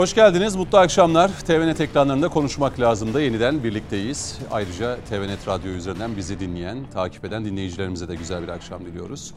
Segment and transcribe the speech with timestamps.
[0.00, 1.30] Hoş geldiniz, mutlu akşamlar.
[1.46, 4.38] TVNet ekranlarında konuşmak lazım da yeniden birlikteyiz.
[4.50, 9.34] Ayrıca TVNet Radyo üzerinden bizi dinleyen, takip eden dinleyicilerimize de güzel bir akşam diliyoruz.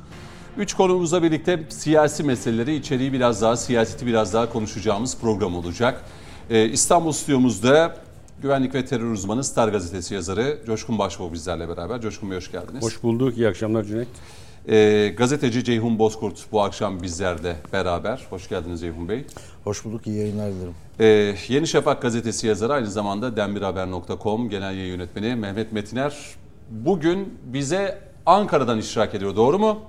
[0.57, 6.01] Üç konumuzla birlikte siyasi meseleleri, içeriği biraz daha, siyaseti biraz daha konuşacağımız program olacak.
[6.49, 7.95] Ee, İstanbul stüdyomuzda
[8.41, 12.01] güvenlik ve terör uzmanı Star Gazetesi yazarı Coşkun Başbuğ bizlerle beraber.
[12.01, 12.83] Coşkun Bey hoş geldiniz.
[12.83, 14.07] Hoş bulduk, iyi akşamlar Cüneyt.
[14.69, 18.27] Ee, gazeteci Ceyhun Bozkurt bu akşam bizlerle beraber.
[18.29, 19.25] Hoş geldiniz Ceyhun Bey.
[19.63, 20.73] Hoş bulduk, iyi yayınlar dilerim.
[20.99, 26.17] Ee, Yeni Şafak gazetesi yazarı aynı zamanda demirhaber.com genel yayın yönetmeni Mehmet Metiner
[26.69, 29.35] bugün bize Ankara'dan iştirak ediyor.
[29.35, 29.81] Doğru mu?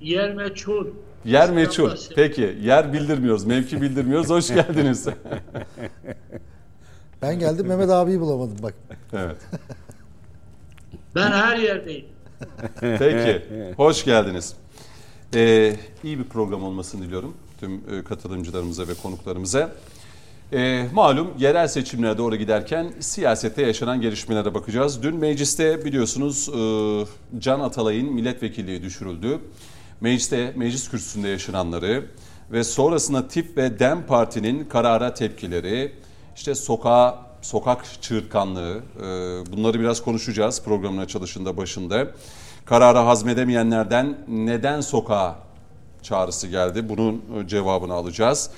[0.00, 0.86] Yer meçhul.
[1.24, 1.90] Yer meçhul.
[2.16, 4.30] Peki yer bildirmiyoruz, mevki bildirmiyoruz.
[4.30, 5.06] Hoş geldiniz.
[7.22, 8.74] Ben geldim Mehmet abiyi bulamadım bak.
[9.12, 9.36] evet.
[11.14, 12.06] Ben her yerdeyim.
[12.80, 13.42] Peki.
[13.76, 14.54] Hoş geldiniz.
[15.34, 19.72] Ee, iyi bir program olmasını diliyorum tüm e, katılımcılarımıza ve konuklarımıza.
[20.52, 25.02] Ee, malum yerel seçimlere doğru giderken siyasette yaşanan gelişmelere bakacağız.
[25.02, 29.38] Dün mecliste biliyorsunuz e, Can Atalay'ın milletvekilliği düşürüldü.
[30.00, 32.04] Mecliste, meclis kürsüsünde yaşananları
[32.52, 35.92] ve sonrasında TİP ve DEM Parti'nin karara tepkileri,
[36.36, 39.02] işte sokağa sokak çığırtkanlığı e,
[39.52, 42.06] bunları biraz konuşacağız programın açılışında başında.
[42.64, 45.36] Kararı hazmedemeyenlerden neden sokağa
[46.02, 46.88] çağrısı geldi?
[46.88, 48.50] Bunun e, cevabını alacağız.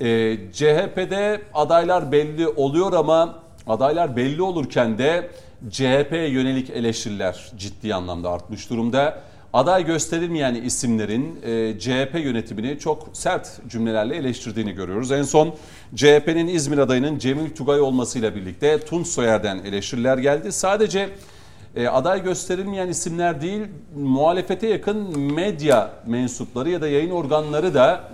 [0.00, 5.30] E, CHP'de adaylar belli oluyor ama adaylar belli olurken de
[5.70, 9.22] CHP'ye yönelik eleştiriler ciddi anlamda artmış durumda.
[9.56, 15.12] Aday gösterilmeyen isimlerin e, CHP yönetimini çok sert cümlelerle eleştirdiğini görüyoruz.
[15.12, 15.54] En son
[15.94, 20.52] CHP'nin İzmir adayının Cemil Tugay olmasıyla birlikte Tunç Soyer'den eleştiriler geldi.
[20.52, 21.08] Sadece
[21.76, 23.62] e, aday gösterilmeyen isimler değil,
[23.96, 28.08] muhalefete yakın medya mensupları ya da yayın organları da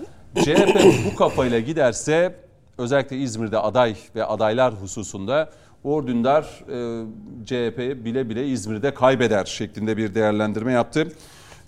[0.45, 0.81] CHP
[1.13, 2.35] bu kafayla giderse
[2.79, 5.51] özellikle İzmir'de aday ve adaylar hususunda
[5.85, 7.07] Uğur Dündar e,
[7.47, 11.09] CHP bile bile İzmir'de kaybeder şeklinde bir değerlendirme yaptı.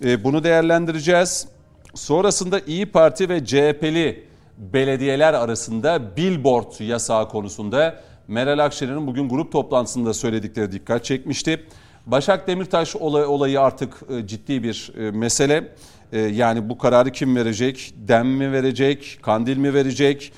[0.03, 1.47] E, bunu değerlendireceğiz.
[1.93, 4.23] Sonrasında İyi Parti ve CHP'li
[4.57, 11.65] belediyeler arasında billboard yasağı konusunda Meral Akşener'in bugün grup toplantısında söyledikleri dikkat çekmişti.
[12.05, 15.75] Başak Demirtaş olayı artık e, ciddi bir e, mesele.
[16.11, 17.93] E, yani bu kararı kim verecek?
[17.97, 19.19] Dem mi verecek?
[19.21, 20.33] Kandil mi verecek?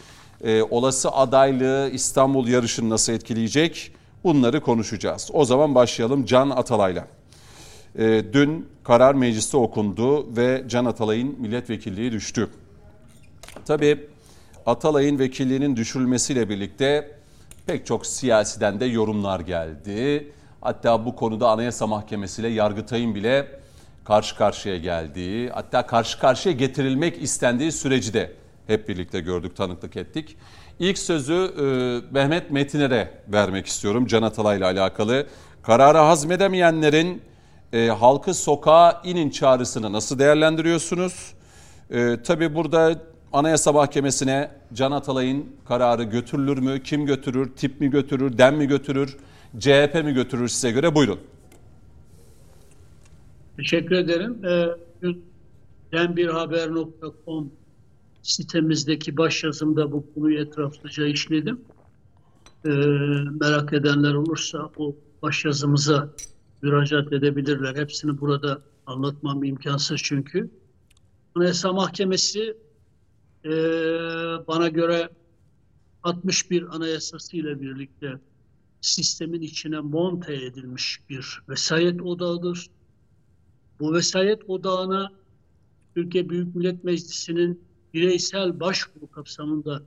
[0.70, 3.92] Olası adaylığı İstanbul yarışını nasıl etkileyecek?
[4.24, 5.30] Bunları konuşacağız.
[5.34, 7.17] O zaman başlayalım Can Atalay'la.
[8.34, 12.50] Dün karar mecliste okundu ve Can Atalay'ın milletvekilliği düştü.
[13.66, 14.08] Tabii
[14.66, 17.12] Atalay'ın vekilliğinin düşürülmesiyle birlikte
[17.66, 20.32] pek çok siyasiden de yorumlar geldi.
[20.62, 23.48] Hatta bu konuda Anayasa Mahkemesi ile Yargıtay'ın bile
[24.06, 28.34] karşı karşıya geldiği, hatta karşı karşıya getirilmek istendiği süreci de
[28.68, 30.38] hep birlikte gördük, tanıklık ettik.
[30.80, 31.64] İlk sözü e,
[32.14, 35.28] Mehmet Metiner'e vermek istiyorum Can Atalay ile alakalı.
[35.64, 37.22] Kararı hazmedemeyenlerin
[37.74, 41.34] e, halkı sokağa inin çağrısını nasıl değerlendiriyorsunuz?
[41.90, 43.02] E, tabii burada
[43.34, 46.84] Anayasa Mahkemesi'ne Can Atalay'ın kararı götürülür mü?
[46.84, 47.52] Kim götürür?
[47.56, 48.38] Tip mi götürür?
[48.38, 49.18] Dem mi götürür?
[49.60, 50.96] CHP mi götürür size göre?
[50.96, 51.20] Buyurun.
[53.58, 54.46] Teşekkür ederim.
[54.46, 54.68] Ee,
[55.92, 57.52] denbirhaber.com
[58.22, 61.62] sitemizdeki başyazımda bu konuyu etraflıca işledim.
[62.66, 62.70] Ee,
[63.42, 66.10] merak edenler olursa o başyazımıza
[66.62, 67.76] müracaat edebilirler.
[67.76, 70.50] Hepsini burada anlatmam imkansız çünkü.
[71.36, 72.58] Anayasa Mahkemesi
[73.46, 73.52] e,
[74.48, 75.10] bana göre
[76.04, 78.20] 61 anayasası ile birlikte
[78.82, 82.68] sistemin içine monte edilmiş bir vesayet odağıdır.
[83.80, 85.12] Bu vesayet odağına
[85.96, 87.62] Türkiye Büyük Millet Meclisi'nin
[87.94, 89.84] bireysel başvuru kapsamında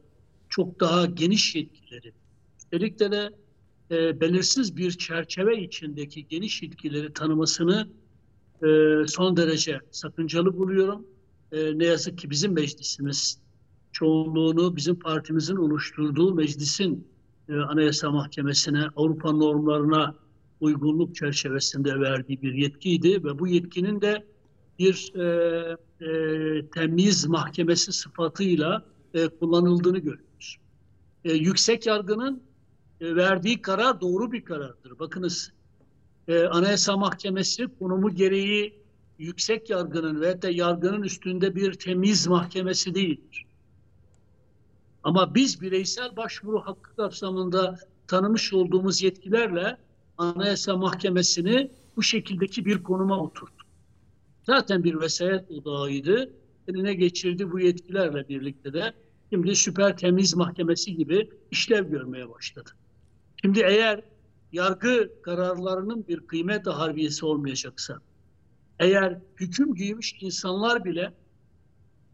[0.49, 2.13] çok daha geniş yetkileri,
[2.59, 3.11] üstelik de
[3.91, 7.89] e, belirsiz bir çerçeve içindeki geniş yetkileri tanımasını
[8.63, 8.67] e,
[9.07, 11.07] son derece sakıncalı buluyorum.
[11.53, 13.39] E, ne yazık ki bizim meclisimiz
[13.93, 17.09] çoğunluğunu bizim partimizin oluşturduğu meclisin
[17.49, 20.15] e, Anayasa Mahkemesi'ne, Avrupa normlarına
[20.61, 24.27] uygunluk çerçevesinde verdiği bir yetkiydi ve bu yetkinin de
[24.79, 28.85] bir e, e, temiz mahkemesi sıfatıyla
[29.15, 30.57] e, kullanıldığını görüyoruz.
[31.25, 32.43] E, yüksek yargının
[33.01, 34.99] verdiği karar doğru bir karardır.
[34.99, 35.53] Bakınız
[36.29, 38.81] e, Anayasa Mahkemesi konumu gereği
[39.19, 43.47] yüksek yargının ve de yargının üstünde bir temiz mahkemesi değildir.
[45.03, 49.77] Ama biz bireysel başvuru hakkı kapsamında tanımış olduğumuz yetkilerle
[50.19, 53.67] Anayasa Mahkemesi'ni bu şekildeki bir konuma oturttuk.
[54.47, 56.33] Zaten bir vesayet odağıydı
[56.69, 58.95] eline geçirdi bu yetkilerle birlikte de
[59.33, 62.71] şimdi süper temiz mahkemesi gibi işlev görmeye başladı.
[63.43, 64.03] Şimdi eğer
[64.53, 67.99] yargı kararlarının bir kıymet harbiyesi olmayacaksa,
[68.79, 71.13] eğer hüküm giymiş insanlar bile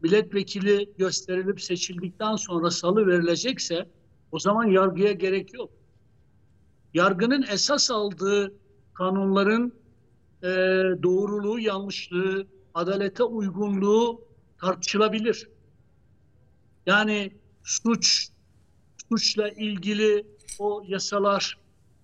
[0.01, 3.89] milletvekili gösterilip seçildikten sonra salı verilecekse
[4.31, 5.71] o zaman yargıya gerek yok.
[6.93, 8.53] Yargının esas aldığı
[8.93, 9.73] kanunların
[10.43, 10.47] e,
[11.03, 14.21] doğruluğu, yanlışlığı, adalete uygunluğu
[14.61, 15.49] tartışılabilir.
[16.85, 17.31] Yani
[17.63, 18.29] suç,
[19.09, 20.25] suçla ilgili
[20.59, 21.57] o yasalar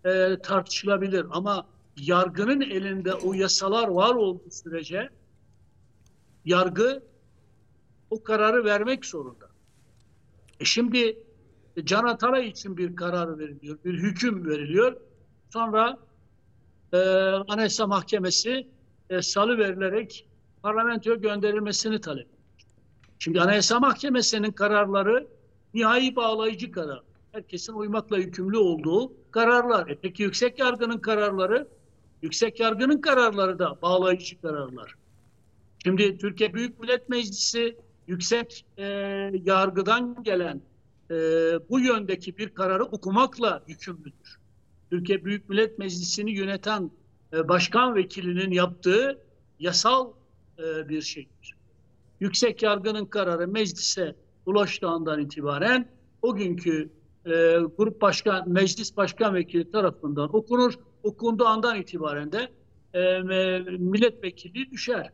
[0.05, 1.67] e, tartışılabilir ama
[1.97, 5.09] yargının elinde o yasalar var olduğu sürece
[6.45, 7.03] yargı
[8.09, 9.50] o kararı vermek zorunda.
[10.59, 11.17] E şimdi
[11.83, 14.97] Can Atalay için bir karar veriliyor, bir hüküm veriliyor.
[15.49, 15.97] Sonra
[16.94, 16.97] e,
[17.47, 18.67] Anayasa Mahkemesi
[19.09, 20.27] e, salı verilerek
[20.61, 22.38] parlamentoya gönderilmesini talep ediyor.
[23.19, 25.27] Şimdi Anayasa Mahkemesi'nin kararları
[25.73, 27.01] nihai bağlayıcı karar.
[27.31, 29.87] Herkesin uymakla yükümlü olduğu kararlar.
[29.87, 31.67] E peki yüksek yargının kararları?
[32.21, 34.95] Yüksek yargının kararları da bağlayıcı kararlar.
[35.83, 37.77] Şimdi Türkiye Büyük Millet Meclisi
[38.07, 38.83] yüksek e,
[39.43, 40.61] yargıdan gelen
[41.11, 41.15] e,
[41.69, 44.39] bu yöndeki bir kararı okumakla yükümlüdür.
[44.89, 46.91] Türkiye Büyük Millet Meclisi'ni yöneten
[47.33, 49.19] e, başkan vekilinin yaptığı
[49.59, 50.11] yasal
[50.59, 51.55] e, bir şeydir.
[52.19, 54.15] Yüksek yargının kararı meclise
[54.45, 55.90] ulaştığı andan itibaren
[56.22, 56.90] o günkü
[57.25, 57.31] e,
[57.78, 60.74] grup başkan, meclis başkan vekili tarafından okunur.
[61.04, 62.51] Okunduğu andan itibaren de
[62.94, 63.19] e,
[63.78, 65.12] milletvekili düşer.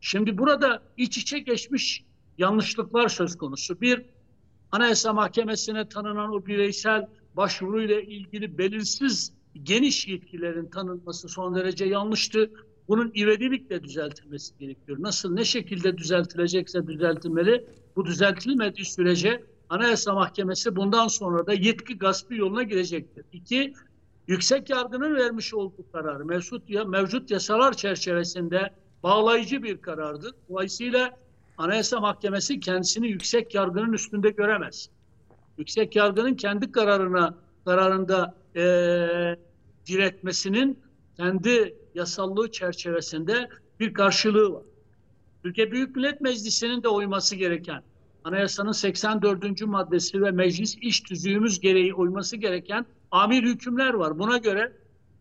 [0.00, 2.04] Şimdi burada iç içe geçmiş
[2.38, 3.80] yanlışlıklar söz konusu.
[3.80, 4.04] Bir,
[4.72, 9.32] Anayasa Mahkemesi'ne tanınan o bireysel başvuruyla ilgili belirsiz
[9.62, 12.50] geniş yetkilerin tanınması son derece yanlıştı.
[12.88, 14.98] Bunun ivedilikle düzeltilmesi gerekiyor.
[15.00, 17.66] Nasıl, ne şekilde düzeltilecekse düzeltilmeli.
[17.96, 23.24] Bu düzeltilmediği sürece Anayasa Mahkemesi bundan sonra da yetki gaspı yoluna girecektir.
[23.32, 23.74] İki,
[24.26, 28.70] yüksek yargının vermiş olduğu karar mevcut, mevcut yasalar çerçevesinde
[29.02, 30.32] bağlayıcı bir karardır.
[30.48, 31.16] Dolayısıyla
[31.58, 34.90] Anayasa Mahkemesi kendisini yüksek yargının üstünde göremez.
[35.58, 37.34] Yüksek yargının kendi kararına
[37.64, 38.62] kararında e,
[39.86, 40.78] diretmesinin
[41.16, 43.48] kendi yasallığı çerçevesinde
[43.80, 44.62] bir karşılığı var.
[45.42, 47.82] Türkiye Büyük Millet Meclisi'nin de uyması gereken
[48.24, 49.62] Anayasanın 84.
[49.62, 54.18] maddesi ve meclis iş tüzüğümüz gereği uyması gereken amir hükümler var.
[54.18, 54.72] Buna göre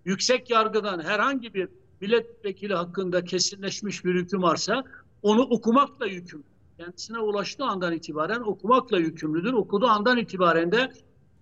[0.06, 1.70] yüksek yargıdan herhangi bir
[2.02, 4.84] milletvekili hakkında kesinleşmiş bir hüküm varsa
[5.22, 6.44] onu okumakla yükümlü.
[6.78, 9.54] Kendisine ulaştığı andan itibaren okumakla yükümlüdür.
[9.54, 10.92] Okuduğu andan itibaren de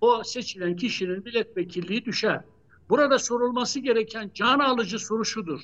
[0.02, 2.42] o seçilen kişinin milletvekilliği düşer.
[2.90, 5.60] Burada sorulması gereken can alıcı soru şudur.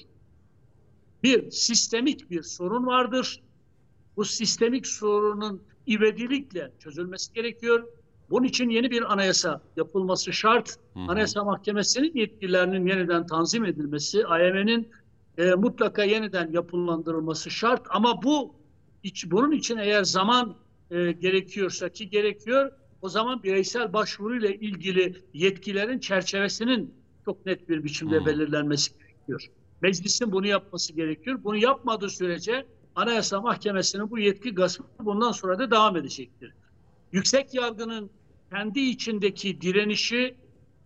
[1.24, 3.42] Bir, sistemik bir sorun vardır.
[4.18, 7.88] Bu sistemik sorunun ivedilikle çözülmesi gerekiyor.
[8.30, 10.70] Bunun için yeni bir anayasa yapılması şart.
[10.70, 11.04] Hı hı.
[11.12, 14.90] Anayasa Mahkemesi'nin yetkilerinin yeniden tanzim edilmesi, AYM'nin
[15.38, 17.82] e, mutlaka yeniden yapılandırılması şart.
[17.90, 18.56] Ama bu
[19.04, 20.56] iç, bunun için eğer zaman
[20.92, 28.20] e, gerekiyorsa ki gerekiyor, o zaman bireysel başvuruyla ilgili yetkilerin çerçevesinin çok net bir biçimde
[28.20, 28.26] hmm.
[28.26, 29.48] belirlenmesi gerekiyor.
[29.82, 31.40] Meclisin bunu yapması gerekiyor.
[31.44, 36.54] Bunu yapmadığı sürece Anayasa Mahkemesi'nin bu yetki gaspı bundan sonra da devam edecektir.
[37.12, 38.10] Yüksek yargının
[38.50, 40.36] kendi içindeki direnişi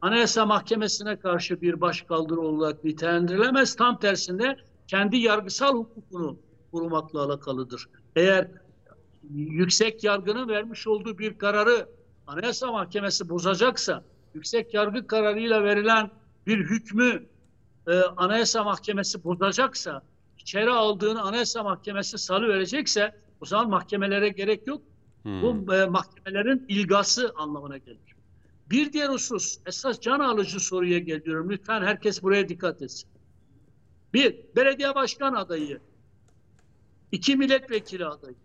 [0.01, 3.75] Anayasa Mahkemesi'ne karşı bir başkaldırı olarak nitelendirilemez.
[3.75, 6.37] Tam tersinde kendi yargısal hukukunu
[6.71, 7.89] korumakla alakalıdır.
[8.15, 8.47] Eğer
[9.33, 11.89] yüksek yargının vermiş olduğu bir kararı
[12.27, 16.11] Anayasa Mahkemesi bozacaksa, yüksek yargı kararıyla verilen
[16.47, 17.25] bir hükmü
[17.87, 20.01] e, Anayasa Mahkemesi bozacaksa,
[20.39, 24.81] içeri aldığını Anayasa Mahkemesi salı verecekse o zaman mahkemelere gerek yok.
[25.23, 25.41] Hmm.
[25.41, 28.15] Bu e, mahkemelerin ilgası anlamına gelir.
[28.69, 31.49] Bir diğer husus, esas can alıcı soruya geliyorum.
[31.49, 33.09] Lütfen herkes buraya dikkat etsin.
[34.13, 35.79] Bir, belediye başkan adayı.
[37.11, 38.35] İki, milletvekili adayı.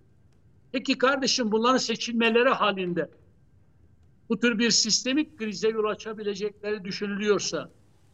[0.73, 3.11] Peki kardeşim bunların seçilmeleri halinde
[4.29, 7.71] bu tür bir sistemik krize yol açabilecekleri düşünülüyorsa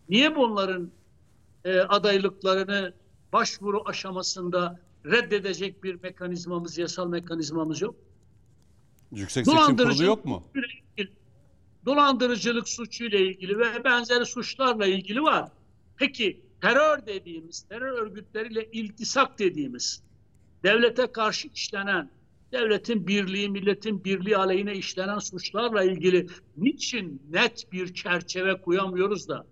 [0.09, 0.91] niye bunların
[1.65, 2.93] e, adaylıklarını
[3.33, 7.95] başvuru aşamasında reddedecek bir mekanizmamız, yasal mekanizmamız yok?
[9.13, 10.43] Yüksek Seçim Kurulu yok mu?
[11.87, 15.49] dolandırıcılık suçuyla ilgili ve benzeri suçlarla ilgili var.
[15.97, 20.03] Peki terör dediğimiz, terör örgütleriyle iltisak dediğimiz,
[20.65, 22.11] devlete karşı işlenen,
[22.53, 29.47] devletin birliği, milletin birliği aleyhine işlenen suçlarla ilgili niçin net bir çerçeve koyamıyoruz da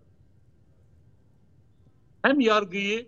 [2.24, 3.06] hem yargıyı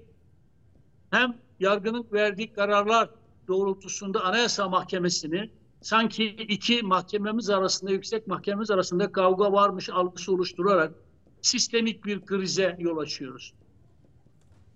[1.11, 3.11] hem yargının verdiği kararlar
[3.49, 10.95] doğrultusunda Anayasa Mahkemesi'ni sanki iki mahkememiz arasında, yüksek mahkememiz arasında kavga varmış algısı oluşturarak
[11.43, 13.55] sistemik bir krize yol açıyoruz.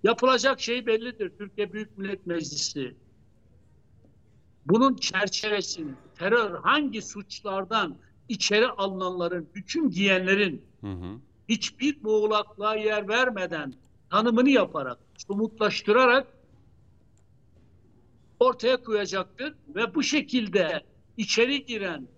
[0.03, 1.33] Yapılacak şey bellidir.
[1.39, 2.95] Türkiye Büyük Millet Meclisi
[4.67, 7.97] bunun çerçevesini, terör hangi suçlardan
[8.29, 11.19] içeri alınanların, hüküm giyenlerin hı hı.
[11.49, 13.75] hiçbir muğlaklığa yer vermeden
[14.11, 16.27] tanımını yaparak, somutlaştırarak
[18.41, 20.83] ortaya koyacaktır ve bu şekilde
[21.17, 22.09] içeri giren,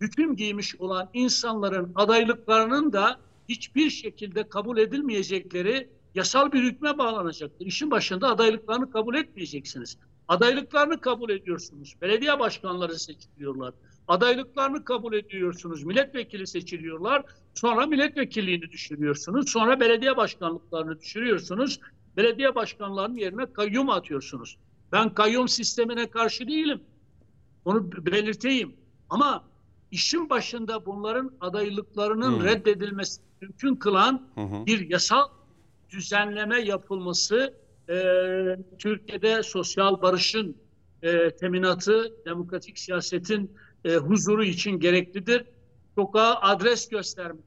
[0.00, 7.66] hüküm giymiş olan insanların adaylıklarının da hiçbir şekilde kabul edilmeyecekleri yasal bir hükme bağlanacaktır.
[7.66, 9.98] İşin başında adaylıklarını kabul etmeyeceksiniz.
[10.28, 11.94] Adaylıklarını kabul ediyorsunuz.
[12.02, 13.74] Belediye başkanları seçiliyorlar.
[14.10, 15.84] Adaylıklarını kabul ediyorsunuz.
[15.84, 17.22] Milletvekili seçiliyorlar.
[17.54, 19.50] Sonra milletvekilliğini düşürüyorsunuz.
[19.50, 21.80] Sonra belediye başkanlıklarını düşürüyorsunuz.
[22.16, 24.58] Belediye başkanlarının yerine kayyum atıyorsunuz.
[24.92, 26.80] Ben kayyum sistemine karşı değilim.
[27.64, 28.76] Onu belirteyim.
[29.10, 29.44] Ama
[29.90, 32.44] işin başında bunların adaylıklarının hmm.
[32.44, 34.66] reddedilmesi mümkün kılan hmm.
[34.66, 35.28] bir yasal
[35.90, 37.54] düzenleme yapılması
[37.88, 37.94] e,
[38.78, 40.56] Türkiye'de sosyal barışın
[41.02, 43.50] e, teminatı, demokratik siyasetin
[43.84, 45.44] e, huzuru için gereklidir.
[45.94, 47.44] Sokağa adres göstermek,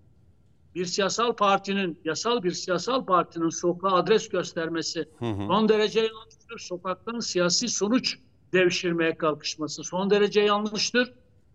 [0.75, 5.47] bir siyasal partinin, yasal bir siyasal partinin sokağa adres göstermesi hı hı.
[5.47, 6.59] son derece yanlıştır.
[6.59, 8.17] Sokaktan siyasi sonuç
[8.53, 11.13] devşirmeye kalkışması son derece yanlıştır.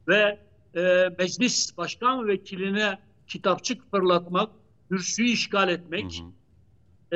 [0.08, 0.38] Ve
[0.74, 4.50] e, meclis başkan vekiline kitapçık fırlatmak,
[4.88, 6.24] kürsüyü işgal etmek, hı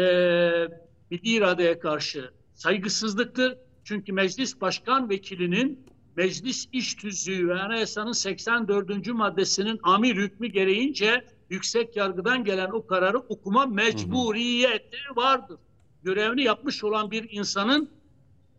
[0.00, 0.02] hı.
[0.02, 0.68] E,
[1.10, 3.58] milli iradeye karşı saygısızlıktır.
[3.84, 9.06] Çünkü meclis başkan vekilinin meclis iş tüzüğü ve anayasanın 84.
[9.06, 15.58] maddesinin amir hükmü gereğince yüksek yargıdan gelen o kararı okuma mecburiyeti vardır.
[16.02, 17.90] Görevini yapmış olan bir insanın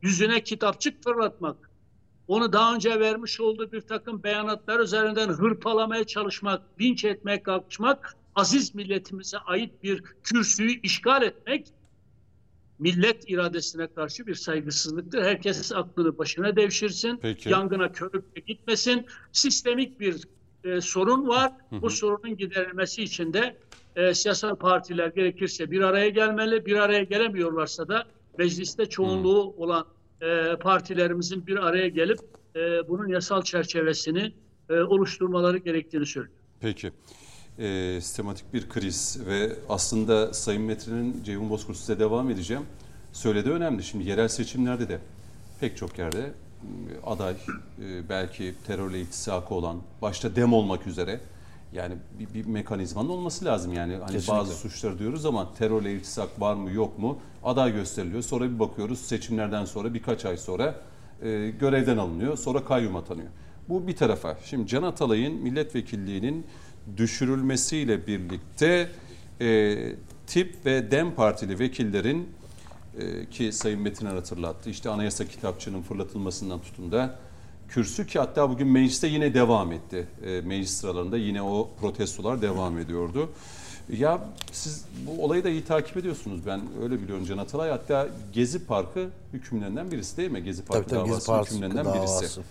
[0.01, 1.71] yüzüne kitapçık fırlatmak,
[2.27, 8.75] onu daha önce vermiş olduğu bir takım beyanatlar üzerinden hırpalamaya çalışmak, linç etmeye kalkışmak, aziz
[8.75, 11.67] milletimize ait bir kürsüyü işgal etmek
[12.79, 15.23] millet iradesine karşı bir saygısızlıktır.
[15.23, 17.49] Herkes aklını başına devşirsin, Peki.
[17.49, 19.05] yangına körükle gitmesin.
[19.31, 20.27] Sistemik bir
[20.63, 21.51] e, sorun var.
[21.69, 21.81] Hı hı.
[21.81, 23.57] Bu sorunun giderilmesi için de
[23.95, 26.65] e, siyasal partiler gerekirse bir araya gelmeli.
[26.65, 28.05] Bir araya gelemiyorlarsa da
[28.37, 29.63] mecliste çoğunluğu hı.
[29.63, 29.85] olan
[30.21, 32.19] e, partilerimizin bir araya gelip
[32.55, 34.33] e, bunun yasal çerçevesini
[34.69, 36.35] e, oluşturmaları gerektiğini söylüyor.
[36.61, 36.91] Peki
[37.59, 42.63] e, sistematik bir kriz ve aslında Sayın Metre'nin Ceyhun Bozkurt size devam edeceğim.
[43.13, 43.83] Söylediği önemli.
[43.83, 44.99] Şimdi yerel seçimlerde de
[45.59, 46.31] pek çok yerde e,
[47.05, 51.19] aday e, belki terörle iltisakı olan başta dem olmak üzere
[51.73, 54.33] yani bir, bir mekanizmanın olması lazım yani hani Kesinlikle.
[54.33, 58.99] bazı suçlar diyoruz ama terörle iltisak var mı yok mu aday gösteriliyor sonra bir bakıyoruz
[58.99, 60.75] seçimlerden sonra birkaç ay sonra
[61.21, 63.29] e, görevden alınıyor sonra kayyum atanıyor.
[63.69, 64.37] Bu bir tarafa.
[64.45, 66.45] Şimdi Can Atalay'ın milletvekilliğinin
[66.97, 68.89] düşürülmesiyle birlikte
[69.41, 69.77] e,
[70.27, 72.29] tip ve DEM partili vekillerin
[72.99, 77.19] e, ki Sayın Metiner hatırlattı işte anayasa kitapçının fırlatılmasından tutun da
[77.69, 80.07] kürsü ki hatta bugün mecliste yine devam etti.
[80.25, 83.29] E, meclis sıralarında yine o protestolar devam ediyordu.
[83.89, 84.21] Ya
[84.51, 86.45] siz bu olayı da iyi takip ediyorsunuz.
[86.45, 87.69] Ben öyle biliyorum Can Atalay.
[87.69, 90.43] Hatta Gezi Parkı hükümlerinden birisi değil mi?
[90.43, 92.21] Gezi Parkı tabii, tabii, davası Gezi hükümlerinden davası.
[92.21, 92.41] birisi.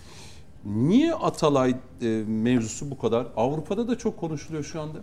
[0.64, 3.26] Niye Atalay e, mevzusu bu kadar?
[3.36, 4.98] Avrupa'da da çok konuşuluyor şu anda.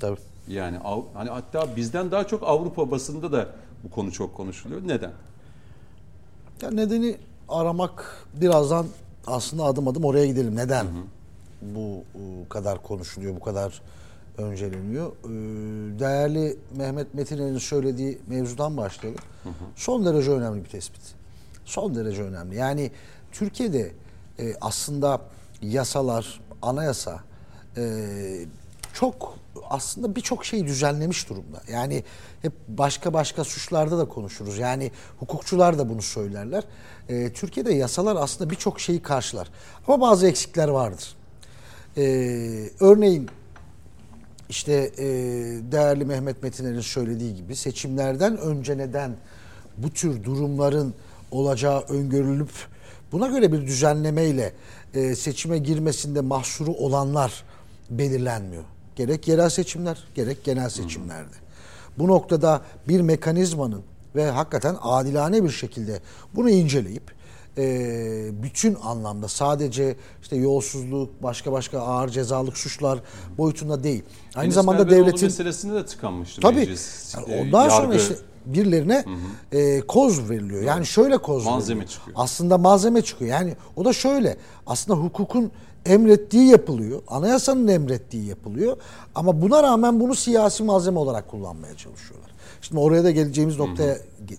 [0.00, 0.20] Tabii.
[0.48, 0.78] Yani
[1.14, 3.48] hani hatta bizden daha çok Avrupa basında da
[3.84, 4.80] bu konu çok konuşuluyor.
[4.86, 5.12] Neden?
[6.62, 7.16] Ya nedeni
[7.48, 8.86] aramak birazdan
[9.26, 10.56] aslında adım adım oraya gidelim.
[10.56, 11.74] Neden hı hı.
[11.74, 12.04] bu
[12.48, 13.82] kadar konuşuluyor, bu kadar
[14.38, 15.12] önceleniyor?
[15.24, 15.28] Ee,
[15.98, 19.20] değerli Mehmet Metin'in söylediği mevzudan başlayalım.
[19.42, 19.52] Hı hı.
[19.76, 21.02] Son derece önemli bir tespit.
[21.64, 22.56] Son derece önemli.
[22.56, 22.90] Yani
[23.32, 23.92] Türkiye'de
[24.38, 25.20] e, aslında
[25.62, 27.20] yasalar, anayasa
[27.76, 27.84] e,
[28.92, 29.38] çok
[29.70, 31.62] aslında birçok şeyi düzenlemiş durumda.
[31.72, 32.04] Yani
[32.42, 34.58] hep başka başka suçlarda da konuşuruz.
[34.58, 36.64] Yani hukukçular da bunu söylerler.
[37.08, 39.48] E, Türkiye'de yasalar aslında birçok şeyi karşılar.
[39.88, 41.16] Ama bazı eksikler vardır.
[41.96, 42.02] E,
[42.80, 43.30] örneğin
[44.48, 45.04] işte e,
[45.72, 49.16] değerli Mehmet Metiner'in söylediği gibi seçimlerden önce neden
[49.76, 50.94] bu tür durumların
[51.30, 52.50] olacağı öngörülüp
[53.12, 54.52] Buna göre bir düzenlemeyle
[54.94, 57.44] e, seçime girmesinde mahsuru olanlar
[57.90, 58.64] belirlenmiyor.
[58.96, 61.34] Gerek yerel seçimler, gerek genel seçimlerde.
[61.98, 63.82] Bu noktada bir mekanizmanın
[64.16, 66.00] ve hakikaten adilane bir şekilde
[66.34, 67.16] bunu inceleyip
[67.58, 72.98] e, bütün anlamda sadece işte yolsuzluk, başka başka ağır cezalık suçlar
[73.38, 74.02] boyutunda değil.
[74.34, 77.14] Aynı Enes zamanda devletin meselesinde de tıkanmıştı tabii, meclis.
[77.14, 77.76] Yani ondan yargı.
[77.76, 78.14] sonra işte
[78.46, 79.04] birilerine
[79.52, 80.62] e, koz veriliyor.
[80.62, 81.98] Yani şöyle koz Malzeme veriliyor.
[81.98, 82.16] çıkıyor.
[82.20, 83.30] Aslında malzeme çıkıyor.
[83.30, 84.36] Yani o da şöyle.
[84.66, 85.50] Aslında hukukun
[85.86, 87.02] emrettiği yapılıyor.
[87.08, 88.76] Anayasanın emrettiği yapılıyor.
[89.14, 92.30] Ama buna rağmen bunu siyasi malzeme olarak kullanmaya çalışıyorlar.
[92.60, 93.94] Şimdi oraya da geleceğimiz noktaya
[94.26, 94.38] ge-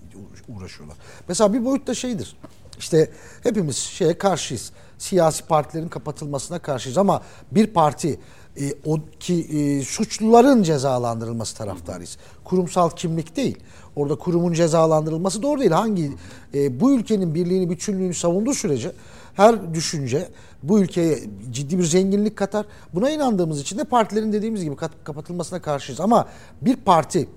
[0.58, 0.98] uğraşıyorlar.
[1.28, 2.36] Mesela bir boyut da şeydir.
[2.80, 3.10] İşte
[3.44, 4.72] hepimiz şeye karşıyız.
[4.98, 7.22] Siyasi partilerin kapatılmasına karşıyız ama
[7.52, 8.20] bir parti
[8.62, 12.18] e, o ki e, suçluların cezalandırılması taraftarıyız.
[12.44, 13.58] Kurumsal kimlik değil.
[13.98, 15.72] Orada kurumun cezalandırılması doğru değil.
[15.72, 16.12] Hangi
[16.54, 18.92] e, bu ülkenin birliğini, bütünlüğünü savunduğu sürece
[19.34, 20.28] her düşünce
[20.64, 21.20] bu ülkeye
[21.52, 22.66] ciddi bir zenginlik katar.
[22.94, 26.02] Buna inandığımız için de partilerin dediğimiz gibi kapatılmasına karşıyız.
[26.02, 26.28] Ama
[26.62, 27.30] bir parti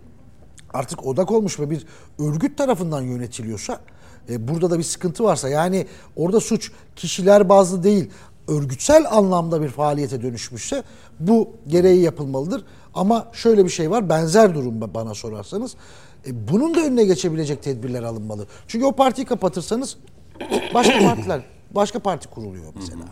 [0.75, 1.87] artık odak olmuş ve bir
[2.19, 3.81] örgüt tarafından yönetiliyorsa
[4.29, 5.87] e, burada da bir sıkıntı varsa yani
[6.17, 8.11] orada suç kişiler bazlı değil
[8.49, 10.83] örgütsel anlamda bir faaliyete dönüşmüşse
[11.21, 12.65] bu gereği yapılmalıdır.
[12.95, 15.77] Ama şöyle bir şey var benzer durum ba- bana sorarsanız
[16.27, 18.47] e, bunun da önüne geçebilecek tedbirler alınmalı.
[18.69, 19.97] Çünkü o partiyi kapatırsanız
[20.75, 23.05] başka partiler başka parti kuruluyor mesela.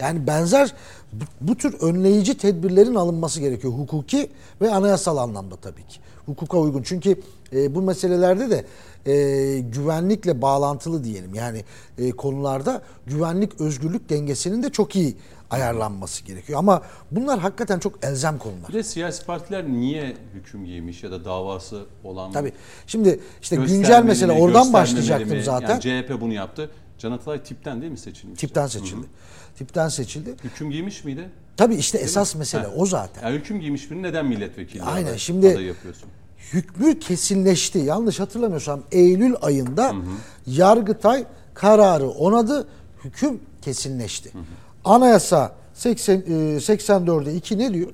[0.00, 0.74] Yani benzer
[1.12, 6.00] bu, bu tür önleyici tedbirlerin alınması gerekiyor hukuki ve anayasal anlamda tabii ki.
[6.26, 6.82] Hukuka uygun.
[6.82, 7.20] Çünkü
[7.52, 8.64] e, bu meselelerde de
[9.06, 11.34] e, güvenlikle bağlantılı diyelim.
[11.34, 11.64] Yani
[11.98, 15.16] e, konularda güvenlik özgürlük dengesinin de çok iyi
[15.50, 16.58] ayarlanması gerekiyor.
[16.58, 18.68] Ama bunlar hakikaten çok elzem konular.
[18.68, 22.52] Bir de siyasi partiler niye hüküm giymiş ya da davası olan Tabii.
[22.86, 25.42] Şimdi işte güncel mesele mi, oradan başlayacaktım mi?
[25.42, 25.80] zaten.
[25.84, 26.70] Yani CHP bunu yaptı.
[26.98, 28.40] Can Atalay tipten değil mi seçilmiş?
[28.40, 29.06] Tipten seçildi.
[29.58, 30.34] Tipten seçildi.
[30.44, 31.30] Hüküm giymiş miydi?
[31.56, 32.70] Tabii işte esas mesele Ha.
[32.76, 33.22] o zaten.
[33.28, 36.08] Yani hüküm giymiş birini neden milletvekili Aynen, aday- şimdi- adayı yapıyorsun?
[36.52, 37.78] hükmü kesinleşti.
[37.78, 39.94] Yanlış hatırlamıyorsam Eylül ayında
[40.46, 42.68] Yargıtay kararı onadı.
[43.04, 44.30] Hüküm kesinleşti.
[44.86, 46.20] Anayasa 80, e,
[46.60, 47.92] 84'e 2 ne diyor?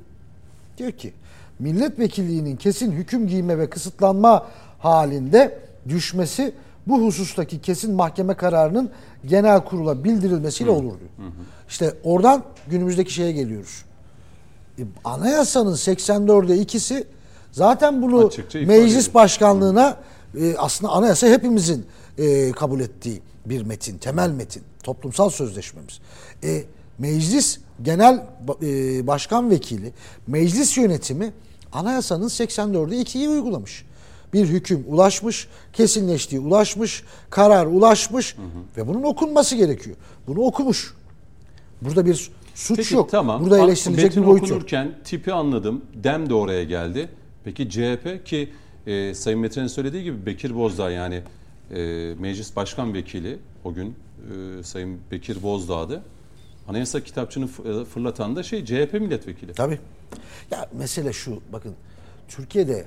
[0.78, 1.12] Diyor ki
[1.58, 4.46] milletvekilliğinin kesin hüküm giyme ve kısıtlanma
[4.78, 6.54] halinde düşmesi
[6.86, 8.90] bu husustaki kesin mahkeme kararının
[9.26, 11.32] genel kurula bildirilmesiyle olur diyor.
[11.68, 13.84] İşte oradan günümüzdeki şeye geliyoruz.
[14.78, 17.06] E, Anayasanın 84'e ikisi
[17.52, 19.14] zaten bunu Açıkça meclis ediyor.
[19.14, 19.96] başkanlığına
[20.40, 21.86] e, aslında anayasa hepimizin
[22.18, 26.00] e, kabul ettiği bir metin, temel metin, toplumsal sözleşmemiz.
[26.44, 26.64] E,
[26.98, 28.26] meclis genel
[28.62, 29.92] e, başkan vekili,
[30.26, 31.32] meclis yönetimi
[31.72, 33.84] anayasanın 84'e 2'yi uygulamış.
[34.32, 38.36] Bir hüküm ulaşmış, kesinleştiği ulaşmış, karar ulaşmış
[38.76, 39.96] ve bunun okunması gerekiyor.
[40.26, 40.94] Bunu okumuş.
[41.82, 43.10] Burada bir suç Peki yok.
[43.10, 43.42] tamam.
[43.42, 44.50] Burada eleştirilecek metin bir boyut yok.
[44.50, 45.82] okunurken tipi anladım.
[45.94, 47.08] Dem de oraya geldi.
[47.44, 48.52] Peki CHP ki
[48.86, 51.22] e, Sayın Metin'in söylediği gibi Bekir Bozdağ yani
[51.70, 51.80] e,
[52.18, 56.02] meclis başkan vekili o gün e, Sayın Bekir Bozdağ'dı.
[56.68, 59.52] Anayasa kitapçığını f- e, fırlatan da şey CHP milletvekili.
[59.52, 59.78] Tabii.
[60.50, 61.74] Ya mesele şu bakın
[62.28, 62.84] Türkiye'de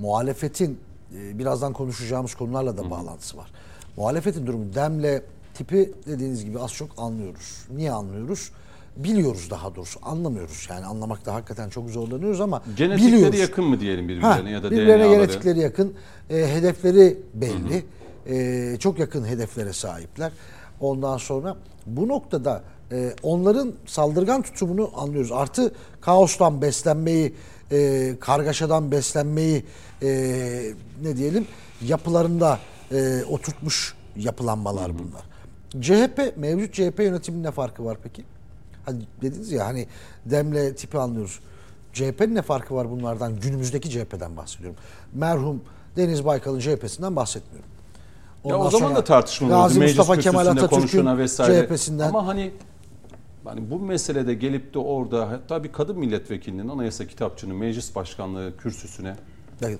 [0.00, 0.78] muhalefetin
[1.16, 3.50] e, birazdan konuşacağımız konularla da bağlantısı var.
[3.96, 5.22] Muhalefetin durumu demle
[5.54, 7.64] tipi dediğiniz gibi az çok anlıyoruz.
[7.76, 8.50] Niye anlıyoruz?
[8.96, 10.00] Biliyoruz daha doğrusu.
[10.02, 10.66] Anlamıyoruz.
[10.70, 13.38] Yani anlamakta hakikaten çok zorlanıyoruz ama Genetikleri biliyoruz.
[13.40, 15.16] yakın mı diyelim Ha, birbirlerine ya da birbirlerine DNA'ları?
[15.16, 15.94] genetikleri yakın,
[16.30, 17.84] e, hedefleri belli,
[18.30, 20.32] E, çok yakın hedeflere sahipler.
[20.80, 25.32] Ondan sonra bu noktada e, onların saldırgan tutumunu anlıyoruz.
[25.32, 27.34] Artı kaostan beslenmeyi,
[27.72, 29.64] e, kargaşadan beslenmeyi
[30.02, 30.08] e,
[31.02, 31.46] ne diyelim
[31.82, 32.58] yapılarında
[32.92, 35.22] e, oturtmuş yapılanmalar bunlar.
[35.82, 38.24] CHP, mevcut CHP yönetiminin ne farkı var peki?
[38.86, 39.86] Hani dediniz ya hani
[40.26, 41.40] demle tipi anlıyoruz.
[41.92, 43.40] CHP'nin ne farkı var bunlardan?
[43.40, 44.76] Günümüzdeki CHP'den bahsediyorum.
[45.14, 45.60] Merhum
[45.96, 47.70] Deniz Baykal'ın CHP'sinden bahsetmiyorum.
[48.44, 49.52] Ya Ondan o zaman da tartışmalı.
[49.52, 51.66] Gazi Meclis Mustafa Kemal Atatürk'ün vesaire.
[51.66, 52.08] CHP'sinden.
[52.08, 52.52] Ama hani
[53.48, 59.16] hani bu meselede gelip de orada hatta bir kadın milletvekilinin anayasa kitapçının meclis başkanlığı kürsüsüne
[59.62, 59.78] Bakın,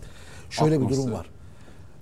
[0.51, 1.03] şöyle bir Atması.
[1.03, 1.31] durum var.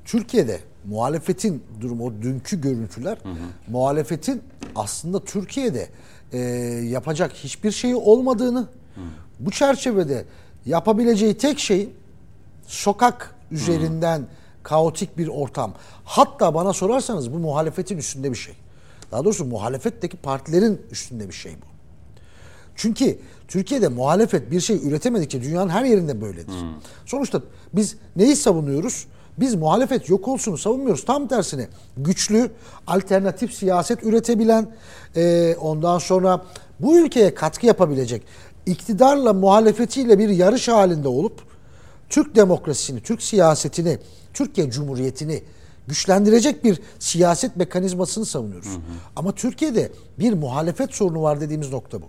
[0.04, 3.18] Türkiye'de muhalefetin durumu, o dünkü görüntüler,
[3.68, 4.42] muhalefetin
[4.76, 5.88] aslında Türkiye'de
[6.32, 6.38] e,
[6.88, 8.68] yapacak hiçbir şeyi olmadığını,
[9.40, 10.24] bu çerçevede
[10.66, 11.88] yapabileceği tek şey
[12.66, 14.26] sokak üzerinden
[14.62, 15.74] kaotik bir ortam.
[16.04, 18.54] Hatta bana sorarsanız bu muhalefetin üstünde bir şey.
[19.16, 21.66] Daha doğrusu muhalefetteki partilerin üstünde bir şey bu.
[22.74, 26.54] Çünkü Türkiye'de muhalefet bir şey üretemedikçe dünyanın her yerinde böyledir.
[27.06, 29.06] Sonuçta biz neyi savunuyoruz?
[29.38, 31.04] Biz muhalefet yok olsunu savunmuyoruz.
[31.04, 32.50] Tam tersine güçlü,
[32.86, 34.68] alternatif siyaset üretebilen,
[35.16, 36.44] e, ondan sonra
[36.80, 38.22] bu ülkeye katkı yapabilecek,
[38.66, 41.40] iktidarla muhalefetiyle bir yarış halinde olup
[42.08, 43.98] Türk demokrasisini, Türk siyasetini,
[44.34, 45.42] Türkiye Cumhuriyeti'ni
[45.88, 48.78] güçlendirecek bir siyaset mekanizmasını savunuyoruz.
[49.16, 52.06] Ama Türkiye'de bir muhalefet sorunu var dediğimiz nokta bu.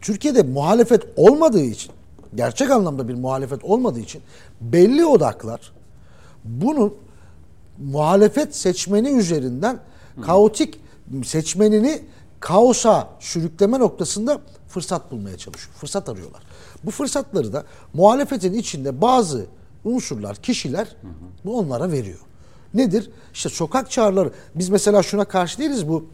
[0.00, 1.92] Türkiye'de muhalefet olmadığı için,
[2.34, 4.22] gerçek anlamda bir muhalefet olmadığı için
[4.60, 5.72] belli odaklar
[6.44, 6.94] bunun
[7.78, 9.78] muhalefet seçmeni üzerinden
[10.22, 10.80] kaotik
[11.24, 12.02] seçmenini
[12.40, 15.76] kaosa sürükleme noktasında fırsat bulmaya çalışıyor.
[15.76, 16.42] Fırsat arıyorlar.
[16.84, 17.64] Bu fırsatları da
[17.94, 19.46] muhalefetin içinde bazı
[19.84, 20.96] unsurlar, kişiler
[21.44, 22.18] bu onlara veriyor.
[22.76, 23.10] Nedir?
[23.34, 24.30] İşte sokak çağrıları.
[24.54, 26.06] Biz mesela şuna karşı değiliz bu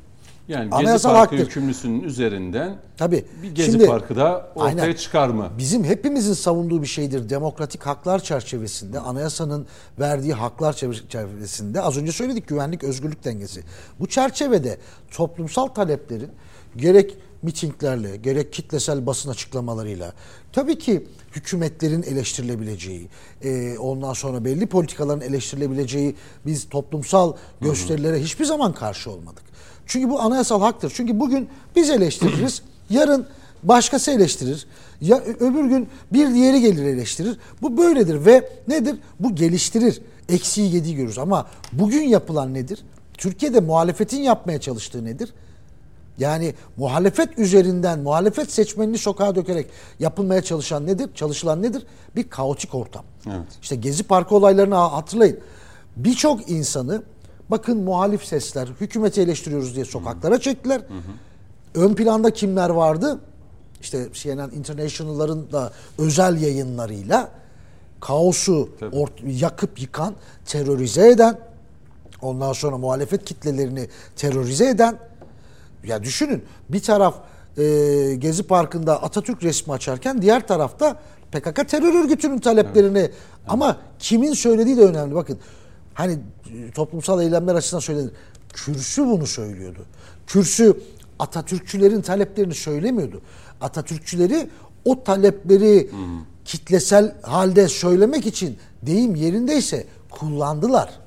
[0.48, 1.50] Yani Gezi Anayasal Parkı haktır.
[1.50, 3.24] hükümlüsünün üzerinden Tabii.
[3.42, 4.94] bir Gezi Şimdi- Parkı da ortaya Aynen.
[4.94, 5.48] çıkar mı?
[5.58, 7.28] Bizim hepimizin savunduğu bir şeydir.
[7.28, 9.66] Demokratik haklar çerçevesinde, anayasanın
[10.00, 13.62] verdiği haklar çerçevesinde az önce söyledik güvenlik özgürlük dengesi.
[14.00, 14.78] Bu çerçevede
[15.10, 16.30] toplumsal taleplerin
[16.76, 20.12] gerek mitinglerle, gerek kitlesel basın açıklamalarıyla
[20.52, 23.08] tabii ki hükümetlerin eleştirilebileceği,
[23.42, 26.14] e, ondan sonra belli politikaların eleştirilebileceği
[26.46, 29.42] biz toplumsal gösterilere hiçbir zaman karşı olmadık.
[29.86, 30.92] Çünkü bu anayasal haktır.
[30.96, 33.26] Çünkü bugün biz eleştiririz, yarın
[33.62, 34.66] başkası eleştirir.
[35.00, 37.38] Ya öbür gün bir diğeri gelir eleştirir.
[37.62, 38.96] Bu böyledir ve nedir?
[39.20, 40.02] Bu geliştirir.
[40.28, 41.18] Eksiği yediği görürüz.
[41.18, 42.84] Ama bugün yapılan nedir?
[43.14, 45.32] Türkiye'de muhalefetin yapmaya çalıştığı nedir?
[46.18, 49.66] Yani muhalefet üzerinden muhalefet seçmenini sokağa dökerek
[50.00, 51.10] yapılmaya çalışan nedir?
[51.14, 51.86] Çalışılan nedir?
[52.16, 53.04] Bir kaotik ortam.
[53.26, 53.46] Evet.
[53.62, 55.38] İşte Gezi Parkı olaylarını ha- hatırlayın.
[55.96, 57.02] Birçok insanı
[57.48, 60.82] bakın muhalif sesler, hükümeti eleştiriyoruz diye sokaklara çektiler.
[61.74, 63.20] Ön planda kimler vardı?
[63.80, 67.30] İşte CNN International'ların da özel yayınlarıyla
[68.00, 68.68] kaosu
[69.26, 70.14] yakıp yıkan,
[70.46, 71.38] terörize eden,
[72.22, 74.98] ondan sonra muhalefet kitlelerini terörize eden
[75.84, 77.14] ya düşünün bir taraf
[77.58, 77.62] e,
[78.18, 80.96] Gezi Parkı'nda Atatürk resmi açarken diğer tarafta
[81.32, 83.10] PKK terör örgütünün taleplerini
[83.48, 85.14] ama kimin söylediği de önemli.
[85.14, 85.38] Bakın
[85.94, 86.18] hani
[86.74, 88.10] toplumsal eylemler açısından söylenir.
[88.52, 89.86] Kürsü bunu söylüyordu.
[90.26, 90.76] Kürsü
[91.18, 93.22] Atatürkçülerin taleplerini söylemiyordu.
[93.60, 94.48] Atatürkçüleri
[94.84, 95.90] o talepleri
[96.44, 101.01] kitlesel halde söylemek için deyim yerindeyse kullandılar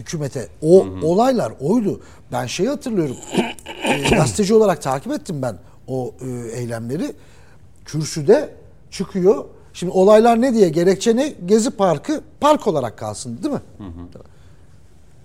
[0.00, 0.48] hükümete.
[0.62, 2.00] O olaylar oydu.
[2.32, 3.16] Ben şeyi hatırlıyorum.
[3.84, 5.56] e, gazeteci olarak takip ettim ben
[5.86, 7.12] o e, eylemleri.
[7.84, 8.54] Kürsüde
[8.90, 9.44] çıkıyor.
[9.72, 11.34] Şimdi olaylar ne diye gerekçe ne?
[11.46, 13.60] Gezi Parkı park olarak kalsın değil mi?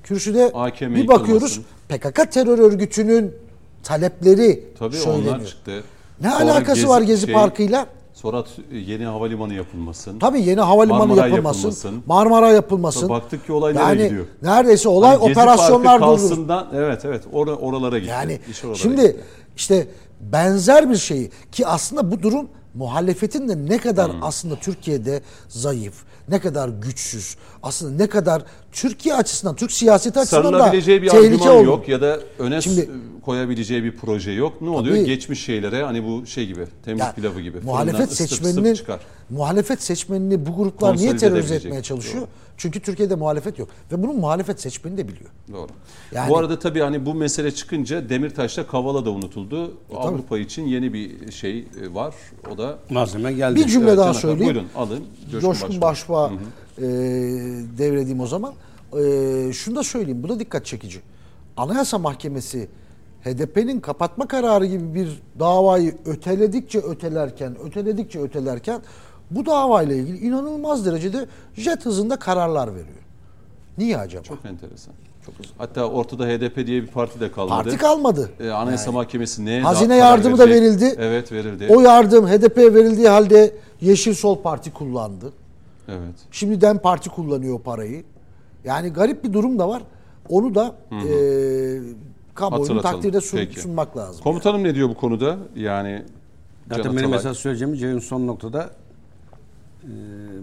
[0.04, 2.12] Kürsüde AKM bir bakıyoruz yıkılmasın.
[2.12, 3.36] PKK terör örgütünün
[3.84, 5.36] talepleri Tabii söyleniyor.
[5.36, 5.84] onlar çıktı.
[6.22, 7.88] Ne Sonra alakası var Gezi şey, Parkı'yla?
[8.14, 10.20] Sonra yeni havalimanı yapılmasın.
[10.20, 12.04] Tabii yeni havalimanı Marmara yapılmasın, yapılmasın.
[12.06, 13.10] Marmara yapılmasın.
[13.10, 14.26] Baktık ki olay nereye yani gidiyor?
[14.42, 16.30] neredeyse olay Hani Gezi operasyonlar Parkı durduruldu.
[16.30, 18.10] kalsından evet evet or- oralara gitti.
[18.12, 19.24] Yani İş oralara şimdi gitti.
[19.56, 19.88] işte
[20.22, 24.24] benzer bir şeyi ki aslında bu durum muhalefetin de ne kadar Hmm.
[24.24, 25.94] aslında Türkiye'de zayıf,
[26.30, 31.66] ne kadar güçsüz, aslında ne kadar Türkiye açısından, Türk siyaseti açısından da bir tehlike oldu.
[31.66, 32.90] yok ya da öne Şimdi-
[33.26, 34.62] koyabileceği bir proje yok.
[34.62, 34.96] Ne oluyor?
[34.96, 35.06] Tabii.
[35.06, 37.60] Geçmiş şeylere hani bu şey gibi temizlik Ya, pilavı gibi.
[37.62, 39.00] muhalefet seçmeninin çıkar.
[39.30, 41.66] muhalefet seçmenini bu gruplar niye Konsolide terörize edebilecek.
[41.66, 42.22] etmeye çalışıyor?
[42.22, 42.30] Doğru.
[42.62, 45.30] Çünkü Türkiye'de muhalefet yok ve bunun muhalefet seçmeni de biliyor.
[45.54, 45.68] Doğru.
[46.12, 49.78] Yani- bu arada tabii hani bu mesele çıkınca Demirtaş'ta Kavala da unutuldu.
[49.96, 52.16] Avrupa için yeni bir şey e, var.
[52.54, 53.56] O da Malzeme geldi.
[53.56, 54.54] Bir cümle Evet, daha Can Akan, söyleyeyim.
[54.54, 55.04] Buyurun alın.
[55.32, 56.14] Coşkun, Coşkun Başbuğ.
[56.14, 56.32] Başbuğ'a
[56.78, 56.84] e,
[57.78, 58.54] devredeyim o zaman.
[58.94, 61.00] E, şunu da söyleyeyim, bu da dikkat çekici.
[61.58, 62.68] Anayasa Mahkemesi
[63.24, 68.82] HDP'nin kapatma kararı gibi bir davayı öteledikçe ötelerken, öteledikçe ötelerken
[69.32, 72.98] bu davayla ilgili inanılmaz derecede jet hızında kararlar veriyor.
[73.78, 74.24] Niye acaba?
[74.24, 74.94] Çok enteresan.
[75.26, 75.52] Çok uzun.
[75.58, 77.64] Hatta ortada HDP diye bir parti de kalmadı.
[77.64, 78.30] Parti kalmadı.
[78.40, 80.82] Ee, Anayasa Mahkemesi neye Hazine yardımı da verecek?
[80.82, 80.96] verildi.
[81.02, 81.68] Evet verildi.
[81.70, 85.34] O yardım HDP'ye verildiği halde Yeşil Sol Parti kullandı.
[85.88, 86.16] Evet.
[86.32, 88.04] Şimdi DEM Parti kullanıyor o parayı.
[88.64, 89.84] Yani garip bir durum da var.
[90.30, 91.12] Onu da e,
[92.36, 93.60] kamuoyunun takdirde sun- Peki.
[93.62, 94.24] sunmak lazım.
[94.24, 95.38] Komutanım ne diyor bu konuda?
[95.56, 96.04] Yani
[96.70, 98.70] Zaten benim esas söyleyeceğim Ceyhun son noktada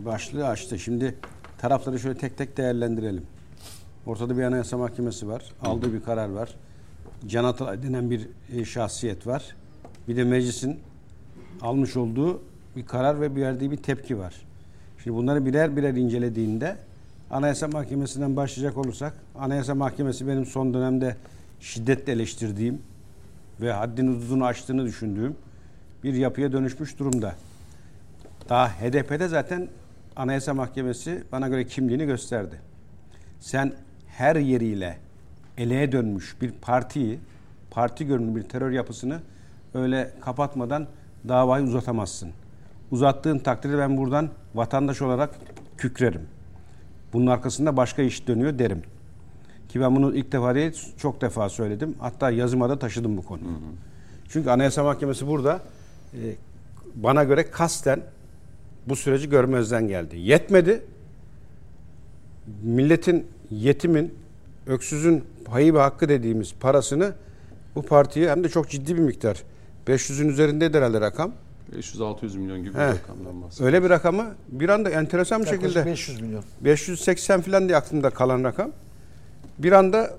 [0.05, 0.79] başlığı açtı.
[0.79, 1.15] Şimdi
[1.59, 3.23] tarafları şöyle tek tek değerlendirelim.
[4.07, 5.45] Ortada bir anayasa mahkemesi var.
[5.63, 6.55] Aldığı bir karar var.
[7.27, 9.57] Can Atalay denen bir e, şahsiyet var.
[10.09, 10.81] Bir de meclisin
[11.61, 12.43] almış olduğu
[12.77, 14.35] bir karar ve bir verdiği bir tepki var.
[15.05, 16.77] Şimdi bunları birer birer incelediğinde
[17.31, 21.17] Anayasa Mahkemesi'nden başlayacak olursak Anayasa Mahkemesi benim son dönemde
[21.61, 22.83] şiddetle eleştirdiğim
[23.61, 25.37] ve haddin hududunu aştığını düşündüğüm
[26.05, 27.35] bir yapıya dönüşmüş durumda.
[28.49, 29.69] Daha HDP'de zaten
[30.17, 32.61] Anayasa Mahkemesi bana göre kimliğini gösterdi.
[33.41, 33.73] Sen
[34.07, 34.99] her yeriyle
[35.59, 37.19] eleğe dönmüş bir partiyi,
[37.71, 39.21] parti görünümlü bir terör yapısını
[39.75, 40.87] öyle kapatmadan
[41.29, 42.31] davayı uzatamazsın.
[42.91, 45.31] Uzattığın takdirde ben buradan vatandaş olarak
[45.77, 46.23] kükrerim.
[47.13, 48.83] Bunun arkasında başka iş dönüyor derim.
[49.69, 51.95] Ki ben bunu ilk defa değil çok defa söyledim.
[51.99, 53.49] Hatta yazıma da taşıdım bu konuyu.
[54.29, 55.61] Çünkü Anayasa Mahkemesi burada
[56.15, 56.19] e,
[56.95, 58.03] bana göre kasten
[58.89, 60.19] bu süreci görmezden geldi.
[60.19, 60.83] Yetmedi.
[62.63, 64.15] Milletin yetimin,
[64.67, 67.13] öksüzün payı ve hakkı dediğimiz parasını
[67.75, 69.43] bu partiye hem de çok ciddi bir miktar.
[69.87, 71.33] 500'ün üzerinde herhalde rakam.
[71.77, 72.87] 500-600 milyon gibi bir He.
[72.89, 73.61] rakamdan bahsediyoruz.
[73.61, 76.45] Öyle bir rakamı bir anda enteresan bir Yaklaşık şekilde 500 milyon.
[76.61, 78.71] 580 falan diye aklımda kalan rakam
[79.59, 80.11] bir anda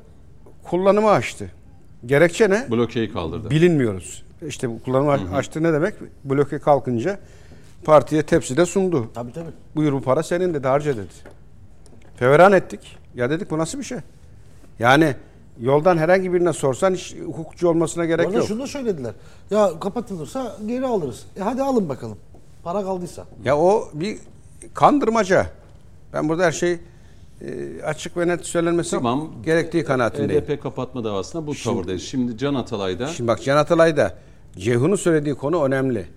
[0.63, 1.51] kullanıma açtı.
[2.05, 2.71] Gerekçe ne?
[2.71, 3.49] Blokeyi kaldırdı.
[3.49, 4.23] Bilinmiyoruz.
[4.47, 5.93] İşte bu kullanıma açtı ne demek?
[6.25, 7.19] Bloke kalkınca
[7.83, 9.09] partiye tepside sundu.
[9.13, 9.49] Tabii tabii.
[9.75, 11.07] Buyur bu para senin dedi harca dedi.
[12.15, 12.97] Feveran ettik.
[13.15, 13.97] Ya dedik bu nasıl bir şey?
[14.79, 15.15] Yani
[15.59, 18.47] yoldan herhangi birine sorsan hiç hukukçu olmasına gerek Orada yok.
[18.47, 19.13] şunu da söylediler.
[19.51, 21.25] Ya kapatılırsa geri alırız.
[21.37, 22.17] E hadi alın bakalım.
[22.63, 23.25] Para kaldıysa.
[23.45, 24.17] Ya o bir
[24.73, 25.47] kandırmaca.
[26.13, 26.79] Ben burada her şey
[27.41, 29.29] e, açık ve net söylenmesi Tamam.
[29.45, 30.41] gerektiği kanaatindeyim.
[30.43, 32.01] HDP kapatma davasında bu tavırdayız.
[32.01, 34.13] Şimdi Can Atalay'da Şimdi bak Can Atalay'da
[34.57, 36.07] Ceyhun'un söylediği konu önemli.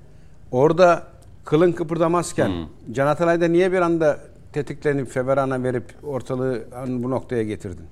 [0.51, 1.03] Orada
[1.45, 2.53] kılın kıpırdamazken
[2.93, 4.19] Can Atalay'da niye bir anda
[4.53, 7.87] tetiklenip feverana verip ortalığı bu noktaya getirdin?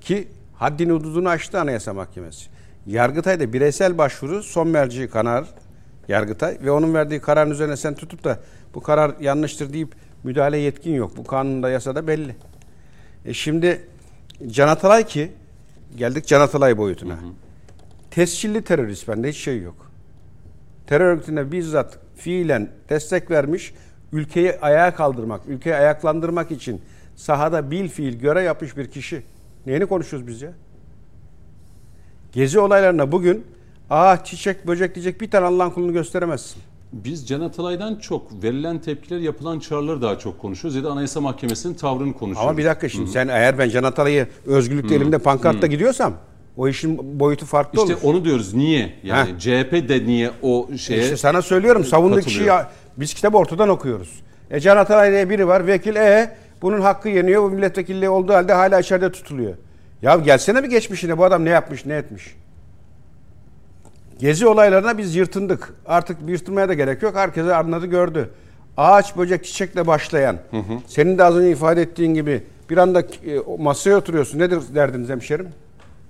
[0.00, 2.50] Ki haddini hududunu aştı Anayasa Mahkemesi.
[2.86, 5.44] Yargıtay'da bireysel başvuru son merci karar
[6.08, 8.40] Yargıtay ve onun verdiği kararın üzerine sen tutup da
[8.74, 9.94] bu karar yanlıştır deyip
[10.24, 11.16] müdahale yetkin yok.
[11.16, 12.36] Bu kanunda yasada belli.
[13.24, 13.86] E şimdi
[14.46, 15.32] Can Atalay ki
[15.96, 17.18] geldik Can Atalay boyutuna.
[18.10, 19.89] Tescilli terörist bende hiç şey yok.
[20.90, 23.74] Terör örgütüne bizzat fiilen destek vermiş,
[24.12, 26.80] ülkeyi ayağa kaldırmak, ülkeyi ayaklandırmak için
[27.16, 29.22] sahada bil fiil göre yapmış bir kişi.
[29.66, 30.52] Neyini konuşuyoruz biz ya?
[32.32, 33.46] Gezi olaylarına bugün
[33.90, 36.62] ah çiçek böcek diyecek bir tane Allah'ın kulunu gösteremezsin.
[36.92, 41.74] biz Can Atalay'dan çok verilen tepkiler yapılan çağrıları daha çok konuşuyoruz ya da Anayasa Mahkemesi'nin
[41.74, 42.48] tavrını konuşuyoruz.
[42.48, 46.14] Ama bir dakika şimdi sen eğer ben Can Atalay'ı özgürlükte elimde pankartla gidiyorsam
[46.56, 48.02] o işin boyutu farklı İşte olur.
[48.02, 48.92] onu diyoruz niye?
[49.02, 52.50] Yani CHP de niye o şeye İşte sana söylüyorum savunduğu kişiyi
[52.96, 54.20] biz kitabı ortadan okuyoruz.
[54.50, 58.52] E Can Atalay diye biri var vekil e bunun hakkı yeniyor bu milletvekilliği olduğu halde
[58.52, 59.54] hala içeride tutuluyor.
[60.02, 62.36] Ya gelsene bir geçmişine bu adam ne yapmış ne etmiş.
[64.18, 65.74] Gezi olaylarına biz yırtındık.
[65.86, 67.14] Artık yırtılmaya da gerek yok.
[67.16, 68.30] Herkese anladı gördü.
[68.76, 70.36] Ağaç böcek çiçekle başlayan.
[70.86, 73.06] Senin de az önce ifade ettiğin gibi bir anda e,
[73.58, 74.38] masaya oturuyorsun.
[74.38, 75.48] Nedir derdiniz hemşerim?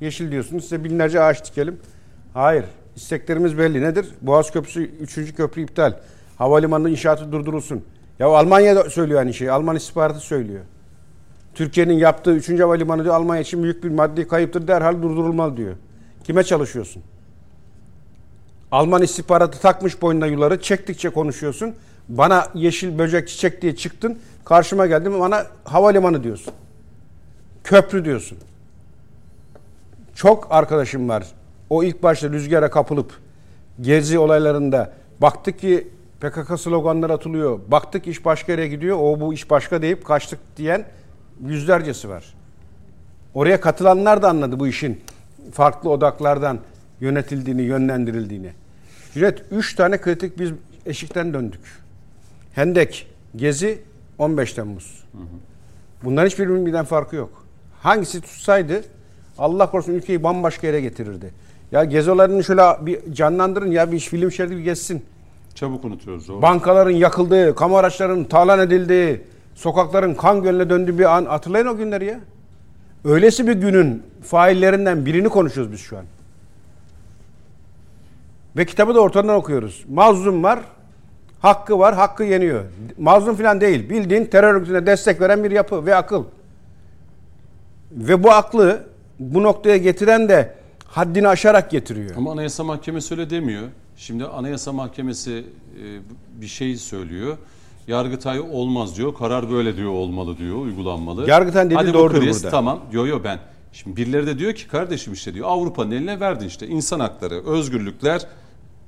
[0.01, 0.63] Yeşil diyorsunuz.
[0.63, 1.81] Size binlerce ağaç dikelim.
[2.35, 2.65] Hayır.
[2.97, 3.83] İsteklerimiz belli.
[3.83, 4.07] Nedir?
[4.23, 5.35] Boğaz Köprüsü 3.
[5.35, 5.93] köprü iptal.
[6.37, 7.85] Havalimanı inşaatı durdurulsun.
[8.19, 9.51] Ya Almanya da söylüyor aynı şeyi.
[9.51, 10.65] Alman istihbaratı söylüyor.
[11.55, 12.61] Türkiye'nin yaptığı 3.
[12.61, 15.77] havalimanı diyor Almanya için büyük bir maddi kayıptır derhal durdurulmalı diyor.
[16.25, 17.03] Kime çalışıyorsun?
[18.73, 21.75] Alman istihbaratı takmış boynuna yuları çektikçe konuşuyorsun.
[22.09, 24.19] Bana yeşil böcek çiçek diye çıktın.
[24.45, 26.55] Karşıma geldin bana havalimanı diyorsun.
[27.65, 28.39] Köprü diyorsun.
[30.21, 31.27] Çok arkadaşım var.
[31.71, 33.13] O ilk başta rüzgara kapılıp
[33.81, 35.89] gezi olaylarında baktık ki
[36.21, 37.61] PKK sloganları atılıyor.
[37.69, 38.99] Baktık iş başka yere gidiyor.
[39.01, 40.85] O bu iş başka deyip kaçtık diyen
[41.47, 42.35] yüzlercesi var.
[43.35, 45.01] Oraya katılanlar da anladı bu işin
[45.53, 46.59] farklı odaklardan
[47.01, 48.53] yönetildiğini, yönlendirildiğini.
[49.15, 50.51] Cüneyt 3 tane kritik biz
[50.87, 51.83] eşikten döndük.
[52.55, 53.83] Hendek, Gezi,
[54.19, 55.05] 15 Temmuz.
[56.05, 57.47] Bunların hiçbirinin birden farkı yok.
[57.83, 58.83] Hangisi tutsaydı
[59.41, 61.31] Allah korusun ülkeyi bambaşka yere getirirdi.
[61.73, 65.05] Ya Gezi olaylarını şöyle bir canlandırın ya bir film şeridi bir geçsin.
[65.55, 66.31] çabuk unutuyoruz.
[66.31, 66.43] O.
[66.43, 69.21] Bankaların yakıldığı, kamu araçlarının talan edildiği,
[69.55, 72.21] sokakların kan gölüne döndüğü bir an hatırlayın o günleri ya.
[73.05, 76.05] Öylesi bir günün faillerinden birini konuşuyoruz biz şu an.
[78.57, 79.85] Ve kitabı da ortadan okuyoruz.
[79.89, 80.61] Mazlum var,
[81.41, 82.65] hakkı var, hakkı yeniyor.
[82.99, 83.91] Mazlum falan değil.
[83.91, 86.25] Bildiğin terör örgütüne destek veren bir yapı ve akıl.
[87.93, 88.90] Ve bu aklı
[89.21, 90.55] bu noktaya getiren de
[90.85, 92.17] haddini aşarak getiriyor.
[92.17, 93.69] Ama Anayasa Mahkemesi öyle demiyor.
[93.97, 95.85] Şimdi Anayasa Mahkemesi e,
[96.41, 97.37] bir şey söylüyor.
[97.89, 99.15] Yargıtay olmaz diyor.
[99.15, 100.57] Karar böyle diyor olmalı diyor.
[100.57, 101.27] Uygulanmalı.
[101.75, 102.51] Hadi bu doğrudur kriz, burada.
[102.51, 102.81] Tamam.
[102.93, 103.39] Yo yo ben.
[103.73, 108.27] Şimdi birileri de diyor ki kardeşim işte diyor Avrupa'nın eline verdin işte insan hakları, özgürlükler,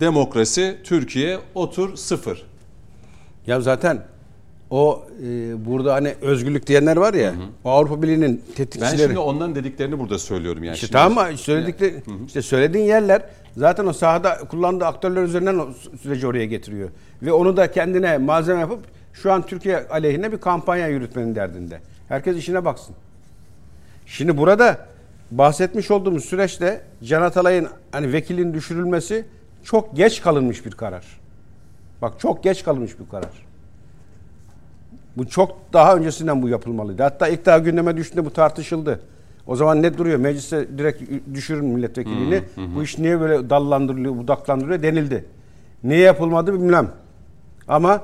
[0.00, 2.46] demokrasi, Türkiye otur sıfır.
[3.46, 4.02] Ya zaten
[4.72, 8.98] o e, burada hani özgürlük diyenler var ya o Avrupa Birliği'nin Ben tetikçileri.
[8.98, 10.74] şimdi onların dediklerini burada söylüyorum yani.
[10.74, 11.38] İşte Şimdi- tamam mı?
[11.38, 13.22] Söyledikleri, işte söylediğin yerler
[13.56, 15.68] zaten o sahada kullandığı aktörler üzerinden o
[16.02, 16.88] süreci oraya getiriyor.
[17.22, 18.80] Ve onu da kendine malzeme yapıp
[19.12, 21.80] şu an Türkiye aleyhine bir kampanya yürütmenin derdinde.
[22.08, 22.94] Herkes işine baksın.
[24.06, 24.86] Şimdi burada
[25.30, 29.24] bahsetmiş olduğumuz süreçte Can Atalay'ın hani vekilin düşürülmesi
[29.64, 31.20] çok geç kalınmış bir karar.
[32.02, 33.51] Bak çok geç kalınmış bir karar.
[35.16, 37.02] Bu çok daha öncesinden bu yapılmalıydı.
[37.02, 39.00] Hatta ilk daha gündeme düştüğünde bu tartışıldı.
[39.46, 40.18] O zaman ne duruyor?
[40.18, 41.02] Meclise direkt
[41.34, 42.42] düşürün milletvekilliğini.
[42.76, 45.24] Bu iş niye böyle dallandırılıyor, budaklandırılıyor denildi.
[45.84, 46.90] Niye yapılmadı bilmem.
[47.68, 48.00] Ama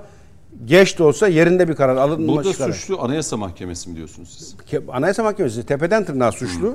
[0.64, 2.72] geç de olsa yerinde bir karar alınması Burada karar.
[2.72, 4.80] suçlu Anayasa Mahkemesi mi diyorsunuz siz?
[4.92, 6.74] Anayasa Mahkemesi tepeden tırnağa suçlu.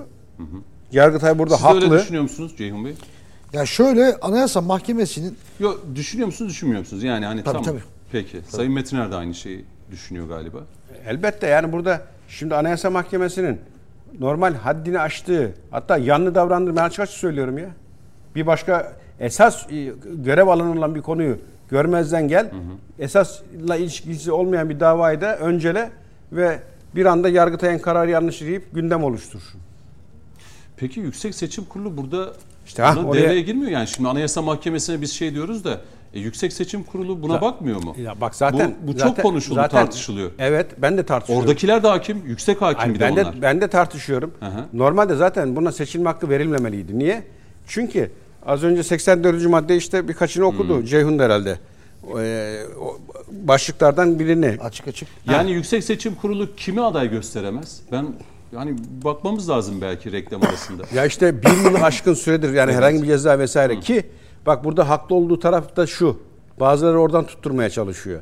[0.92, 2.00] Yargıtay burada Siz de öyle haklı.
[2.00, 2.94] düşünüyor musunuz Ceyhun Bey?
[3.54, 7.04] Ya şöyle Anayasa Mahkemesi'nin Yok düşünüyor musunuz düşünmüyor musunuz?
[7.04, 7.64] Yani hani Tabii, tamam.
[7.64, 7.80] tabii.
[8.12, 8.42] Peki.
[8.50, 10.58] Sayın Metiner de aynı şeyi düşünüyor galiba.
[11.08, 13.60] Elbette yani burada şimdi Anayasa Mahkemesi'nin
[14.20, 17.70] normal haddini aştığı hatta yanlı davrandığı ben açık açık söylüyorum ya.
[18.36, 19.92] Bir başka esas e,
[20.24, 21.38] görev alanı olan bir konuyu
[21.70, 22.52] görmezden gel.
[23.00, 25.90] Esasla ilişkisi olmayan bir davayı da öncele
[26.32, 26.60] ve
[26.96, 29.42] bir anda Yargıtay'ın kararı yanlış deyip gündem oluştur.
[30.78, 32.34] Peki Yüksek Seçim Kurulu burada
[32.66, 33.88] İşte ha, oraya- devreye girmiyor yani.
[33.88, 35.82] Şimdi Anayasa Mahkemesi'ne biz şey diyoruz da
[36.14, 37.96] e, Yüksek Seçim Kurulu buna Ya- bakmıyor mu?
[37.98, 40.32] Ya bak zaten bu, bu zaten- çok konuşuldu, zaten- tartışılıyor.
[40.40, 41.46] Evet ben de tartışıyorum.
[41.48, 43.38] Oradakiler de hakim, yüksek hakim Hayır, bir de ben onlar.
[43.38, 44.32] de ben de tartışıyorum.
[44.40, 44.66] Hı hı.
[44.74, 47.00] Normalde zaten buna seçilme hakkı verilmemeliydi.
[47.00, 47.24] Niye?
[47.68, 48.12] Çünkü
[48.46, 49.50] az önce 84.
[49.50, 50.86] madde işte birkaçını okudu Hmm.
[50.86, 51.60] Ceyhun da herhalde.
[52.20, 52.98] Ee, o
[53.32, 54.58] başlıklardan birini.
[54.62, 57.82] açık açık Yani Yüksek Seçim Kurulu kimi aday gösteremez?
[57.92, 58.06] Ben
[58.56, 60.84] yani bakmamız lazım belki reklam arasında.
[60.96, 64.04] Ya işte bir yılı aşkın süredir yani herhangi bir ceza vesaire ki
[64.46, 66.20] bak burada haklı olduğu taraf da şu.
[66.60, 68.22] Bazıları oradan tutturmaya çalışıyor.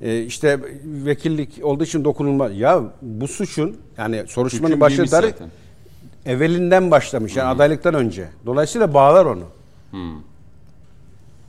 [0.00, 2.48] Ee, işte vekillik olduğu için dokunulma.
[2.48, 5.50] Ya bu suçun yani soruşturmanın başladığı tarih zaten.
[6.26, 7.36] evvelinden başlamış.
[7.36, 8.28] Yani adaylıktan önce.
[8.46, 9.44] Dolayısıyla bağlar onu.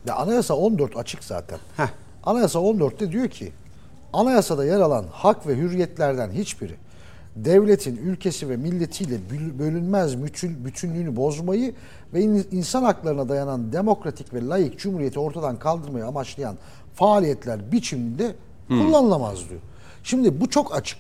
[0.08, 1.60] Ya Anayasa 14 açık zaten.
[1.78, 1.88] Heh.
[2.24, 3.52] Anayasa 14'te diyor ki
[4.14, 6.76] anayasada yer alan hak ve hürriyetlerden hiçbiri
[7.36, 9.18] devletin ülkesi ve milletiyle
[9.60, 11.74] bölünmez bütün, bütünlüğünü bozmayı
[12.14, 16.56] ve in- insan haklarına dayanan demokratik ve layık cumhuriyeti ortadan kaldırmayı amaçlayan
[16.96, 18.36] faaliyetler biçiminde
[18.68, 19.62] kullanılamaz diyor.
[20.04, 20.98] Şimdi bu çok açık.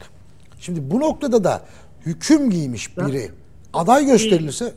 [0.59, 1.61] Şimdi bu noktada da
[2.05, 3.31] hüküm giymiş biri
[3.73, 4.73] aday gösterilirse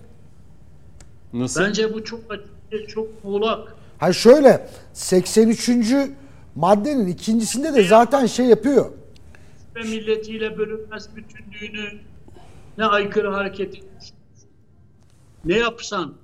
[1.33, 1.61] Nasıl?
[1.61, 3.75] Bence bu çok açık, çok muğlak.
[3.99, 5.71] Ha şöyle 83.
[6.55, 8.91] maddenin ikincisinde de zaten şey yapıyor.
[9.77, 12.01] Ve milletiyle bölünmez bütünlüğünü
[12.79, 14.13] ne aykırı hareket etmiş.
[15.45, 16.15] Ne yapsan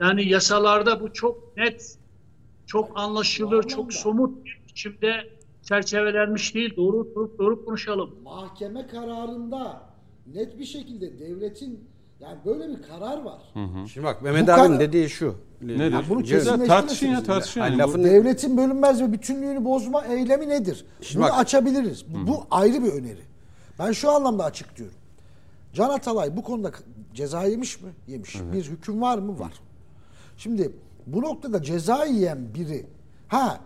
[0.00, 1.98] yani yasalarda bu çok net,
[2.66, 5.30] çok anlaşılır, çok somut bir biçimde
[5.62, 6.76] çerçevelenmiş değil.
[6.76, 8.16] Doğru doğru, doğru konuşalım.
[8.24, 9.82] Mahkeme kararında
[10.34, 11.84] net bir şekilde devletin
[12.20, 13.40] yani böyle bir karar var.
[13.92, 15.34] Şimdi bak Mehmet Bu abinin dediği şu.
[15.60, 15.92] Nedir?
[15.92, 17.60] Ya bunu tartışın ya tartışın.
[17.60, 17.76] Yani.
[17.78, 20.86] Lafını- Devletin bölünmez ve bütünlüğünü bozma eylemi nedir?
[21.00, 22.04] Şimdi Bunu bak- açabiliriz.
[22.14, 23.20] Bu, bu ayrı bir öneri.
[23.78, 24.94] Ben şu anlamda açık diyorum.
[25.72, 26.70] Can Atalay bu konuda
[27.14, 27.90] ceza yemiş mi?
[28.08, 28.36] Yemiş.
[28.52, 29.38] Bir hüküm var mı?
[29.38, 29.52] Var.
[30.36, 30.72] Şimdi
[31.06, 32.86] bu noktada ceza yiyen biri
[33.28, 33.60] ha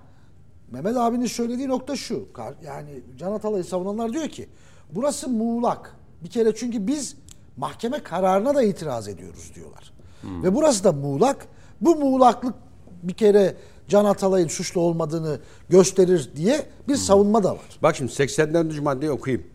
[0.70, 2.28] Mehmet abinin söylediği nokta şu.
[2.64, 4.48] Yani Can Atalay'ı savunanlar diyor ki
[4.92, 5.96] burası muğlak.
[6.24, 7.16] Bir kere çünkü biz
[7.60, 9.92] mahkeme kararına da itiraz ediyoruz diyorlar.
[10.24, 11.46] Ve burası da muğlak.
[11.80, 12.54] Bu muğlaklık
[13.02, 13.56] bir kere
[13.88, 17.78] Can Atalay'ın suçlu olmadığını gösterir diye bir savunma da var.
[17.82, 18.82] Bak şimdi 84.
[18.82, 19.46] maddeyi okuyayım.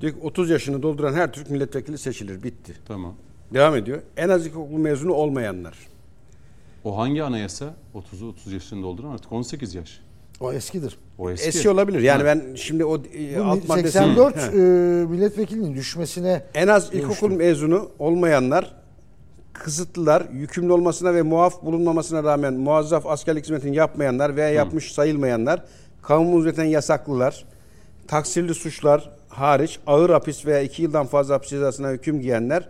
[0.00, 2.42] Diyor ki 30 yaşını dolduran her Türk milletvekili seçilir.
[2.42, 2.74] Bitti.
[2.88, 3.14] Tamam.
[3.54, 4.02] Devam ediyor.
[4.16, 5.78] En az ilkokul mezunu olmayanlar.
[6.84, 7.74] O hangi anayasa?
[7.94, 10.00] 30'u 30 yaşını dolduran artık 18 yaş.
[10.40, 10.98] O eskidir.
[11.18, 11.48] O eski.
[11.48, 12.00] Eski olabilir.
[12.00, 13.92] Yani ben şimdi o e, Bu alt maddesini...
[13.92, 14.40] 84 He.
[14.40, 14.60] e,
[15.06, 17.36] milletvekilinin düşmesine En az ilkokul dönüştü.
[17.44, 18.76] mezunu olmayanlar
[19.52, 25.64] kısıtlılar, yükümlü olmasına ve muaf bulunmamasına rağmen muazzaf askerlik hizmetini yapmayanlar veya yapmış sayılmayanlar,
[26.02, 27.44] kamu hizmetinden yasaklılar,
[28.08, 32.68] taksirli suçlar hariç ağır hapis veya iki yıldan fazla hapis cezasına hüküm giyenler,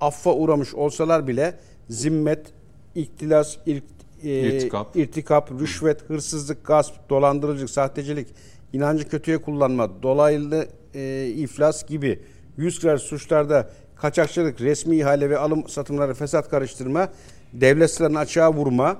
[0.00, 1.54] affa uğramış olsalar bile
[1.88, 2.46] zimmet,
[2.94, 3.93] iktilas, irk-
[4.24, 4.96] e, İrtikap.
[4.96, 8.28] irtikap, rüşvet, hırsızlık, gasp, dolandırıcılık, sahtecilik,
[8.72, 12.20] inancı kötüye kullanma, dolaylı e, iflas gibi
[12.56, 17.08] yüz kırar suçlarda kaçakçılık, resmi ihale ve alım satımları fesat karıştırma,
[17.52, 18.96] devlet sırlarını açığa vurma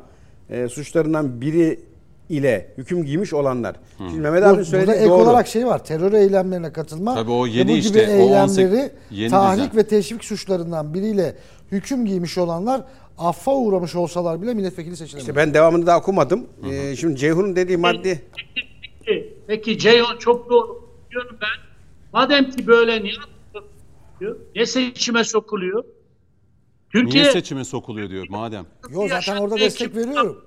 [0.50, 1.80] e, suçlarından biri
[2.28, 3.76] ile hüküm giymiş olanlar.
[3.98, 5.22] Şimdi Mehmet abi burada söylediği ek doğru.
[5.22, 5.84] olarak şey var.
[5.84, 7.14] Terör eylemlerine katılma.
[7.14, 9.76] Tabii o ve yeni bu işte, gibi o 18 eylemleri yeni tahrik düzen.
[9.76, 11.36] ve teşvik suçlarından biriyle
[11.72, 12.84] hüküm giymiş olanlar
[13.18, 15.22] affa uğramış olsalar bile milletvekili seçilemez.
[15.22, 16.46] İşte ben devamını daha okumadım.
[16.70, 21.64] E, şimdi Ceyhun'un dediği madde Peki, peki, peki Ceyhun çok doğru diyorum ben.
[22.12, 23.14] Madem ki böyle niye
[23.54, 24.36] atılıyor?
[24.54, 25.84] Niye seçime sokuluyor?
[26.90, 28.66] Türkiye Niye seçime sokuluyor diyor madem.
[28.90, 30.44] Yo zaten orada destek veriyorum.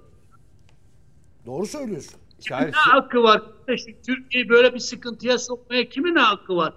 [1.46, 2.14] Doğru söylüyorsun.
[2.52, 3.42] Hayır, ne hakkı var?
[3.74, 6.74] İşte Türkiye'yi böyle bir sıkıntıya sokmaya kimin ne hakkı var?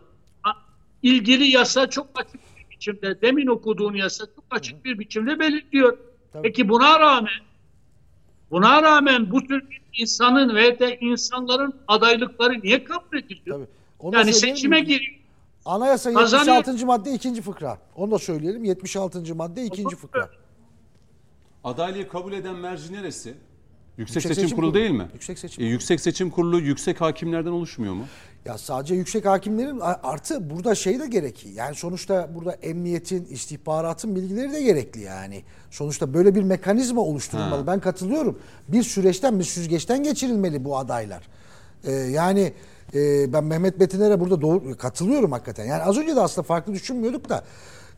[1.03, 2.41] İlgili yasa çok açık
[2.81, 5.99] biçimde, demin okuduğun yasa çok açık bir biçimde belirtiyor.
[6.33, 6.43] Tabii.
[6.43, 7.33] Peki buna rağmen,
[8.51, 13.57] buna rağmen bu tür bir insanın ve de insanların adaylıkları niye kabul ediliyor?
[13.57, 13.68] Tabii.
[13.99, 14.87] Onu Yani seçime mi?
[14.87, 15.20] giriyor.
[15.64, 16.57] Anayasa Kazanıyor.
[16.57, 16.87] 76.
[16.87, 17.78] madde ikinci fıkra.
[17.97, 18.64] Onu da söyleyelim.
[18.64, 19.35] 76.
[19.35, 20.31] madde ikinci fıkra.
[21.64, 23.35] Adaylığı kabul eden merci neresi?
[23.99, 25.09] Yüksek, Seçim, Kurulu değil mi?
[25.12, 28.07] Yüksek Seçim E, yüksek Seçim Kurulu yüksek hakimlerden oluşmuyor mu?
[28.45, 31.51] Ya sadece yüksek hakimlerin artı burada şey de gerekli.
[31.51, 35.43] Yani sonuçta burada emniyetin, istihbaratın bilgileri de gerekli yani.
[35.70, 37.61] Sonuçta böyle bir mekanizma oluşturulmalı.
[37.61, 37.66] Ha.
[37.66, 38.38] Ben katılıyorum.
[38.68, 41.28] Bir süreçten, bir süzgeçten geçirilmeli bu adaylar.
[41.84, 42.53] Ee, yani
[42.95, 45.64] e, ben Mehmet Betiner'e burada doğru katılıyorum hakikaten.
[45.64, 47.45] Yani az önce de aslında farklı düşünmüyorduk da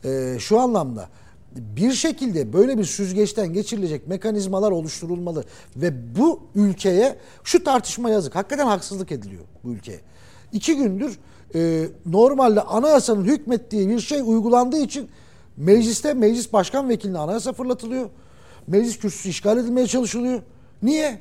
[0.04, 1.08] e, şu anlamda
[1.56, 5.44] bir şekilde böyle bir süzgeçten geçirilecek mekanizmalar oluşturulmalı
[5.76, 8.34] ve bu ülkeye şu tartışma yazık.
[8.34, 10.00] Hakikaten haksızlık ediliyor bu ülkeye.
[10.52, 11.18] İki gündür
[11.54, 15.08] e, normalde anayasanın hükmettiği bir şey uygulandığı için
[15.56, 18.10] mecliste meclis başkan vekiline anayasa fırlatılıyor.
[18.66, 20.42] Meclis kürsüsü işgal edilmeye çalışılıyor.
[20.82, 21.18] Niye?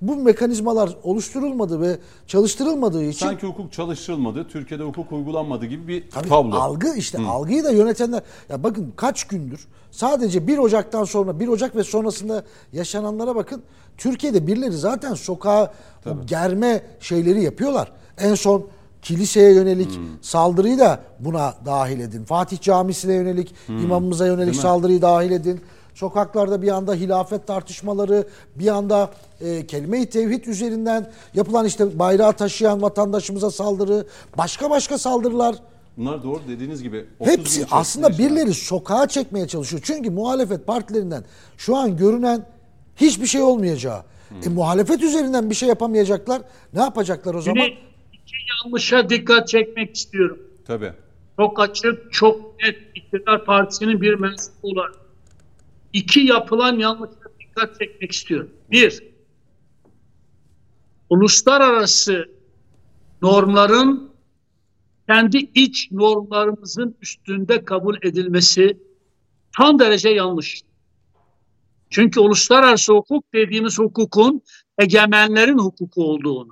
[0.00, 6.28] Bu mekanizmalar oluşturulmadı ve çalıştırılmadığı için Sanki hukuk çalıştırılmadı, Türkiye'de hukuk uygulanmadı gibi bir Tabii
[6.28, 6.56] tablo.
[6.56, 11.76] algı işte algıyı da yönetenler ya bakın kaç gündür sadece 1 Ocak'tan sonra 1 Ocak
[11.76, 13.62] ve sonrasında yaşananlara bakın.
[13.98, 15.72] Türkiye'de birileri zaten sokağa
[16.06, 17.92] o germe şeyleri yapıyorlar.
[18.18, 18.66] En son
[19.02, 22.24] kiliseye yönelik saldırıyı da buna dahil edin.
[22.24, 25.60] Fatih Camisi'ne yönelik, imamımıza yönelik saldırıyı dahil edin.
[25.94, 29.10] Sokaklarda bir anda hilafet tartışmaları, bir anda
[29.40, 34.06] e, kelime-i tevhid üzerinden yapılan işte bayrağı taşıyan vatandaşımıza saldırı,
[34.38, 35.56] başka başka saldırılar.
[35.96, 37.06] Bunlar doğru dediğiniz gibi.
[37.20, 39.82] 30 gün Hepsi aslında birileri sokağa çekmeye çalışıyor.
[39.84, 41.24] Çünkü muhalefet partilerinden
[41.56, 42.46] şu an görünen
[42.96, 44.02] hiçbir şey olmayacağı.
[44.46, 46.42] E, muhalefet üzerinden bir şey yapamayacaklar.
[46.74, 47.62] Ne yapacaklar o zaman?
[47.64, 47.78] Şimdi
[48.50, 50.38] yanlışa dikkat çekmek istiyorum.
[50.64, 50.92] Tabii.
[51.36, 54.94] Çok açık, çok net iktidar partisinin bir mensubu olarak.
[55.92, 58.50] İki yapılan yanlışa dikkat çekmek istiyorum.
[58.70, 59.02] Bir,
[61.10, 62.24] uluslararası
[63.22, 64.10] normların
[65.08, 68.78] kendi iç normlarımızın üstünde kabul edilmesi
[69.56, 70.62] son derece yanlış.
[71.90, 74.42] Çünkü uluslararası hukuk dediğimiz hukukun
[74.78, 76.50] egemenlerin hukuku olduğunu,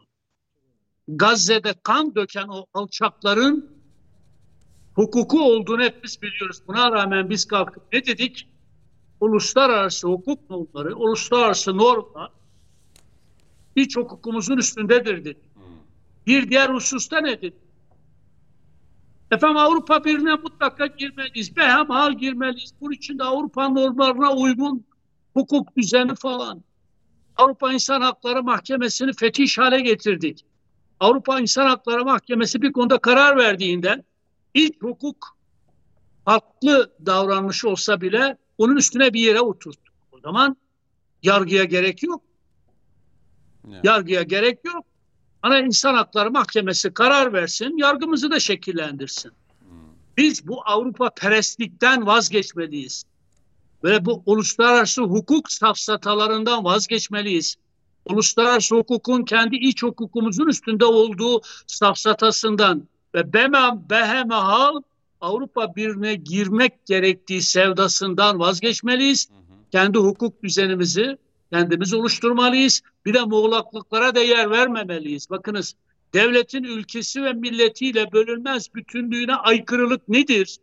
[1.08, 3.70] Gazze'de kan döken o alçakların
[4.94, 6.62] hukuku olduğunu hepimiz biliyoruz.
[6.68, 8.48] Buna rağmen biz kalkıp ne dedik?
[9.20, 12.30] Uluslararası hukuk normları, uluslararası normlar
[13.76, 15.42] iç hukukumuzun üstündedir dedik.
[16.26, 17.54] Bir diğer hususta ne dedik?
[19.30, 21.56] Efendim Avrupa Birliği'ne mutlaka girmeliyiz.
[21.56, 22.72] Behemhal girmeliyiz.
[22.80, 24.84] Bunun için de Avrupa normlarına uygun
[25.34, 26.62] hukuk düzeni falan.
[27.36, 30.44] Avrupa İnsan Hakları Mahkemesi'ni fetiş hale getirdik.
[31.04, 34.04] Avrupa İnsan Hakları Mahkemesi bir konuda karar verdiğinden
[34.54, 35.36] ilk hukuk
[36.24, 39.94] farklı davranmış olsa bile onun üstüne bir yere oturttuk.
[40.12, 40.56] O zaman
[41.22, 42.22] yargıya gerek yok.
[43.68, 43.80] Yani.
[43.84, 44.86] Yargıya gerek yok.
[45.42, 49.32] Ana İnsan Hakları Mahkemesi karar versin, yargımızı da şekillendirsin.
[50.16, 53.04] Biz bu Avrupa perestlikten vazgeçmeliyiz.
[53.84, 57.56] Ve bu uluslararası hukuk safsatalarından vazgeçmeliyiz.
[58.06, 64.82] Uluslararası hukukun kendi iç hukukumuzun üstünde olduğu safsatasından ve bemem behemehal
[65.20, 69.28] Avrupa Birliği'ne girmek gerektiği sevdasından vazgeçmeliyiz.
[69.72, 71.18] Kendi hukuk düzenimizi
[71.52, 72.80] kendimiz oluşturmalıyız.
[73.06, 75.30] Bir de muğlaklıklara da yer vermemeliyiz.
[75.30, 75.74] Bakınız
[76.14, 80.58] devletin ülkesi ve milletiyle bölünmez bütünlüğüne aykırılık nedir?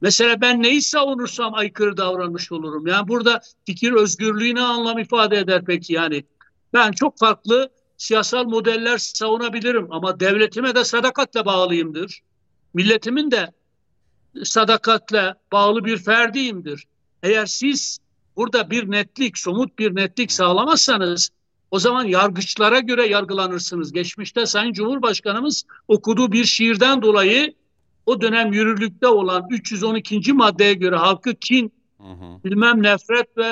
[0.00, 2.86] Mesela ben neyi savunursam aykırı davranmış olurum.
[2.86, 6.24] Yani burada fikir özgürlüğü ne anlam ifade eder peki yani?
[6.74, 12.20] Ben çok farklı siyasal modeller savunabilirim ama devletime de sadakatle bağlıyımdır.
[12.74, 13.52] Milletimin de
[14.44, 16.84] sadakatle bağlı bir ferdiyimdir.
[17.22, 17.98] Eğer siz
[18.36, 21.30] burada bir netlik, somut bir netlik sağlamazsanız
[21.70, 23.92] o zaman yargıçlara göre yargılanırsınız.
[23.92, 27.54] Geçmişte Sayın Cumhurbaşkanımız okuduğu bir şiirden dolayı
[28.06, 30.32] o dönem yürürlükte olan 312.
[30.32, 32.44] maddeye göre halkı kin, Hı hı.
[32.44, 33.46] bilmem nefret ve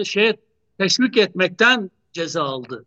[0.00, 0.36] e, şeye
[0.78, 2.84] teşvik etmekten ceza aldı.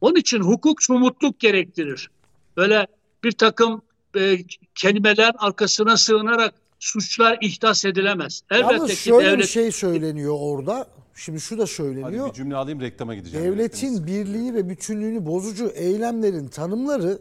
[0.00, 2.10] Onun için hukuk somutluk gerektirir.
[2.56, 2.86] Böyle
[3.24, 3.82] bir takım
[4.16, 4.38] e,
[4.74, 8.42] kelimeler arkasına sığınarak suçlar ihdas edilemez.
[8.50, 10.86] Elbette Yalnız ki şöyle devlet bir şey söyleniyor orada.
[11.14, 12.28] Şimdi şu da Hadi söyleniyor.
[12.28, 13.46] bir cümle alayım reklama gideceğim.
[13.46, 17.18] Devletin birliği ve bütünlüğünü bozucu eylemlerin tanımları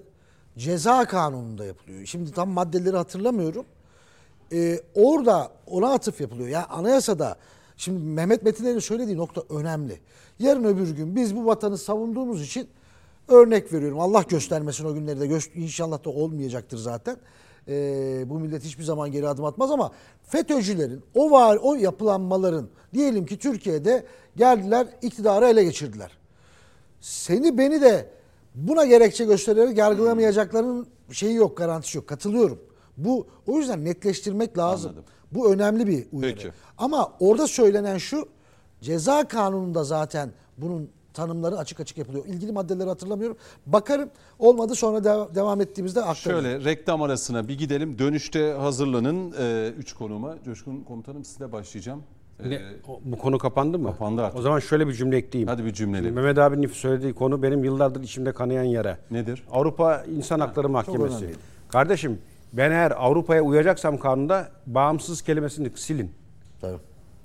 [0.57, 2.05] ceza kanununda yapılıyor.
[2.05, 3.65] Şimdi tam maddeleri hatırlamıyorum.
[4.51, 6.49] Ee, orada ona atıf yapılıyor.
[6.49, 7.37] Yani anayasada
[7.77, 9.99] şimdi Mehmet Metiner'in söylediği nokta önemli.
[10.39, 12.67] Yarın öbür gün biz bu vatanı savunduğumuz için
[13.27, 13.99] örnek veriyorum.
[13.99, 17.17] Allah göstermesin o günleri de inşallah da olmayacaktır zaten.
[17.67, 19.91] Ee, bu millet hiçbir zaman geri adım atmaz ama
[20.23, 24.05] FETÖ'cülerin o var o yapılanmaların diyelim ki Türkiye'de
[24.35, 26.11] geldiler iktidarı ele geçirdiler
[27.05, 28.09] seni beni de
[28.55, 32.07] buna gerekçe göstererek yargılamayacaklarının şeyi yok, garantisi yok.
[32.07, 32.59] Katılıyorum.
[32.97, 34.89] Bu o yüzden netleştirmek lazım.
[34.89, 35.05] Anladım.
[35.35, 36.33] Bu önemli bir uyarı.
[36.35, 36.51] Peki.
[36.77, 38.27] Ama orada söylenen şu
[38.81, 42.25] ceza kanununda zaten bunun tanımları açık açık yapılıyor.
[42.25, 43.37] İlgili maddeleri hatırlamıyorum.
[43.65, 44.09] Bakarım
[44.39, 46.41] olmadı sonra de- devam ettiğimizde aktarırım.
[46.43, 47.99] Şöyle reklam arasına bir gidelim.
[47.99, 49.33] Dönüşte hazırlanın.
[49.39, 50.35] Ee, üç konuma.
[50.45, 52.03] Coşkun komutanım size başlayacağım.
[52.43, 53.87] Ee, Ne, o- bu konu kapandı mı?
[53.87, 54.39] Kapandı artık.
[54.39, 55.47] O zaman şöyle bir cümle ekleyeyim.
[55.47, 56.11] hadi bir cümleli.
[56.11, 58.97] Mehmet abinin söylediği konu benim yıllardır içimde kanayan yara.
[59.11, 59.43] Nedir?
[59.51, 61.15] Avrupa İnsan Hakları Mahkemesi.
[61.25, 61.35] önemli.
[61.69, 62.19] Kardeşim
[62.57, 66.11] ben eğer Avrupa'ya uyacaksam kanunda bağımsız kelimesini silin.
[66.61, 66.77] Tabii.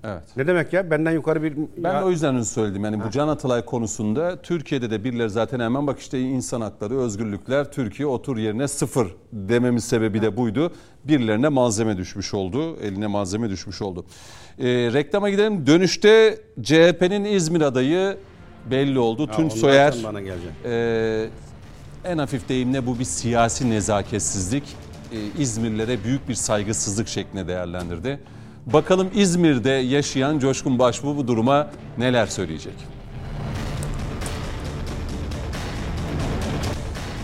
[0.05, 0.23] Evet.
[0.37, 0.91] Ne demek ya?
[0.91, 1.57] Benden yukarı bir...
[1.77, 2.85] Ben ya- de o yüzden onu söyledim.
[2.85, 7.73] Yani bu Can Atalay konusunda Türkiye'de de birileri zaten hemen bak işte insan hakları, özgürlükler,
[7.73, 10.73] Türkiye otur yerine sıfır dememin sebebi de buydu.
[11.05, 14.05] Birilerine malzeme düşmüş oldu, eline malzeme düşmüş oldu.
[14.59, 15.67] Ee, reklama gidelim.
[15.67, 18.17] Dönüşte CHP'nin İzmir adayı
[18.71, 19.29] belli oldu.
[19.29, 20.51] Ha, Tunç Soyer bana gelecek.
[20.65, 21.29] ee,
[22.05, 24.65] en hafif deyimle bu bir siyasi nezaketsizlik.
[25.13, 28.21] Ee, İzmirlilere büyük bir saygısızlık şeklinde değerlendirdi.
[28.67, 32.75] Bakalım İzmir'de yaşayan Coşkun Başbuğ bu duruma neler söyleyecek?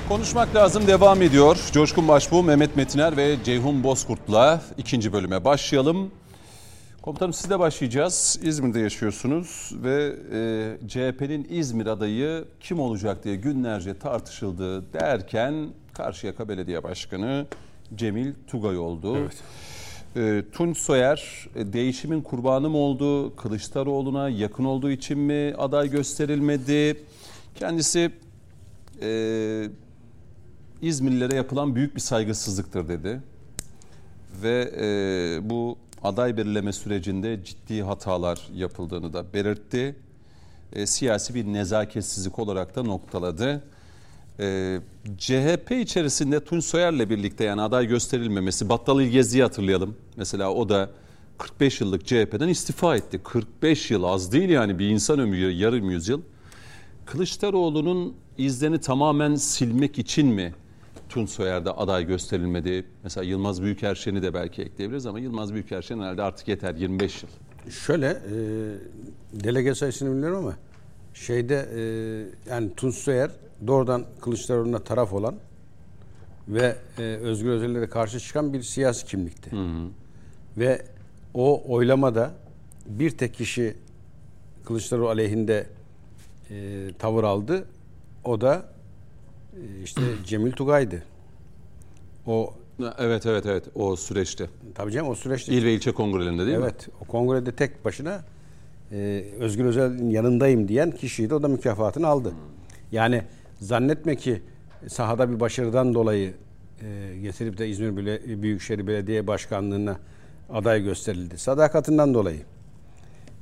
[0.08, 1.58] Konuşmak lazım devam ediyor.
[1.72, 6.10] Coşkun Başbuğ, Mehmet Metiner ve Ceyhun Bozkurt'la ikinci bölüme başlayalım.
[7.02, 8.38] Komutanım sizle başlayacağız.
[8.42, 16.82] İzmir'de yaşıyorsunuz ve e, CHP'nin İzmir adayı kim olacak diye günlerce tartışıldı derken Karşıyaka Belediye
[16.82, 17.46] Başkanı
[17.94, 19.28] Cemil Tugay oldu.
[20.16, 23.36] E, Tunç Soyer e, değişimin kurbanı mı oldu?
[23.36, 27.04] Kılıçdaroğlu'na yakın olduğu için mi aday gösterilmedi?
[27.54, 28.10] Kendisi
[29.02, 29.68] e,
[30.82, 33.20] İzmirlilere yapılan büyük bir saygısızlıktır dedi
[34.42, 39.96] ve e, bu aday belirleme sürecinde ciddi hatalar yapıldığını da belirtti.
[40.72, 43.62] E, siyasi bir nezaketsizlik olarak da noktaladı.
[44.40, 44.78] E,
[45.18, 49.96] CHP içerisinde Tunç Soyer'le birlikte yani aday gösterilmemesi, Battal İlgezi'yi hatırlayalım.
[50.16, 50.90] Mesela o da
[51.38, 53.20] 45 yıllık CHP'den istifa etti.
[53.24, 56.20] 45 yıl az değil yani bir insan ömrü yarım yüzyıl.
[57.06, 60.54] Kılıçdaroğlu'nun izlerini tamamen silmek için mi
[61.08, 62.84] Tunç Soyer'de aday gösterilmedi?
[63.02, 67.30] Mesela Yılmaz Büyükerşen'i de belki ekleyebiliriz ama Yılmaz Büyükerşen herhalde artık yeter 25 yıl.
[67.70, 68.36] Şöyle e,
[69.32, 70.54] delege sayısını bilmiyorum ama
[71.16, 71.80] şeyde e,
[72.50, 73.30] yani Tunç Soyer
[73.66, 75.34] doğrudan Kılıçdaroğlu'na taraf olan
[76.48, 79.50] ve e, Özgür Özel'lere karşı çıkan bir siyasi kimlikti.
[80.58, 80.82] Ve
[81.34, 82.30] o oylamada
[82.86, 83.76] bir tek kişi
[84.64, 85.66] Kılıçdaroğlu aleyhinde
[86.50, 87.64] e, tavır aldı.
[88.24, 88.68] O da
[89.52, 91.02] e, işte Cemil Tugay'dı.
[92.26, 92.54] O
[92.98, 94.46] Evet evet evet o süreçte.
[94.74, 96.62] tabii canım o süreçte İl ve ilçe kongrelerinde değil mi?
[96.64, 98.24] Evet, o kongrede tek başına
[98.92, 101.34] e, Özgür Özel'in yanındayım diyen kişiydi.
[101.34, 102.32] O da mükafatını aldı.
[102.92, 103.22] Yani
[103.60, 104.42] zannetme ki
[104.88, 106.34] sahada bir başarıdan dolayı
[106.82, 107.96] e, getirip de İzmir
[108.42, 109.98] Büyükşehir Belediye Başkanlığı'na
[110.50, 111.38] aday gösterildi.
[111.38, 112.40] Sadakatinden dolayı.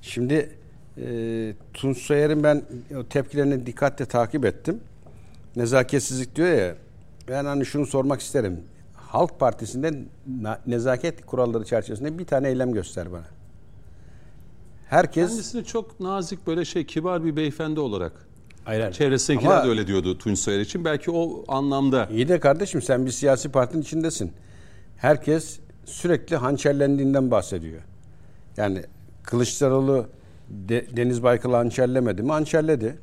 [0.03, 0.51] Şimdi
[0.99, 2.63] e, Tunç Soyer'in ben
[3.11, 4.81] tepkilerini dikkatle takip ettim.
[5.57, 6.75] Nezaketsizlik diyor ya.
[7.29, 8.61] Ben hani şunu sormak isterim.
[8.95, 9.95] Halk Partisi'nde
[10.67, 13.25] nezaket kuralları çerçevesinde bir tane eylem göster bana.
[14.89, 18.13] Herkes Kendisini çok nazik böyle şey kibar bir beyefendi olarak.
[18.65, 18.93] Hayır, hayır.
[18.95, 20.85] Çevresindekiler Ama- de öyle diyordu Tunç Soyer için.
[20.85, 22.09] Belki o anlamda.
[22.13, 24.33] İyi de kardeşim sen bir siyasi partinin içindesin.
[24.97, 27.81] Herkes sürekli hançerlendiğinden bahsediyor.
[28.57, 28.83] Yani
[29.23, 30.07] Kılıçdaroğlu
[30.51, 32.31] De- Deniz Baykal'ı hançerlemedi mi?
[32.33, 32.99] Hançerledi.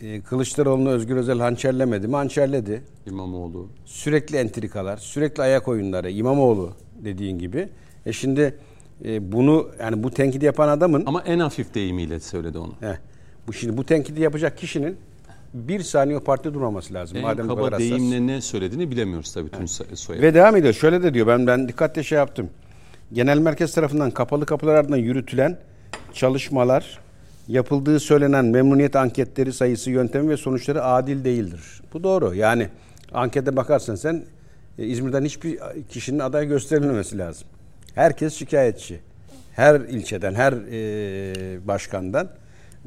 [0.00, 2.14] Ee, Kılıçdaroğlu'nu Özgür Özel hançerlemedi mi?
[2.14, 2.82] Hançerledi.
[3.06, 3.68] İmamoğlu.
[3.84, 6.72] Sürekli entrikalar, sürekli ayak oyunları, İmamoğlu
[7.04, 7.68] dediğin gibi.
[8.06, 8.58] E şimdi
[9.04, 12.72] e, bunu yani bu tenkidi yapan adamın Ama en hafif deyimiyle söyledi onu.
[12.80, 12.96] Heh.
[13.46, 14.96] Bu şimdi bu tenkidi yapacak kişinin
[15.54, 17.16] bir saniye o partide durmaması lazım.
[17.16, 17.80] En Madem kadar kaba hassas.
[17.80, 20.22] deyimle ne söylediğini bilemiyoruz tabii Tunç Soyer.
[20.22, 20.74] Ve devam ediyor.
[20.74, 21.26] Şöyle de diyor.
[21.26, 22.50] Ben ben dikkatle şey yaptım.
[23.12, 25.58] Genel merkez tarafından kapalı kapılar ardından yürütülen
[26.12, 26.98] çalışmalar
[27.48, 31.82] yapıldığı söylenen memnuniyet anketleri sayısı, yöntemi ve sonuçları adil değildir.
[31.92, 32.34] Bu doğru.
[32.34, 32.68] Yani
[33.12, 34.24] ankete bakarsan sen
[34.78, 37.48] e, İzmir'den hiçbir kişinin aday gösterilmemesi lazım.
[37.94, 39.00] Herkes şikayetçi.
[39.52, 42.28] Her ilçeden, her e, başkandan.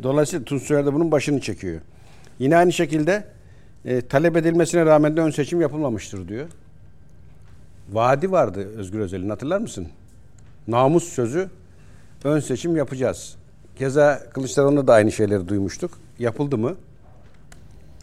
[0.03, 1.82] Dolayısıyla Tunç Soyer de bunun başını çekiyor.
[2.39, 3.24] Yine aynı şekilde
[3.86, 6.47] e, talep edilmesine rağmen de ön seçim yapılmamıştır diyor.
[7.91, 9.88] Vaadi vardı Özgür Özel'in hatırlar mısın?
[10.68, 11.49] Namus sözü
[12.24, 13.36] ön seçim yapacağız.
[13.76, 15.99] Keza Kılıçdaroğlu'nda da aynı şeyleri duymuştuk.
[16.20, 16.76] Yapıldı mı?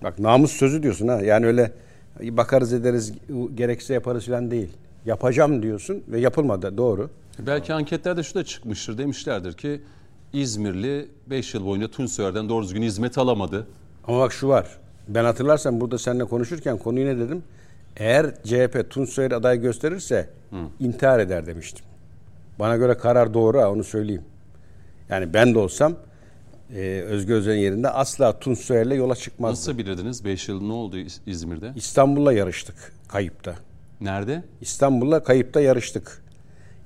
[0.02, 1.20] Bak namus sözü diyorsun ha.
[1.22, 1.72] Yani öyle
[2.20, 3.12] bakarız ederiz
[3.54, 4.72] gerekse yaparız falan değil.
[5.06, 6.76] Yapacağım diyorsun ve yapılmadı.
[6.76, 7.10] Doğru.
[7.38, 8.98] Belki anketlerde şu da çıkmıştır.
[8.98, 9.80] Demişlerdir ki
[10.32, 13.66] İzmirli 5 yıl boyunca Tunç Soyer'den doğru düzgün hizmet alamadı.
[14.08, 14.78] Ama bak şu var.
[15.08, 17.42] Ben hatırlarsan burada seninle konuşurken konuyu ne dedim?
[17.96, 20.30] Eğer CHP Tunç Soyer aday gösterirse
[20.80, 21.84] intihar eder demiştim.
[22.58, 24.22] Bana göre karar doğru ha onu söyleyeyim.
[25.08, 25.94] Yani ben de olsam
[26.74, 29.52] e, Özgür Özel'in yerinde asla Tunç Soyer'le yola çıkmazdı.
[29.52, 30.24] Nasıl bilirdiniz?
[30.24, 31.72] 5 yıl ne oldu İz- İzmir'de?
[31.76, 33.54] İstanbul'la yarıştık kayıpta.
[34.00, 34.42] Nerede?
[34.60, 36.22] İstanbul'la kayıpta yarıştık.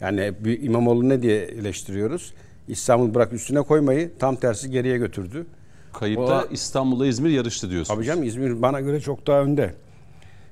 [0.00, 2.32] Yani bir İmamoğlu ne diye eleştiriyoruz?
[2.68, 5.46] İstanbul bırak üstüne koymayı tam tersi geriye götürdü.
[5.92, 7.96] Kayıpta O- İstanbul'la İzmir yarıştı diyorsunuz.
[7.96, 9.74] Tabii canım İzmir bana göre çok daha önde.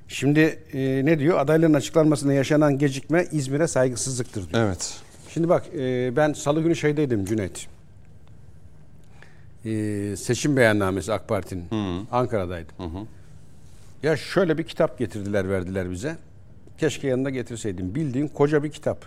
[0.07, 0.39] Şimdi
[0.73, 1.39] e, ne diyor?
[1.39, 4.65] Adayların açıklanmasında yaşanan gecikme İzmir'e saygısızlıktır diyor.
[4.67, 4.99] Evet.
[5.33, 7.67] Şimdi bak e, ben salı günü şeydeydim Cüneyt.
[9.65, 11.65] E, seçim beyannamesi AK Parti'nin.
[12.11, 12.75] Ankara'daydım.
[14.03, 16.17] Ya şöyle bir kitap getirdiler verdiler bize.
[16.77, 17.95] Keşke yanında getirseydim.
[17.95, 19.05] Bildiğin koca bir kitap.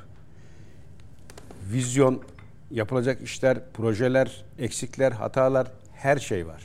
[1.73, 2.23] Vizyon,
[2.71, 6.63] yapılacak işler, projeler, eksikler, hatalar her şey var.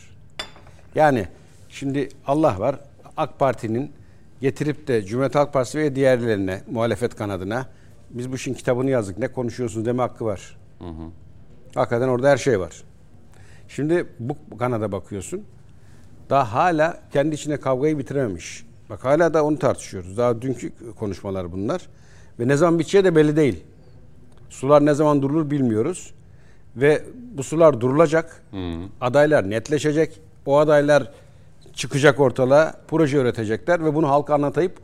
[0.95, 1.27] Yani
[1.69, 2.79] şimdi Allah var
[3.17, 3.91] AK Parti'nin
[4.41, 7.67] getirip de Cumhuriyet Halk Partisi ve diğerlerine muhalefet kanadına
[8.09, 10.57] biz bu işin kitabını yazdık ne konuşuyorsunuz deme hakkı var.
[11.75, 12.83] Hakikaten orada her şey var.
[13.67, 15.43] Şimdi bu kanada bakıyorsun.
[16.29, 18.65] Daha hala kendi içine kavgayı bitirememiş.
[18.89, 20.17] Bak hala da onu tartışıyoruz.
[20.17, 21.81] Daha dünkü konuşmalar bunlar.
[22.39, 23.63] Ve ne zaman biteceği de belli değil.
[24.49, 26.13] Sular ne zaman durulur bilmiyoruz.
[26.75, 27.03] Ve
[27.37, 28.43] bu sular durulacak.
[29.01, 30.19] Adaylar netleşecek.
[30.45, 31.11] O adaylar
[31.73, 34.79] çıkacak ortalığa, proje üretecekler ve bunu halka anlatıp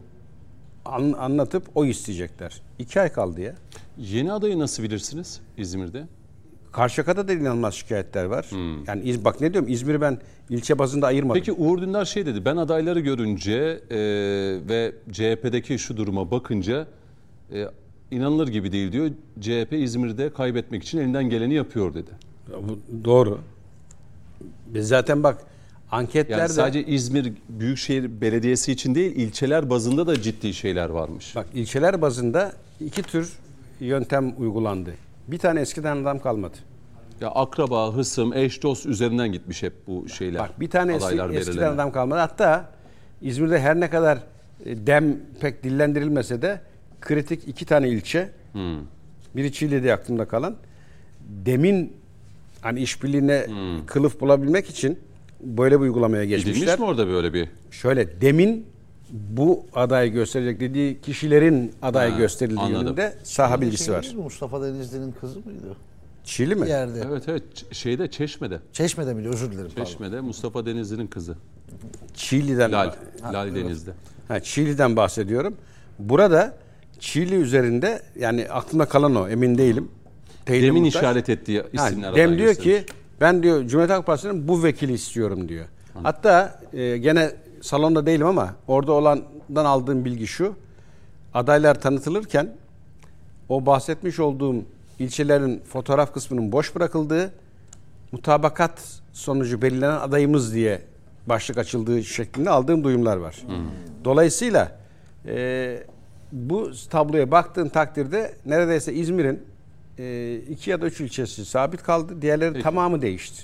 [0.86, 2.62] an- anlatıp o isteyecekler.
[2.80, 3.56] İki ay kaldı ya.
[3.98, 6.04] Yeni adayı nasıl bilirsiniz İzmir'de?
[6.72, 8.50] Karşıyaka'da da inanılmaz şikayetler var.
[8.88, 10.18] Yani İz- bak ne diyorum İzmir'i ben
[10.50, 11.40] ilçe bazında ayırmadım.
[11.40, 12.46] Peki Uğur Dündar şey dedi.
[12.46, 13.98] Ben adayları görünce e,
[14.70, 16.88] ve CHP'deki şu duruma bakınca
[17.54, 17.66] e,
[18.12, 19.10] inanılır gibi değil diyor.
[19.42, 22.12] CHP İzmir'de kaybetmek için elinden geleni yapıyor dedi.
[22.68, 23.40] Bu doğru.
[24.68, 25.38] Biz zaten bak
[25.92, 31.36] anketlerde Yani sadece İzmir Büyükşehir Belediyesi için değil, ilçeler bazında da ciddi şeyler varmış.
[31.36, 32.54] bak ilçeler bazında
[32.86, 33.34] iki tür
[33.80, 34.94] yöntem uygulandı.
[35.32, 36.58] Bir tane eskiden adam kalmadı.
[37.22, 40.42] Ya akraba, hısım, eş, dost üzerinden gitmiş hep bu şeyler.
[40.42, 41.72] Bak bir tane eski, eskiden belirlenen.
[41.72, 42.20] adam kalmadı.
[42.20, 42.70] Hatta
[43.22, 44.18] İzmir'de her ne kadar
[44.66, 46.62] e, dem pek dillendirilmese de
[47.02, 48.30] kritik iki tane ilçe.
[48.52, 48.78] Hmm.
[49.36, 50.56] Biri Çiğli'de aklımda kalan.
[51.46, 51.94] Demin
[52.62, 53.46] hani işbirliğine
[53.88, 55.00] kılıf bulabilmek için
[55.42, 56.54] böyle bir uygulamaya geçmişler.
[56.54, 57.50] Gidilmiş mi orada böyle bir?
[57.72, 58.66] Şöyle demin
[59.12, 62.86] bu adayı gösterecek dediği kişilerin adayı Ha, gösterildiği anladım.
[62.86, 64.12] yönünde saha bilgisi Şey var.
[64.16, 64.22] mi?
[64.24, 65.76] Mustafa Denizli'nin kızı mıydı?
[66.24, 66.62] Çiğli mi?
[66.62, 67.04] Bir yerde.
[67.12, 68.60] Evet evet şeyde Çeşme'de.
[68.74, 69.28] Çeşme'de miydi?
[69.30, 69.70] Özür dilerim.
[69.76, 69.86] pardon.
[69.86, 71.36] Çeşme'de Mustafa Denizli'nin kızı.
[72.14, 72.92] Çiğli'den Lal,
[73.34, 73.92] Lal Denizli.
[74.28, 75.56] Ha, Çiğli'den bahsediyorum.
[76.00, 76.54] Burada
[77.00, 79.88] Çiğli üzerinde yani aklımda kalan o emin değilim.
[80.46, 81.02] Teyit Demin muhtaç.
[81.02, 82.94] işaret ettiği Ha, isimler Dem aday diyor ki göstermiş.
[83.22, 85.66] ben diyor Cumhuriyet Halk Partisi'nin bu vekili istiyorum diyor.
[86.04, 87.32] Hatta e, gene
[87.62, 90.56] salonda değilim ama orada olandan aldığım bilgi şu.
[91.34, 92.56] Adaylar tanıtılırken
[93.50, 94.56] o bahsetmiş olduğum
[95.00, 97.34] ilçelerin fotoğraf kısmının boş bırakıldığı
[98.12, 100.82] mutabakat sonucu belirlenen adayımız diye
[101.28, 103.42] başlık açıldığı şeklinde aldığım duyumlar var.
[104.06, 104.80] Dolayısıyla
[105.26, 105.84] e,
[106.32, 109.44] bu tabloya baktığın takdirde neredeyse İzmir'in
[110.00, 112.22] e, iki ya da üç ilçesi sabit kaldı.
[112.22, 113.44] Diğerleri tamamı değişti.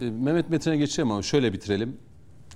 [0.00, 1.96] E, Mehmet Metin'e geçelim ama şöyle bitirelim.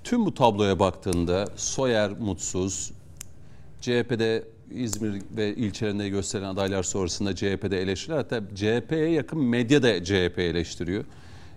[0.09, 2.91] Tüm bu tabloya baktığında Soyer mutsuz,
[3.81, 8.17] CHP'de İzmir ve ilçelerinde gösteren adaylar sonrasında CHP'de eleştiriler.
[8.17, 11.03] Hatta CHP'ye yakın medya da CHP eleştiriyor.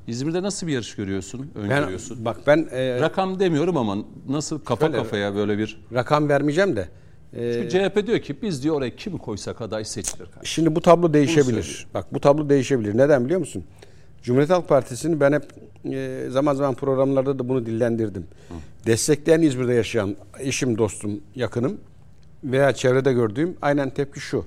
[0.07, 2.25] İzmir'de nasıl bir yarış görüyorsun, Ben, öngörüyorsun?
[2.25, 3.97] bak ben e, Rakam demiyorum ama
[4.29, 5.81] nasıl kafa Şöyle- kafaya böyle bir...
[5.95, 6.89] rakam vermeyeceğim de.
[7.33, 10.19] e, Çünkü CHP diyor ki biz diyor oraya kimi koysak aday seçilir.
[10.25, 10.47] kardeşim.
[10.47, 11.87] Şimdi bu tablo değişebilir.
[11.95, 12.97] Bak bu tablo değişebilir.
[12.99, 13.65] Neden biliyor musun?
[14.23, 15.43] Cumhuriyet Halk Partisi'ni ben hep
[15.85, 18.25] e, zaman zaman programlarda da bunu dillendirdim.
[18.87, 21.77] Destekleyen İzmir'de yaşayan eşim, dostum, yakınım
[22.45, 24.45] veya çevrede gördüğüm aynen tepki şu.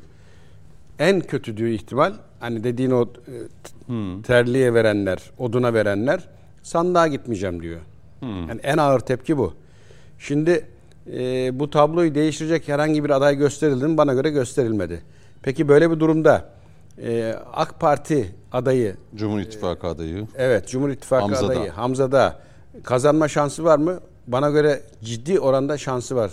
[1.00, 6.30] En kötü diyor ihtimal hani dediğin o e, t- terliğe verenler, oduna verenler
[6.64, 7.80] sandığa gitmeyeceğim diyor.
[8.50, 9.54] Yani en ağır tepki bu.
[10.20, 10.66] Şimdi
[11.14, 13.98] e, bu tabloyu değiştirecek herhangi bir aday gösterildi mi?
[13.98, 15.02] Bana göre gösterilmedi.
[15.42, 16.50] Peki böyle bir durumda
[17.02, 20.28] e, AK Parti adayı, Cumhur İttifakı adayı.
[20.38, 21.54] evet Cumhur İttifakı Hamza'da.
[21.54, 22.39] adayı Hamza'da
[22.84, 24.00] kazanma şansı var mı?
[24.28, 26.32] Bana göre ciddi oranda şansı var.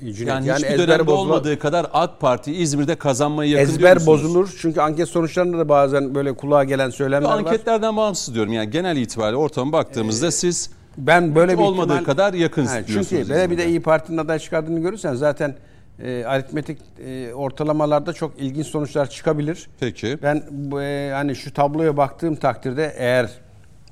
[0.00, 0.28] Cüneyt.
[0.28, 4.54] Yani, hiçbir ezber dönemde bozula- olmadığı kadar AK Parti İzmir'de kazanmaya yakın diyor ezber bozulur.
[4.60, 7.38] Çünkü anket sonuçlarında da bazen böyle kulağa gelen söylemler Bu var.
[7.38, 8.52] anketlerden bağımsız diyorum.
[8.52, 13.08] Yani genel itibariyle ortama baktığımızda siz Ben böyle bir olmadığı ihtimal- kadar yakın diyorsunuz.
[13.08, 13.68] Çünkü böyle bir de.
[13.68, 15.54] İyi Parti'nin aday çıkardığını görürsen zaten
[16.02, 19.68] e, aritmetik e, ortalamalarda çok ilginç sonuçlar çıkabilir.
[19.80, 20.18] Peki.
[20.22, 20.42] Ben
[20.80, 23.30] e, hani şu tabloya baktığım takdirde eğer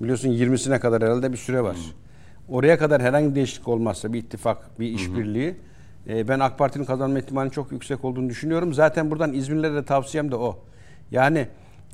[0.01, 1.77] biliyorsun 20'sine kadar herhalde bir süre var.
[2.49, 5.57] Oraya kadar herhangi bir değişiklik olmazsa bir ittifak, bir işbirliği
[6.09, 8.75] e, ben AK Parti'nin kazanma ihtimalinin çok yüksek olduğunu düşünüyorum.
[8.75, 10.59] Zaten buradan İzmirlilere de tavsiyem de o.
[11.11, 11.49] Yani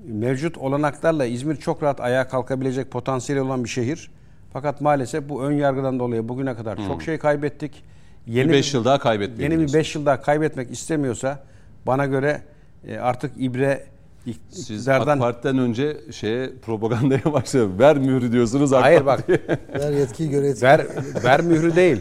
[0.04, 4.11] mevcut olanaklarla İzmir çok rahat ayağa kalkabilecek potansiyeli olan bir şehir.
[4.52, 6.86] Fakat maalesef bu ön yargıdan dolayı bugüne kadar hmm.
[6.86, 7.84] çok şey kaybettik.
[8.29, 11.43] Yeni bir 5 yıl daha kaybetmeyi Yeni bir 5 yıl daha kaybetmek istemiyorsa
[11.87, 12.43] bana göre
[12.89, 13.85] e, artık ibre
[14.51, 17.79] siz AK Parti'den önce şeye propagandaya başladı.
[17.79, 19.29] Ver mührü diyorsunuz AK Hayır bak.
[19.79, 20.62] ver yetkiyi göre yetkiyi.
[20.62, 20.87] Ver,
[21.24, 21.99] ver mührü değil.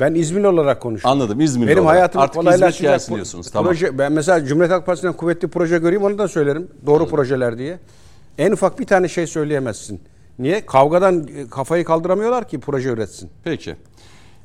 [0.00, 1.20] Ben İzmir olarak konuşuyorum.
[1.20, 1.96] Anladım İzmir Benim olarak.
[1.96, 3.08] hayatım Artık kolaylaşacak.
[3.08, 3.52] diyorsunuz.
[3.52, 3.98] Proje, tamam.
[3.98, 6.68] Ben mesela Cumhuriyet Halk Partisi'nden kuvvetli proje göreyim onu da söylerim.
[6.86, 7.78] Doğru projeler diye.
[8.38, 10.00] En ufak bir tane şey söyleyemezsin.
[10.38, 10.66] Niye?
[10.66, 13.30] Kavgadan e, kafayı kaldıramıyorlar ki proje üretsin.
[13.44, 13.76] Peki.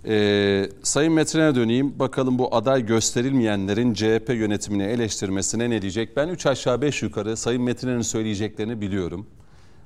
[0.05, 1.99] Ee, Sayın Metren'e döneyim.
[1.99, 6.17] Bakalım bu aday gösterilmeyenlerin CHP yönetimini eleştirmesine ne diyecek?
[6.17, 9.27] Ben 3 aşağı 5 yukarı Sayın Metren'in söyleyeceklerini biliyorum.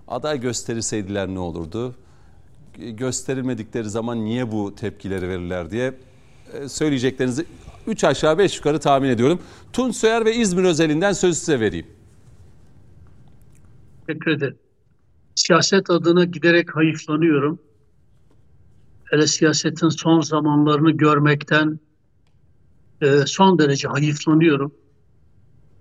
[0.07, 1.95] Aday gösterilseydiler ne olurdu?
[2.77, 5.93] Gösterilmedikleri zaman niye bu tepkileri verirler diye
[6.53, 7.45] e, söyleyeceklerinizi
[7.87, 9.39] 3 aşağı 5 yukarı tahmin ediyorum.
[9.73, 11.87] Tunç Soyer ve İzmir özelinden söz size vereyim.
[14.07, 14.57] Teşekkür ederim.
[15.35, 17.59] Siyaset adına giderek hayıflanıyorum
[19.11, 21.79] hele siyasetin son zamanlarını görmekten
[23.01, 24.73] e, son derece hayıflanıyorum.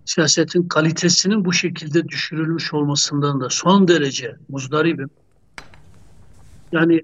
[0.05, 5.11] Siyasetin kalitesinin bu şekilde düşürülmüş olmasından da son derece muzdaribim.
[6.73, 7.03] Yani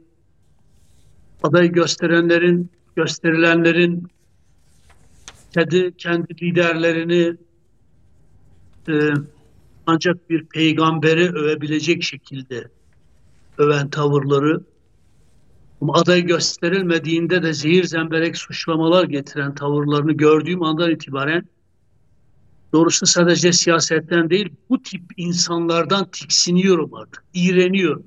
[1.43, 4.09] aday gösterenlerin, gösterilenlerin
[5.55, 7.37] kendi, kendi liderlerini
[8.89, 9.11] e,
[9.87, 12.69] ancak bir peygamberi övebilecek şekilde
[13.59, 14.61] öven tavırları
[15.81, 21.49] aday gösterilmediğinde de zehir zemberek suçlamalar getiren tavırlarını gördüğüm andan itibaren
[22.73, 27.25] doğrusu sadece siyasetten değil bu tip insanlardan tiksiniyorum artık.
[27.35, 28.07] İğreniyorum.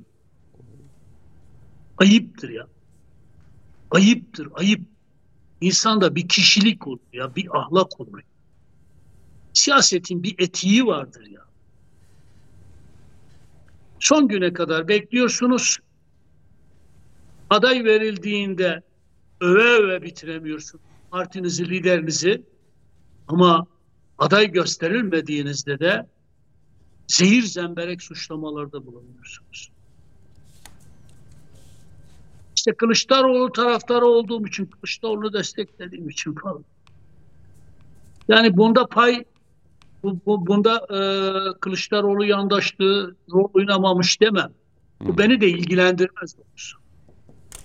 [1.97, 2.67] Ayıptır ya.
[3.91, 4.81] Ayıptır, ayıp.
[5.61, 8.19] İnsanda bir kişilik olur ya, bir ahlak olur.
[9.53, 11.41] Siyasetin bir etiği vardır ya.
[13.99, 15.77] Son güne kadar bekliyorsunuz,
[17.49, 18.81] aday verildiğinde
[19.41, 20.79] öve öve bitiremiyorsun
[21.11, 22.43] partinizi, liderinizi
[23.27, 23.67] ama
[24.17, 26.07] aday gösterilmediğinizde de
[27.07, 29.71] zehir zemberek suçlamalarda bulunuyorsunuz.
[32.55, 36.65] İşte Kılıçdaroğlu taraftarı olduğum için, Kılıçdaroğlu'nu desteklediğim için falan.
[38.27, 39.25] Yani bunda pay,
[40.03, 40.99] bu, bu, bunda e,
[41.59, 44.51] Kılıçdaroğlu yandaşlığı rol oynamamış demem.
[45.01, 46.78] Bu beni de ilgilendirmez doğrusu.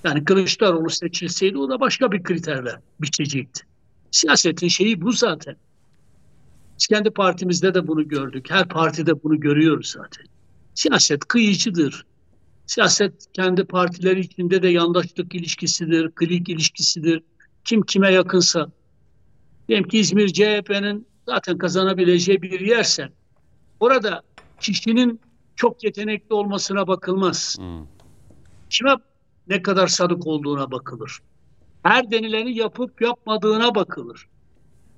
[0.04, 3.64] Yani Kılıçdaroğlu seçilseydi o da başka bir kriterle biçecekti.
[4.10, 5.56] Siyasetin şeyi bu zaten.
[6.78, 8.50] Biz kendi partimizde de bunu gördük.
[8.50, 10.26] Her partide bunu görüyoruz zaten.
[10.74, 12.06] Siyaset kıyıcıdır.
[12.66, 17.22] Siyaset kendi partileri içinde de yandaşlık ilişkisidir, klik ilişkisidir.
[17.64, 18.68] Kim kime yakınsa.
[19.68, 23.08] Diyelim ki İzmir CHP'nin zaten kazanabileceği bir yerse
[23.80, 24.22] orada
[24.60, 25.20] kişinin
[25.56, 27.56] çok yetenekli olmasına bakılmaz.
[27.58, 27.86] Hmm.
[28.70, 28.96] Kime
[29.48, 31.18] ne kadar sadık olduğuna bakılır.
[31.82, 34.28] Her denileni yapıp yapmadığına bakılır.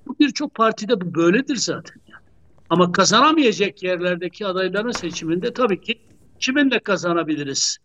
[0.07, 2.01] Bu birçok partide bu böyledir zaten.
[2.07, 2.23] Yani.
[2.69, 6.01] Ama kazanamayacak yerlerdeki adayların seçiminde tabii ki
[6.39, 7.77] kiminle kazanabiliriz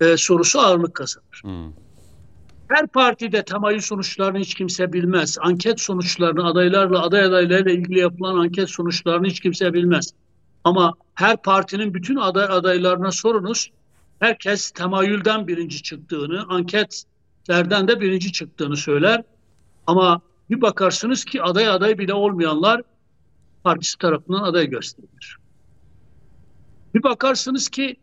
[0.00, 1.40] ee, sorusu ağırlık kazanır.
[1.42, 1.72] Hmm.
[2.68, 5.38] Her partide temayül sonuçlarını hiç kimse bilmez.
[5.40, 10.10] Anket sonuçlarını adaylarla, aday adaylarıyla ilgili yapılan anket sonuçlarını hiç kimse bilmez.
[10.64, 13.70] Ama her partinin bütün aday adaylarına sorunuz
[14.20, 19.22] herkes temayülden birinci çıktığını, anketlerden de birinci çıktığını söyler.
[19.86, 22.82] Ama bir bakarsınız ki aday aday bile olmayanlar
[23.64, 25.36] partisi tarafından aday gösterilir.
[26.94, 27.96] Bir bakarsınız ki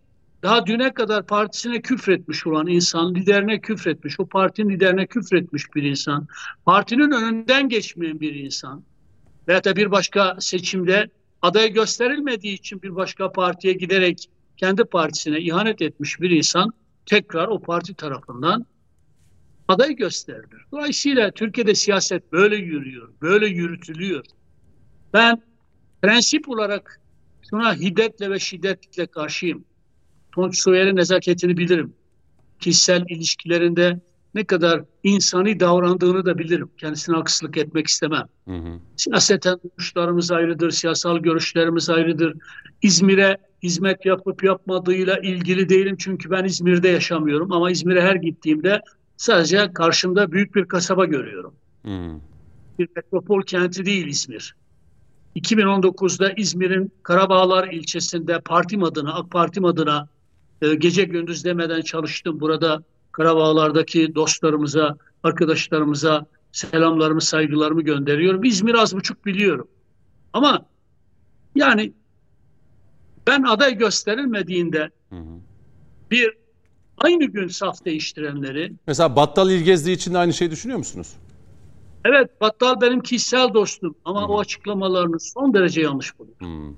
[0.43, 6.27] daha düne kadar partisine küfretmiş olan insan, liderine küfretmiş, o partinin liderine küfretmiş bir insan,
[6.65, 8.83] partinin önünden geçmeyen bir insan
[9.47, 11.09] veya da bir başka seçimde
[11.41, 16.73] aday gösterilmediği için bir başka partiye giderek kendi partisine ihanet etmiş bir insan
[17.05, 18.65] tekrar o parti tarafından
[19.67, 20.65] aday gösterilir.
[20.71, 24.25] Dolayısıyla Türkiye'de siyaset böyle yürüyor, böyle yürütülüyor.
[25.13, 25.41] Ben
[26.01, 27.01] prensip olarak
[27.49, 29.65] şuna hiddetle ve şiddetle karşıyım.
[30.51, 31.93] Soyer'in nezaketini bilirim.
[32.59, 33.99] Kişisel ilişkilerinde
[34.35, 36.69] ne kadar insani davrandığını da bilirim.
[36.77, 38.25] Kendisine haksızlık etmek istemem.
[38.45, 38.79] Hı hı.
[38.95, 42.33] Siyaseten görüşlerimiz ayrıdır, siyasal görüşlerimiz ayrıdır.
[42.81, 48.81] İzmir'e hizmet yapıp yapmadığıyla ilgili değilim çünkü ben İzmir'de yaşamıyorum ama İzmir'e her gittiğimde
[49.17, 51.53] sadece karşımda büyük bir kasaba görüyorum.
[51.81, 52.19] Hmm.
[52.79, 54.55] Bir metropol kenti değil İzmir.
[55.35, 60.07] 2019'da İzmir'in Karabağlar ilçesinde partim adına, AK Partim adına
[60.61, 62.39] e, gece gündüz demeden çalıştım.
[62.39, 68.43] Burada Karabağlar'daki dostlarımıza, arkadaşlarımıza selamlarımı, saygılarımı gönderiyorum.
[68.43, 69.67] İzmir az buçuk biliyorum.
[70.33, 70.65] Ama
[71.55, 71.93] yani
[73.27, 74.89] Ben aday gösterilmediğinde
[76.11, 76.37] bir
[76.97, 81.13] aynı gün saf değiştirenleri Mesela Battal İlgezdi için de aynı şeyi düşünüyor musunuz?
[82.05, 86.77] evet Battal benim kişisel dostum ama o açıklamalarını son derece yanlış buluyorum.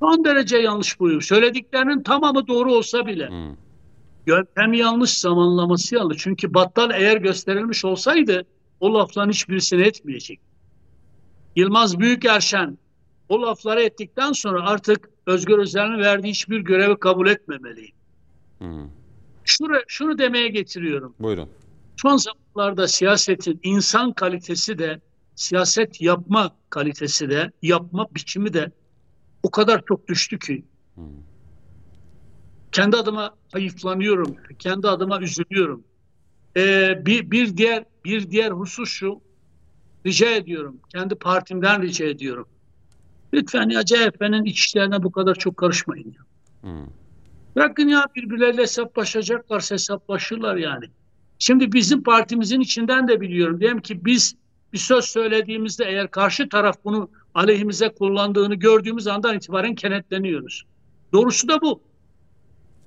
[0.00, 1.22] Son derece yanlış buluyorum.
[1.22, 3.30] Söylediklerinin tamamı doğru olsa bile
[4.26, 6.22] yöntem yanlış, zamanlaması yanlış.
[6.22, 8.44] Çünkü Battal eğer gösterilmiş olsaydı
[8.80, 10.40] o lafların hiçbirisini etmeyecek.
[11.56, 12.78] Yılmaz Büyükerşen
[13.28, 17.94] o lafları ettikten sonra artık Özgür Özel'in verdiği hiçbir görevi kabul etmemeliyim.
[19.44, 21.14] Şunu, şunu demeye getiriyorum.
[21.18, 21.48] Buyurun.
[21.96, 25.00] Son zamanlarda siyasetin insan kalitesi de,
[25.34, 28.72] siyaset yapma kalitesi de, yapma biçimi de
[29.42, 30.64] o kadar çok düştü ki.
[32.72, 35.84] Kendi adıma hayıflanıyorum, kendi adıma üzülüyorum.
[36.56, 39.20] Ee, bir, bir diğer bir diğer husus şu,
[40.06, 42.48] rica ediyorum, kendi partimden rica ediyorum.
[43.34, 46.14] Lütfen ya CHP'nin iç işlerine bu kadar çok karışmayın.
[46.14, 46.72] Ya.
[47.56, 50.84] Bırakın ya birbirleriyle hesaplaşacaklarsa hesaplaşırlar yani.
[51.38, 53.60] Şimdi bizim partimizin içinden de biliyorum.
[53.60, 54.36] Diyelim ki biz
[54.72, 60.64] bir söz söylediğimizde eğer karşı taraf bunu aleyhimize kullandığını gördüğümüz andan itibaren kenetleniyoruz.
[61.12, 61.82] Doğrusu da bu.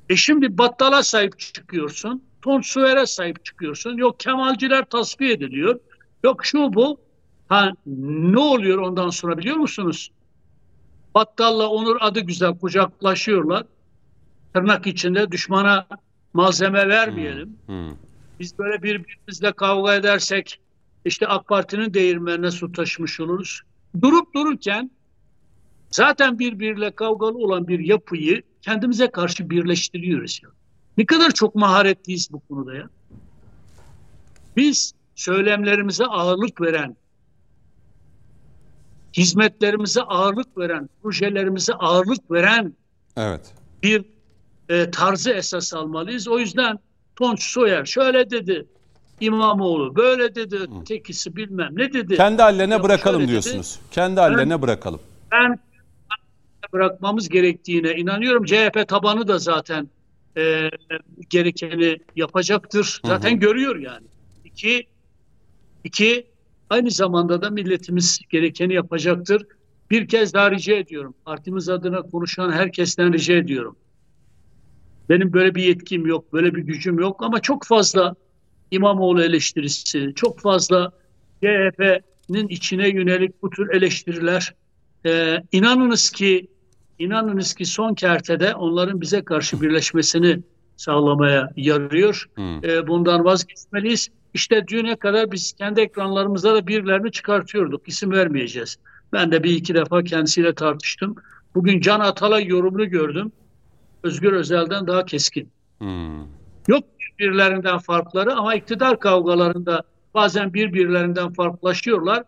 [0.10, 2.24] E şimdi battala sahip çıkıyorsun.
[2.42, 3.98] Tonsuer'e sahip çıkıyorsun.
[3.98, 5.80] Yok Kemalciler tasfiye ediliyor.
[6.24, 7.00] Yok şu bu.
[7.48, 10.12] Ha ne oluyor ondan sonra biliyor musunuz?
[11.16, 13.64] Battalla Onur adı güzel kucaklaşıyorlar.
[14.54, 15.88] Tırnak içinde düşmana
[16.34, 17.58] malzeme vermeyelim.
[18.40, 20.60] Biz böyle birbirimizle kavga edersek
[21.06, 23.62] işte AK Parti'nin değirmenine su taşımış oluruz.
[24.02, 24.92] Durup dururken
[25.92, 30.40] zaten birbiriyle kavgalı olan bir yapıyı kendimize karşı birleştiriyoruz.
[30.44, 30.50] Ya.
[30.98, 32.90] Ne kadar çok maharetliyiz bu konuda ya.
[34.58, 36.96] Biz söylemlerimize ağırlık veren,
[39.18, 42.74] hizmetlerimize ağırlık veren, projelerimize ağırlık veren
[43.18, 43.42] Evet.
[43.84, 44.06] bir
[44.70, 46.28] e, tarzı esas almalıyız.
[46.28, 46.80] O yüzden
[47.16, 48.66] Tonç Soyer şöyle dedi,
[49.20, 52.16] İmamoğlu böyle dedi, tekisi bilmem ne dedi.
[52.16, 53.80] Kendi hallerine Ya bırakalım diyorsunuz.
[53.92, 55.00] Kendi hallerine bırakalım.
[55.32, 55.60] Ben
[56.74, 58.46] bırakmamız gerektiğine inanıyorum.
[58.46, 59.90] CHP tabanı da zaten
[60.38, 60.70] e,
[61.30, 63.02] gerekeni yapacaktır.
[63.06, 64.08] Zaten görüyor yani.
[64.46, 64.88] İki,
[65.84, 66.28] iki
[66.70, 69.46] aynı zamanda da milletimiz gerekeni yapacaktır.
[69.92, 71.14] Bir kez daha rica ediyorum.
[71.26, 73.76] Partimiz adına konuşan herkesten rica ediyorum.
[75.10, 78.16] Benim böyle bir yetkim yok, böyle bir gücüm yok ama çok fazla
[78.72, 80.92] İmamoğlu eleştirisi, çok fazla
[81.42, 84.54] CHP'nin içine yönelik bu tür eleştiriler.
[85.06, 86.48] Ee, inanınız ki,
[87.00, 90.40] inanınız ki son kertede onların bize karşı birleşmesini
[90.78, 92.30] sağlamaya yarıyor.
[92.64, 94.10] Ee, bundan vazgeçmeliyiz.
[94.34, 97.88] İşte düne kadar biz kendi ekranlarımızda da birilerini çıkartıyorduk.
[97.88, 98.78] İsim vermeyeceğiz.
[99.14, 101.16] Ben de bir iki defa kendisiyle tartıştım.
[101.56, 103.32] Bugün Can Atalay yorumunu gördüm.
[104.04, 105.50] Özgür Özel'den daha keskin.
[106.68, 106.84] Yok
[107.20, 112.24] birbirlerinden farkları ama iktidar kavgalarında bazen birbirlerinden farklılaşıyorlar.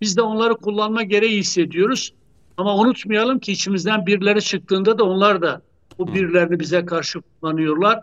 [0.00, 2.12] Biz de onları kullanma gereği hissediyoruz.
[2.56, 5.62] Ama unutmayalım ki içimizden birileri çıktığında da onlar da
[5.98, 8.00] bu birilerini bize karşı kullanıyorlar.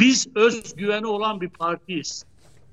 [0.00, 2.24] Biz özgüveni olan bir partiyiz.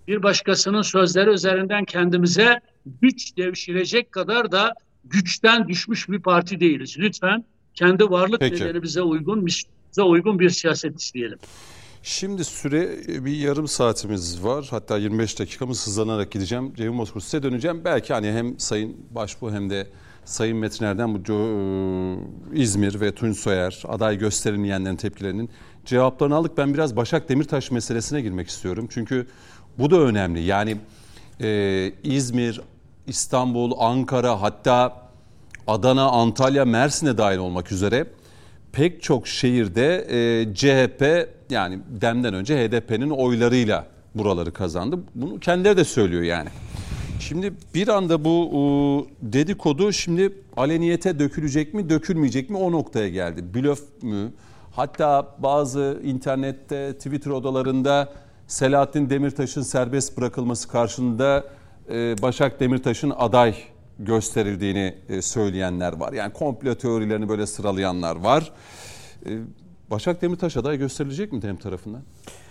[0.08, 2.60] Bir başkasının sözleri üzerinden kendimize
[3.02, 6.96] güç devşirecek kadar da güçten düşmüş bir parti değiliz.
[7.00, 8.64] Lütfen kendi varlık Peki.
[8.64, 11.38] nedenimize uygun, bize uygun bir siyaset isteyelim.
[12.04, 14.68] Şimdi süre e, bir yarım saatimiz var.
[14.70, 16.74] Hatta 25 dakikamız hızlanarak gideceğim.
[16.76, 17.82] Ceyhun Bozkurt size döneceğim.
[17.86, 19.88] Belki hani hem Sayın Başbuğ hem de
[20.26, 22.18] Sayın Metiner'den bu Co-
[22.54, 25.50] İzmir ve Tunç Soyer aday gösterilmeyenlerin tepkilerinin
[25.86, 26.58] cevaplarını aldık.
[26.58, 28.88] Ben biraz Başak Demirtaş meselesine girmek istiyorum.
[28.90, 29.28] Çünkü
[29.78, 30.42] bu da önemli.
[30.42, 30.78] Yani
[31.42, 32.62] e, İzmir,
[33.08, 35.02] İstanbul, Ankara hatta
[35.68, 38.06] Adana, Antalya, Mersin'e dahil olmak üzere
[38.72, 45.00] pek çok şehirde e, CHP yani demden önce HDP'nin oylarıyla buraları kazandı.
[45.16, 46.50] Bunu kendileri de söylüyor yani.
[47.22, 53.54] Şimdi bir anda bu dedikodu şimdi aleniyete dökülecek mi dökülmeyecek mi o noktaya geldi.
[53.54, 54.32] Blöf mü?
[54.72, 58.14] Hatta bazı internette Twitter odalarında
[58.48, 61.46] Selahattin Demirtaş'ın serbest bırakılması karşılığında
[61.90, 63.56] e, Başak Demirtaş'ın aday
[64.00, 66.14] gösterildiğini e, söyleyenler var.
[66.14, 68.52] Yani komplo teorilerini böyle sıralayanlar var.
[69.26, 69.30] E,
[69.92, 72.02] Başak Demirtaş aday gösterilecek mi DEM tarafından?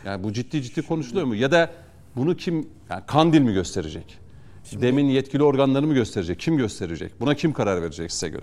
[0.04, 1.34] Yani bu ciddi ciddi konuşuluyor mu?
[1.34, 1.70] Ya da
[2.16, 4.19] bunu kim, yani Kandil mi gösterecek?
[4.72, 6.40] DEM'in yetkili organları mı gösterecek?
[6.40, 7.20] Kim gösterecek?
[7.20, 8.42] Buna kim karar verecek size göre?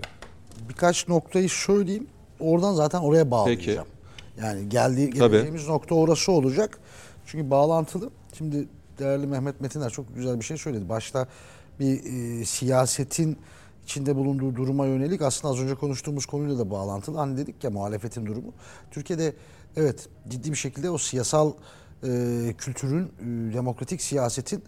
[0.68, 2.06] Birkaç noktayı söyleyeyim.
[2.40, 3.86] Oradan zaten oraya bağlayacağım.
[4.40, 5.30] Yani geldiği Tabii.
[5.32, 6.78] geleceğimiz nokta orası olacak.
[7.26, 8.10] Çünkü bağlantılı.
[8.38, 8.68] Şimdi
[8.98, 10.88] değerli Mehmet Metiner çok güzel bir şey söyledi.
[10.88, 11.26] Başta
[11.80, 13.38] bir e, siyasetin
[13.84, 17.18] içinde bulunduğu duruma yönelik aslında az önce konuştuğumuz konuyla da bağlantılı.
[17.18, 18.52] Hani dedik ya muhalefetin durumu.
[18.90, 19.32] Türkiye'de
[19.76, 21.52] evet ciddi bir şekilde o siyasal
[22.04, 22.08] e,
[22.58, 24.62] kültürün, e, demokratik siyasetin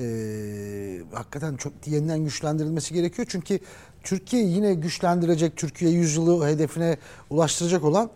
[0.00, 3.28] e, hakikaten çok yeniden güçlendirilmesi gerekiyor.
[3.30, 3.58] Çünkü
[4.02, 6.96] Türkiye yine güçlendirecek, Türkiye yüzyılı hedefine
[7.30, 8.10] ulaştıracak olan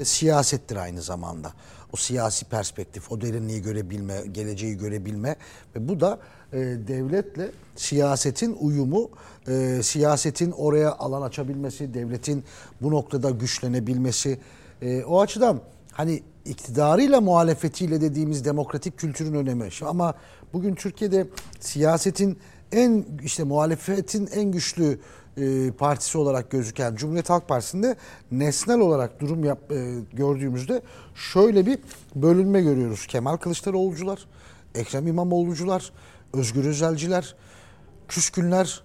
[0.00, 1.52] e, siyasettir aynı zamanda.
[1.92, 5.36] O siyasi perspektif, o derinliği görebilme, geleceği görebilme
[5.76, 6.18] ve bu da
[6.52, 6.58] e,
[6.88, 9.10] devletle siyasetin uyumu,
[9.48, 12.44] e, siyasetin oraya alan açabilmesi, devletin
[12.82, 14.38] bu noktada güçlenebilmesi.
[14.82, 15.60] E, o açıdan
[15.92, 19.72] hani iktidarıyla muhalefetiyle dediğimiz demokratik kültürün önemi.
[19.72, 20.14] Şimdi Ama
[20.52, 21.26] bugün Türkiye'de
[21.60, 22.38] siyasetin
[22.72, 24.98] en işte muhalefetin en güçlü
[25.36, 27.96] e, partisi olarak gözüken Cumhuriyet Halk Partisi'nde
[28.30, 30.82] nesnel olarak durum yap, e, gördüğümüzde
[31.14, 31.78] şöyle bir
[32.14, 33.06] bölünme görüyoruz.
[33.06, 34.26] Kemal Kılıçdaroğlu'cular,
[34.74, 35.92] Ekrem İmamoğlu'cular,
[36.32, 37.34] Özgür Özelciler,
[38.08, 38.84] küskünler,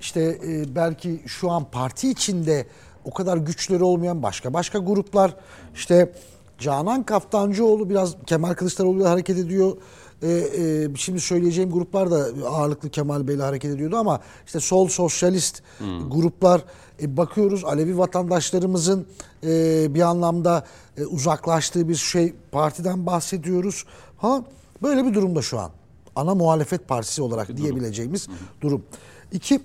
[0.00, 2.66] işte e, belki şu an parti içinde
[3.04, 5.36] o kadar güçleri olmayan başka başka gruplar,
[5.74, 6.12] işte
[6.58, 9.76] Canan Kaftancıoğlu biraz Kemal Kılıçdaroğlu'yla hareket ediyor.
[10.22, 15.62] E, e, şimdi söyleyeceğim gruplar da ağırlıklı Kemal Bey'le hareket ediyordu ama işte sol sosyalist
[16.08, 16.64] gruplar
[17.02, 19.06] e, bakıyoruz Alevi vatandaşlarımızın
[19.44, 20.66] e, bir anlamda
[20.96, 23.84] e, uzaklaştığı bir şey partiden bahsediyoruz.
[24.18, 24.44] Ha
[24.82, 25.70] böyle bir durumda şu an.
[26.16, 28.28] Ana muhalefet partisi olarak diyebileceğimiz
[28.60, 28.84] durum.
[29.32, 29.60] İki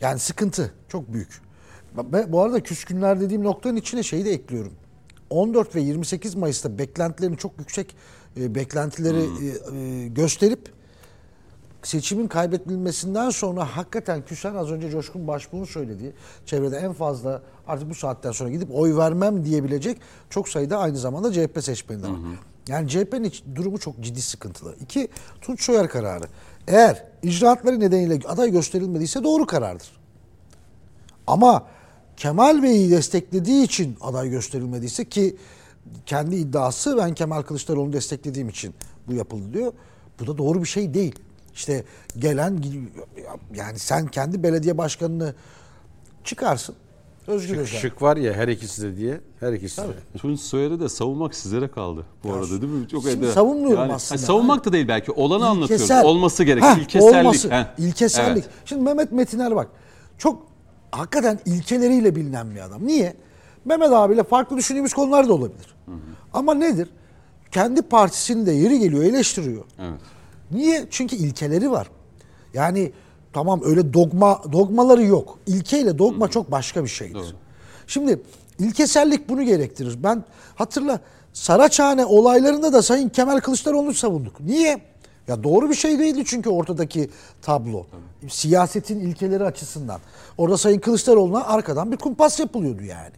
[0.00, 1.42] yani sıkıntı çok büyük.
[1.96, 4.72] Ve bu arada küskünler dediğim noktanın içine şeyi de ekliyorum.
[5.30, 7.96] 14 ve 28 Mayıs'ta beklentilerini çok yüksek
[8.36, 10.74] e, beklentileri e, e, gösterip
[11.82, 16.12] seçimin kaybedilmesinden sonra hakikaten küsen az önce Coşkun Başbuğ'un söylediği
[16.46, 19.98] çevrede en fazla artık bu saatten sonra gidip oy vermem diyebilecek
[20.30, 22.18] çok sayıda aynı zamanda CHP seçmeni de var.
[22.68, 24.76] Yani CHP'nin durumu çok ciddi sıkıntılı.
[24.80, 25.08] İki,
[25.40, 26.24] Tunç Soyer kararı.
[26.68, 29.90] Eğer icraatları nedeniyle aday gösterilmediyse doğru karardır.
[31.26, 31.66] Ama
[32.16, 35.36] Kemal Bey'i desteklediği için aday gösterilmediyse ki
[36.06, 38.74] kendi iddiası ben Kemal Kılıçdaroğlu'nu desteklediğim için
[39.08, 39.72] bu yapıldı diyor.
[40.20, 41.14] Bu da doğru bir şey değil.
[41.54, 41.84] İşte
[42.18, 42.64] gelen
[43.54, 45.34] yani sen kendi belediye başkanını
[46.24, 46.74] çıkarsın.
[47.26, 47.80] Özgür Özel.
[47.80, 49.20] Şık var ya her ikisi de diye.
[49.40, 50.18] Her ikisi de.
[50.18, 52.88] Tunç Soyer'i de savunmak sizlere kaldı bu arada değil mi?
[52.88, 54.18] Çok şimdi ede- savunmuyorum aslında.
[54.20, 55.12] hani savunmak da değil belki.
[55.12, 55.84] Olanı anlatıyoruz.
[55.84, 56.04] İlkesel.
[56.04, 56.62] Olması gerek.
[56.62, 57.14] Heh, İlkesellik.
[57.16, 57.50] olması.
[57.50, 57.64] Heh.
[57.78, 58.44] İlkesellik.
[58.44, 58.54] Evet.
[58.64, 59.68] Şimdi Mehmet Metiner bak.
[60.18, 60.46] Çok
[60.90, 62.86] hakikaten ilkeleriyle bilinen bir adam.
[62.86, 63.16] Niye?
[63.64, 65.74] Mehmet abiyle farklı düşündüğümüz konular da olabilir.
[66.32, 66.88] Ama nedir?
[67.52, 69.64] Kendi partisini de yeri geliyor eleştiriyor.
[69.78, 70.00] Evet.
[70.50, 70.86] Niye?
[70.90, 71.90] Çünkü ilkeleri var.
[72.54, 72.92] Yani
[73.32, 75.38] tamam öyle dogma dogmaları yok.
[75.46, 77.34] İlke ile dogma çok başka bir şeydir.
[77.86, 78.22] Şimdi
[78.58, 79.98] ilkesellik bunu gerektirir.
[80.02, 81.00] Ben hatırla
[81.32, 84.40] Saraçhane olaylarında da Sayın Kemal Kılıçdaroğlu'nu savunduk.
[84.40, 84.80] Niye?
[85.28, 87.10] Ya doğru bir şey değildi çünkü ortadaki
[87.42, 87.86] tablo.
[88.28, 90.00] Siyasetin ilkeleri açısından.
[90.38, 93.12] Orada Sayın Kılıçdaroğlu'na arkadan bir kumpas yapılıyordu yani.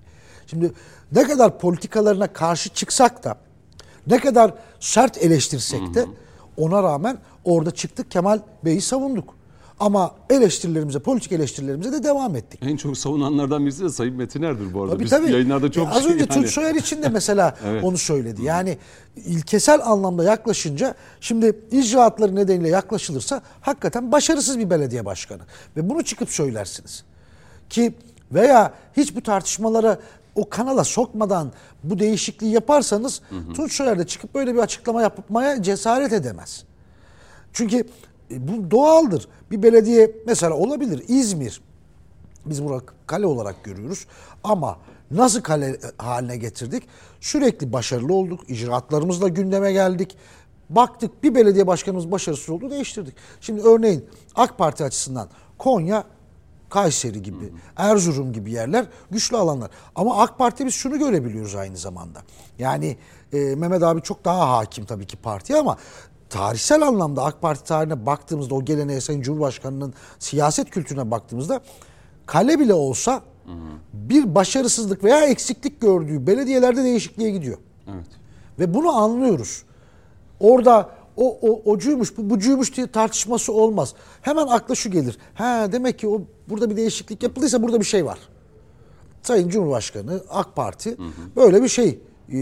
[0.46, 0.72] Şimdi
[1.12, 3.36] ne kadar politikalarına karşı çıksak da
[4.06, 6.06] ne kadar sert eleştirsek de
[6.56, 9.36] ona rağmen orada çıktık Kemal Bey'i savunduk.
[9.80, 12.60] Ama eleştirilerimize, politik eleştirilerimize de devam ettik.
[12.62, 14.92] En çok savunanlardan birisi de Sayın Metiner'dir bu arada.
[14.94, 15.32] Tabii Biz tabii.
[15.32, 17.84] yayınlarda çok E, az şey önce yani- Tunç Soyer için de mesela Evet.
[17.84, 18.42] onu söyledi.
[18.44, 18.78] Yani
[19.16, 25.42] ilkesel anlamda yaklaşınca şimdi icraatları nedeniyle yaklaşılırsa hakikaten başarısız bir belediye başkanı.
[25.76, 27.04] Ve bunu çıkıp söylersiniz.
[27.70, 27.94] Ki
[28.32, 29.98] veya hiç bu tartışmalara
[30.36, 31.52] o kanala sokmadan
[31.84, 33.22] bu değişikliği yaparsanız
[33.54, 36.64] Tunç Soyer de çıkıp böyle bir açıklama yapmaya cesaret edemez.
[37.52, 37.76] Çünkü
[38.30, 39.28] e, bu doğaldır.
[39.50, 41.60] Bir belediye mesela olabilir İzmir.
[42.46, 44.06] Biz bunu kale olarak görüyoruz.
[44.44, 44.78] Ama
[45.10, 46.82] nasıl kale e, haline getirdik?
[47.20, 48.50] Sürekli başarılı olduk.
[48.50, 50.16] İcraatlarımızla gündeme geldik.
[50.70, 53.14] Baktık bir belediye başkanımız başarısız oldu değiştirdik.
[53.40, 55.28] Şimdi örneğin AK Parti açısından
[55.58, 56.04] Konya,
[56.70, 59.70] Kayseri gibi, Erzurum gibi yerler güçlü alanlar.
[59.94, 62.22] Ama AK Parti biz şunu görebiliyoruz aynı zamanda.
[62.58, 62.96] Yani
[63.32, 65.76] e, Mehmet abi çok daha hakim tabii ki partiye ama
[66.30, 71.60] tarihsel anlamda AK Parti tarihine baktığımızda o geleneğe Sayın Cumhurbaşkanı'nın siyaset kültürüne baktığımızda
[72.26, 73.22] kale bile olsa
[73.92, 77.58] bir başarısızlık veya eksiklik gördüğü belediyelerde değişikliğe gidiyor.
[77.88, 78.06] Evet.
[78.58, 79.62] Ve bunu anlıyoruz.
[80.40, 83.94] Orada o, o ocuymuş, bu bucuymuş diye tartışması olmaz.
[84.22, 85.18] Hemen akla şu gelir.
[85.34, 88.18] Ha demek ki o burada bir değişiklik yapıldıysa burada bir şey var.
[89.22, 90.96] Sayın Cumhurbaşkanı, AK Parti
[91.36, 91.98] böyle bir şey
[92.32, 92.38] e,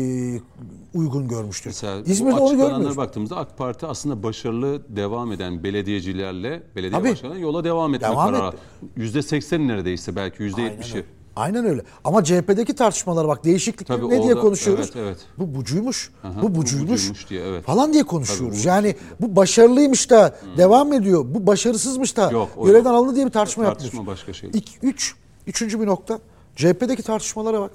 [0.94, 1.70] uygun görmüştür.
[1.70, 2.96] Mesela İzmir'de onu görmüyoruz.
[2.96, 7.10] baktığımızda AK Parti aslında başarılı devam eden belediyecilerle belediye Tabii.
[7.10, 8.56] başkanı yola devam etme Devam kararı.
[8.96, 11.04] Yüzde seksen neredeyse belki yüzde yetmişi.
[11.37, 11.82] Aynen öyle.
[12.05, 14.91] Ama CHP'deki tartışmalara bak değişiklik Tabii ne diye konuşuyoruz?
[14.95, 15.18] evet, evet.
[15.39, 16.11] Bu bucuymuş.
[16.24, 16.91] Aha, bu bu bucuymuş.
[16.91, 17.64] bucuymuş diye, evet.
[17.64, 18.57] Falan diye konuşuyoruz.
[18.57, 21.24] Tabii, bu yani bu başarılıymış da devam ediyor.
[21.28, 22.99] Bu başarısızmış da Yok, görevden yok.
[22.99, 24.20] alındı diye bir tartışma, Tartışma yapmıyoruz.
[24.20, 24.51] başka şey.
[24.55, 25.14] İki, üç,
[25.47, 26.18] üçüncü bir nokta.
[26.57, 27.70] CHP'deki tartışmalara bak.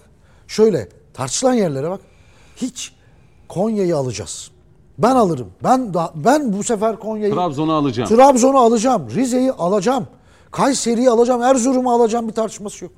[0.48, 2.00] Şöyle tartışılan yerlere bak.
[2.56, 2.94] Hiç
[3.48, 4.52] Konya'yı alacağız.
[4.98, 5.48] Ben alırım.
[5.64, 8.10] Ben da, ben bu sefer Konya'yı Trabzon'u alacağım.
[8.10, 9.08] Trabzon'u alacağım.
[9.16, 10.08] Rize'yi alacağım.
[10.52, 11.42] Kayseri'yi alacağım.
[11.44, 12.28] Erzurum'u alacağım.
[12.28, 12.94] Bir tartışması yok.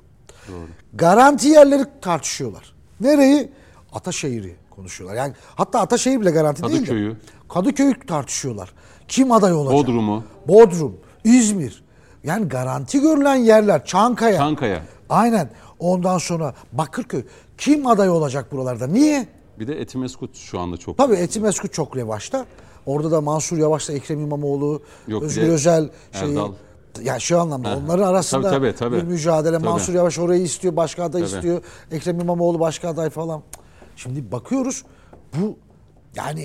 [0.94, 2.74] Garanti yerleri tartışıyorlar.
[3.00, 3.52] Nereyi?
[3.92, 5.16] Ataşehir'i konuşuyorlar.
[5.16, 7.16] Yani hatta Ataşehir bile garanti değil de.
[7.48, 8.06] Kadıköy'ü.
[8.06, 8.72] Tartışıyorlar.
[9.08, 9.74] Kim aday olacak?
[9.74, 10.24] Bodrum'u.
[10.48, 11.84] Bodrum, İzmir.
[12.24, 13.84] Yani garanti görülen yerler.
[13.84, 14.36] Çankaya.
[14.36, 14.82] Çankaya.
[15.08, 15.50] Aynen.
[15.78, 17.24] Ondan sonra Bakırköy.
[17.58, 18.86] Kim aday olacak buralarda?
[18.86, 19.26] Niye?
[19.58, 20.98] Bir de Etimeskut şu anda çok.
[20.98, 22.46] Tabii Etimeskut çok revaçta.
[22.86, 25.90] Orada da Mansur Yavaş'la Ekrem İmamoğlu, Yok, Özgür Özel
[26.20, 26.52] şeyi Erdal.
[27.02, 27.78] Ya şu anlamda Ha.
[27.84, 28.96] onların arasında Tabii, tabii, tabii.
[28.96, 29.56] bir mücadele.
[29.56, 29.64] Tabii.
[29.68, 31.34] Mansur Yavaş orayı istiyor, başka aday Tabii.
[31.36, 31.62] istiyor.
[31.90, 33.42] Ekrem İmamoğlu başka aday falan.
[33.96, 34.84] Şimdi bakıyoruz
[35.40, 35.56] bu
[36.16, 36.40] yani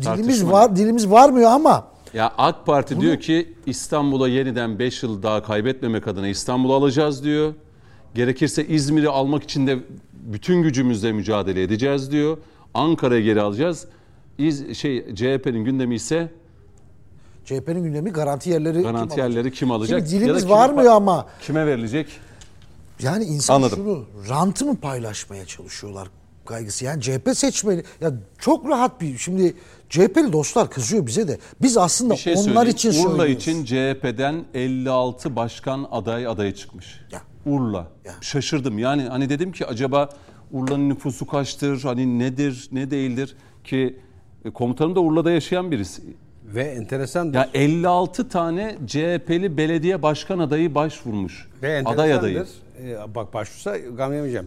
[0.00, 0.52] dilimiz Tartışma.
[0.52, 6.08] var, dilimiz varmıyor ama Ya AK Parti diyor ki İstanbul'a yeniden 5 yıl daha kaybetmemek
[6.08, 7.54] adına İstanbul'u alacağız diyor.
[8.14, 9.78] Gerekirse İzmir'i almak için de
[10.12, 12.38] bütün gücümüzle mücadele edeceğiz diyor.
[12.74, 13.86] Ankara'ya geri alacağız.
[14.38, 16.28] İz, şey CHP'nin gündemi ise
[17.44, 19.18] CHP'nin gündemi garanti yerleri garanti kim alacak?
[19.18, 19.98] yerleri kim alacak?
[20.00, 22.06] Şimdi Ya da dilimiz kime varmıyor pa- ama Kime verilecek?
[23.02, 23.76] Yani insan Anladım.
[23.78, 26.08] şunu rantı mı paylaşmaya çalışıyorlar
[26.46, 26.84] kaygısı.
[26.84, 29.54] Yani CHP seçmeni ya çok rahat bir şimdi
[29.90, 31.38] CHP'li dostlar kızıyor bize de.
[31.62, 33.30] Biz aslında Bir şey onlar için Urla söylüyoruz.
[33.42, 37.00] için CHP'den 56 başkan aday adaya çıkmış.
[37.12, 37.20] Ya.
[37.46, 37.86] Urla.
[38.04, 38.12] Ya.
[38.20, 38.78] Şaşırdım.
[38.78, 40.08] Yani hani dedim ki acaba
[40.52, 41.82] Urla'nın nüfusu kaçtır?
[41.82, 43.98] Hani nedir, ne değildir ki
[44.44, 46.02] e, komutanım da Urla'da yaşayan birisi.
[46.44, 51.48] Ve enteresan Ya 56 tane CHP'li belediye başkan adayı başvurmuş.
[51.62, 52.44] Ve Aday adayı.
[52.82, 54.46] Ee, bak başvursa gam yemeyeceğim.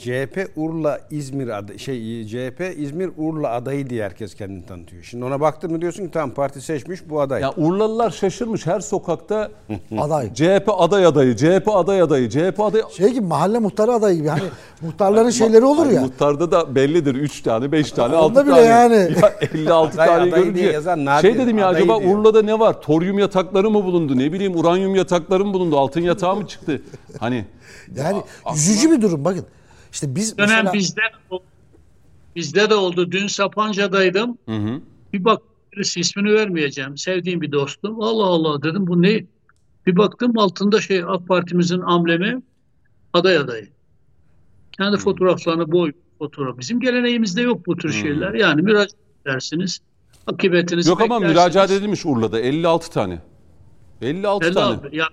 [0.00, 5.02] CHP Urla İzmir adı şey CHP İzmir Urla adayı diye herkes kendini tanıtıyor.
[5.02, 7.42] Şimdi ona baktın mı diyorsun ki tamam parti seçmiş bu aday.
[7.42, 9.50] Ya Urlalılar şaşırmış her sokakta
[9.98, 10.34] aday.
[10.34, 14.42] CHP aday adayı, CHP aday adayı, CHP aday Şey gibi mahalle muhtarı adayı gibi hani
[14.80, 16.00] muhtarların şeyleri olur ya.
[16.00, 18.66] Muhtarda da bellidir 3 tane, 5 tane, Onda 6 bile tane.
[18.66, 18.94] yani.
[19.22, 20.80] Ya 56 Aday, tane görünce
[21.22, 22.14] şey dedim ya acaba diyor.
[22.16, 22.82] Urla'da ne var?
[22.82, 24.18] Toryum yatakları mı bulundu?
[24.18, 25.78] Ne bileyim uranyum yatakları mı bulundu?
[25.78, 26.82] Altın yatağı mı çıktı?
[27.18, 27.44] Hani
[27.96, 28.22] Yani
[28.54, 29.46] üzücü bir durum bakın.
[29.92, 31.00] İşte biz dönem mesela bizde
[32.36, 33.10] bizde de oldu.
[33.12, 34.38] Dün Sapanca'daydım.
[34.48, 34.80] hı hı.
[35.12, 36.98] Bir bak birisi ismini vermeyeceğim.
[36.98, 38.00] Sevdiğim bir dostum.
[38.02, 39.24] Allah Allah dedim bu ne?
[39.86, 42.42] Bir baktım altında şey AK Parti'mizin amblemi
[43.12, 43.68] aday adayı.
[44.72, 46.58] Kendi fotoğraflarını boy fotoğraf.
[46.58, 48.34] Bizim geleneğimizde yok bu tür şeyler.
[48.34, 48.94] Yani müracaat
[49.26, 49.80] edersiniz.
[50.26, 53.18] Akıbetinizi Yok ama müracaat edilmiş Urla'da 56 tane.
[54.02, 54.78] 56 Belli tane.
[54.92, 55.06] Ya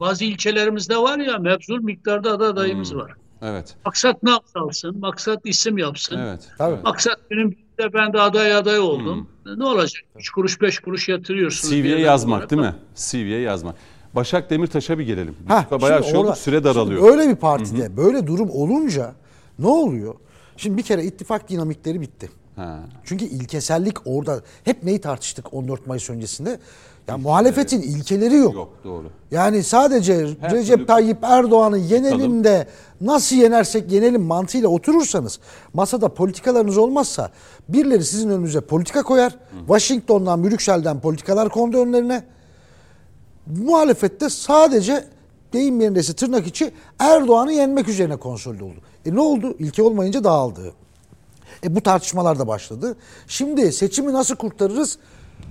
[0.00, 2.98] bazı ilçelerimizde var ya mevzul miktarda aday adayımız Hmm.
[2.98, 3.12] var.
[3.42, 3.74] Evet.
[3.84, 4.98] Maksat ne yapsın?
[4.98, 6.18] Maksat isim yapsın.
[6.18, 6.40] Evet.
[6.58, 6.82] Tabii.
[6.84, 9.28] Maksat benim de ben de aday aday oldum.
[9.56, 10.02] Ne olacak?
[10.16, 11.74] 3 kuruş 5 kuruş yatırıyorsunuz.
[11.74, 12.50] bir CV'ye yazmak olarak.
[12.50, 12.74] değil mi?
[12.94, 13.74] CV'ye yazmak.
[14.14, 15.36] Başak Demirtaş'a bir gelelim.
[15.48, 17.10] Heh, Bayağı şey oldu, süre daralıyor.
[17.10, 19.14] öyle bir partide böyle durum olunca
[19.58, 20.14] ne oluyor?
[20.56, 22.30] Şimdi bir kere ittifak dinamikleri bitti.
[22.56, 22.78] Ha.
[23.04, 26.60] Çünkü ilkesellik orada hep neyi tartıştık 14 Mayıs öncesinde?
[27.08, 28.54] Ya muhalefetin ilkeleri yok.
[28.54, 29.10] Yok doğru.
[29.30, 32.66] Yani sadece Her Recep türlü- Tayyip Erdoğan'ı yenelim de
[33.00, 35.38] nasıl yenersek yenelim mantığıyla oturursanız
[35.74, 37.30] masada politikalarınız olmazsa
[37.68, 39.36] birileri sizin önünüze politika koyar.
[39.66, 42.24] Washington'dan, Brüksel'den politikalar kondu önlerine.
[43.46, 45.04] Muhalefette sadece
[45.52, 48.78] deyim yerindeyse tırnak içi Erdoğan'ı yenmek üzerine konsolide oldu.
[49.06, 49.56] E ne oldu?
[49.58, 50.72] İlke olmayınca dağıldı.
[51.64, 52.96] E bu tartışmalar da başladı.
[53.28, 54.98] Şimdi seçimi nasıl kurtarırız?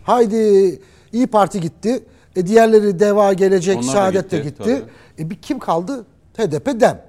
[0.04, 0.80] Haydi
[1.14, 2.06] İyi Parti gitti.
[2.36, 4.86] E diğerleri Deva Gelecek, Onlar Saadet de gitti, gitti.
[5.20, 6.06] E bir kim kaldı?
[6.38, 7.02] HDP Dem.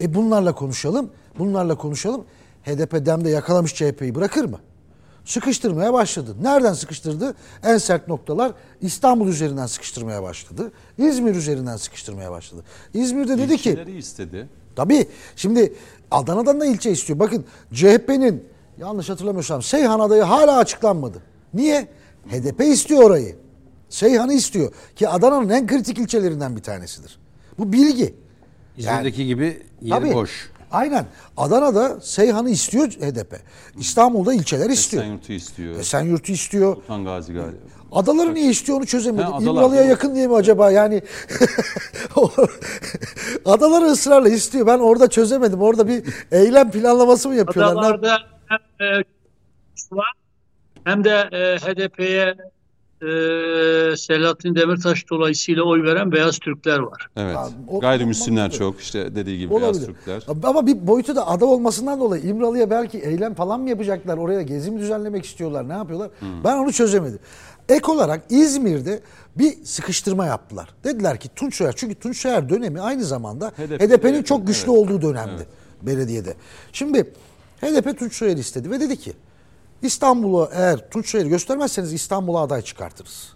[0.00, 1.10] E bunlarla konuşalım.
[1.38, 2.24] Bunlarla konuşalım.
[2.64, 4.58] HDP Dem de yakalamış CHP'yi bırakır mı?
[5.24, 6.36] Sıkıştırmaya başladı.
[6.42, 7.34] Nereden sıkıştırdı?
[7.62, 10.72] En sert noktalar İstanbul üzerinden sıkıştırmaya başladı.
[10.98, 12.62] İzmir üzerinden sıkıştırmaya başladı.
[12.94, 14.48] İzmir'de dedi ki istedi.
[14.76, 15.08] Tabii.
[15.36, 15.74] Şimdi
[16.10, 17.18] Adana'dan da ilçe istiyor.
[17.18, 18.44] Bakın CHP'nin
[18.78, 21.22] yanlış hatırlamıyorsam Seyhan adayı hala açıklanmadı.
[21.54, 21.88] Niye?
[22.30, 23.36] HDP istiyor orayı.
[23.88, 24.72] Seyhan'ı istiyor.
[24.96, 27.18] Ki Adana'nın en kritik ilçelerinden bir tanesidir.
[27.58, 28.14] Bu bilgi.
[28.76, 30.14] İzmir'deki gibi yeri Tabii.
[30.14, 30.50] boş.
[30.70, 31.06] Aynen.
[31.36, 33.40] Adana'da Seyhan'ı istiyor HDP.
[33.78, 35.02] İstanbul'da ilçeler istiyor.
[35.02, 35.76] Esenyurt'u istiyor.
[35.76, 36.74] Esenyurt'u istiyor.
[36.74, 37.56] Sultan Gazi galiba.
[37.92, 39.32] Adaları niye istiyor onu çözemedim.
[39.40, 40.70] İmralı'ya yakın diye mi acaba?
[40.70, 41.02] Yani
[43.44, 44.66] adaları ısrarla istiyor.
[44.66, 45.60] Ben orada çözemedim.
[45.62, 47.72] Orada bir eylem planlaması mı yapıyorlar?
[47.72, 49.04] Adalarda hem e,
[49.92, 50.12] var
[50.88, 52.34] hem de e, HDP'ye
[53.02, 57.08] e, Selahattin Demirtaş dolayısıyla oy veren beyaz Türkler var.
[57.16, 57.36] Evet.
[57.36, 58.58] Abi, o- Gayrimüslimler olabilir.
[58.58, 59.86] çok işte dediği gibi beyaz Olabilir.
[59.86, 60.22] Türkler.
[60.42, 64.16] Ama bir boyutu da ada olmasından dolayı İmralı'ya belki eylem falan mı yapacaklar?
[64.18, 65.68] Oraya gezi mi düzenlemek istiyorlar?
[65.68, 66.10] Ne yapıyorlar?
[66.44, 67.18] Ben onu çözemedim.
[67.68, 69.00] Ek olarak İzmir'de
[69.36, 70.68] bir sıkıştırma yaptılar.
[70.84, 74.48] Dediler ki Tunç Soyer çünkü Tunç Soyer dönemi aynı zamanda HDP HDP'nin çok evet.
[74.48, 75.46] güçlü olduğu dönemdi
[75.82, 76.34] belediyede.
[76.72, 77.12] Şimdi
[77.60, 79.12] HDP Tunç Soyer istedi ve dedi ki
[79.82, 83.32] İstanbul'a eğer Tunç Soyer'i göstermezseniz İstanbul'a aday çıkartırız.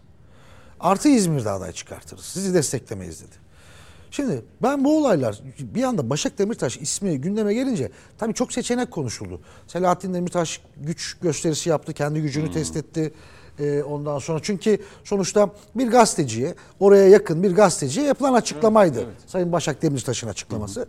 [0.81, 2.25] Artı İzmir'de aday çıkartırız.
[2.25, 3.43] Sizi desteklemeyiz dedi.
[4.11, 9.41] Şimdi ben bu olaylar bir anda Başak Demirtaş ismi gündeme gelince tabii çok seçenek konuşuldu.
[9.67, 13.13] Selahattin Demirtaş güç gösterisi yaptı, kendi gücünü test etti.
[13.59, 19.07] Ee, ondan sonra çünkü sonuçta bir gazeteciye, oraya yakın bir gazeteciye yapılan açıklamaydı.
[19.27, 20.89] Sayın Başak Demirtaş'ın açıklaması.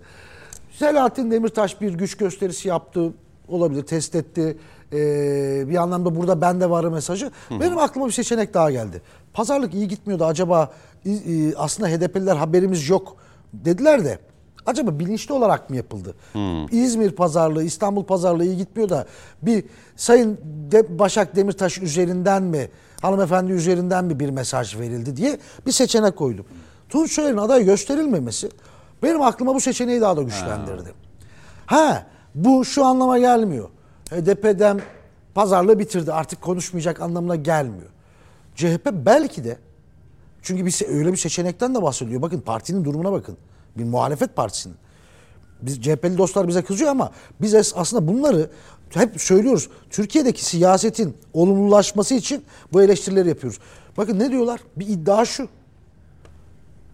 [0.80, 3.14] Selahattin Demirtaş bir güç gösterisi yaptı,
[3.48, 4.58] olabilir, test etti.
[4.94, 7.32] Ee, bir anlamda burada ben de varım mesajı.
[7.52, 9.02] Benim aklıma bir seçenek daha geldi.
[9.34, 10.26] Pazarlık iyi gitmiyordu.
[10.26, 10.72] Acaba
[11.06, 11.12] e,
[11.56, 13.16] aslında HDP'liler haberimiz yok
[13.54, 14.20] dediler de
[14.66, 16.16] acaba bilinçli olarak mı yapıldı?
[16.72, 19.06] İzmir pazarlığı, İstanbul pazarlığı iyi gitmiyor da
[19.42, 19.64] bir
[19.96, 20.38] Sayın
[20.72, 22.70] De- Başak Demirtaş üzerinden mi,
[23.02, 26.46] hanımefendi üzerinden mi bir mesaj verildi diye bir seçenek koydum.
[26.90, 28.50] Tunç Soyer'in aday gösterilmemesi
[29.04, 30.90] benim aklıma bu seçeneği daha da güçlendirdi.
[31.66, 32.06] Ha
[32.36, 33.70] bu şu anlama gelmiyor.
[34.14, 34.82] HDP'den
[35.36, 37.90] pazarlığı bitirdi artık konuşmayacak anlamına gelmiyor.
[38.56, 39.58] CHP belki de
[40.42, 42.22] çünkü bir öyle bir seçenekten de bahsediyor.
[42.22, 43.38] Bakın partinin durumuna bakın.
[43.78, 44.76] Bir muhalefet partisinin.
[45.62, 47.12] Biz CHP'li dostlar bize kızıyor ama
[47.42, 48.50] biz aslında bunları
[48.94, 49.70] hep söylüyoruz.
[49.90, 53.60] Türkiye'deki siyasetin olumlulaşması için bu eleştirileri yapıyoruz.
[53.98, 54.60] Bakın ne diyorlar?
[54.76, 55.48] Bir iddia şu.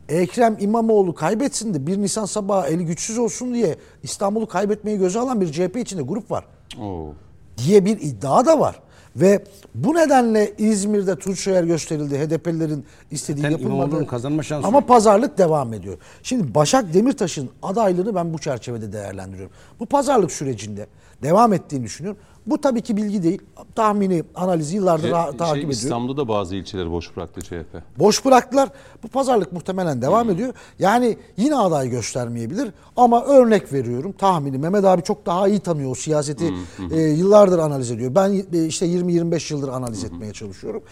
[0.09, 5.41] Ekrem İmamoğlu kaybetsin de 1 Nisan sabahı eli güçsüz olsun diye İstanbul'u kaybetmeyi göze alan
[5.41, 6.45] bir CHP içinde grup var
[6.81, 7.13] Oo.
[7.57, 8.79] diye bir iddia da var.
[9.15, 9.43] Ve
[9.75, 12.17] bu nedenle İzmir'de Tunç Soyer gösterildi.
[12.19, 14.07] HDP'lilerin istediği Zaten yapılmadı.
[14.07, 15.97] Kazanma şansı Ama pazarlık devam ediyor.
[16.23, 19.55] Şimdi Başak Demirtaş'ın adaylığını ben bu çerçevede değerlendiriyorum.
[19.79, 20.87] Bu pazarlık sürecinde
[21.23, 22.21] devam ettiğini düşünüyorum.
[22.47, 23.41] Bu tabii ki bilgi değil.
[23.75, 25.69] Tahmini, analizi yıllardır şey, takip ediyorum.
[25.69, 27.99] İstanbul'da da bazı ilçeleri boş bıraktı CHP.
[27.99, 28.69] Boş bıraktılar.
[29.03, 30.53] Bu pazarlık muhtemelen devam ediyor.
[30.79, 35.95] Yani yine aday göstermeyebilir ama örnek veriyorum tahmini Mehmet abi çok daha iyi tanıyor o
[35.95, 36.53] siyaseti
[36.91, 38.15] e, yıllardır analiz ediyor.
[38.15, 40.83] Ben e, işte 20-25 yıldır analiz etmeye çalışıyorum.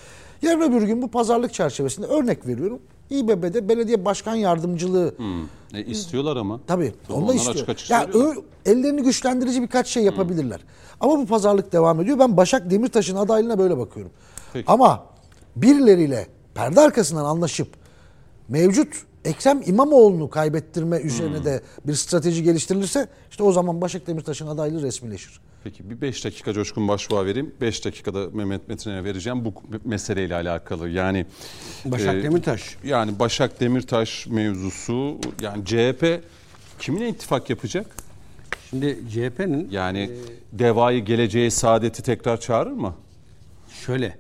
[0.42, 2.80] Yarın öbür gün bu pazarlık çerçevesinde örnek veriyorum.
[3.10, 5.16] İBB'de belediye başkan yardımcılığı
[5.74, 6.60] E, istiyorlar ama.
[6.68, 6.94] Tabii.
[7.08, 7.56] Tabii Onu da istiyor.
[7.56, 8.36] açık açık ya söylüyorlar.
[8.66, 10.60] ö- ellerini güçlendirici birkaç şey yapabilirler.
[11.00, 12.20] Ama bu pazarlık devam ediyor.
[12.20, 14.12] Ben Başak Demirtaş'ın adaylığına böyle bakıyorum.
[14.54, 14.72] Peki.
[14.72, 15.06] Ama
[15.56, 17.68] birileriyle perde arkasından anlaşıp
[18.50, 18.94] mevcut
[19.26, 25.40] Ekrem İmamoğlu'nu kaybettirme üzerine de bir strateji geliştirilirse işte o zaman Başak Demirtaş'ın adaylığı resmileşir.
[25.64, 27.56] Peki bir 5 dakika Coşkun Başbuğ'a vereyim.
[27.62, 29.54] 5 dakikada Mehmet Metin'e vereceğim bu
[29.86, 30.90] meseleyle alakalı.
[30.90, 31.26] Yani
[31.86, 32.78] Başak e, Demirtaş.
[32.84, 36.22] Yani Başak Demirtaş mevzusu yani CHP
[36.80, 37.86] kiminle ittifak yapacak?
[38.70, 40.12] Şimdi CHP'nin Yani
[40.54, 42.96] devayı geleceğe saadeti tekrar çağırır mı?
[43.86, 44.18] şöyle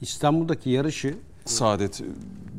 [0.00, 1.14] İstanbul'daki yarışı
[1.44, 2.02] Saadet,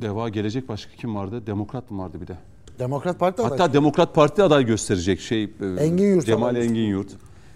[0.01, 1.47] Deva gelecek başka kim vardı?
[1.47, 2.37] Demokrat mı vardı bir de?
[2.79, 3.59] Demokrat Parti adayı.
[3.59, 5.43] Hatta Demokrat Parti aday gösterecek şey.
[5.43, 5.47] e,
[5.79, 7.11] Engin Yurt Cemal Engin Yurt.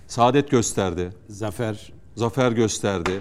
[0.07, 1.09] Saadet gösterdi.
[1.29, 3.11] Zafer Zafer gösterdi.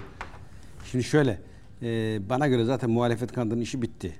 [0.91, 1.41] Şimdi şöyle,
[1.81, 4.13] e, bana göre zaten muhalefet kanadının işi bitti.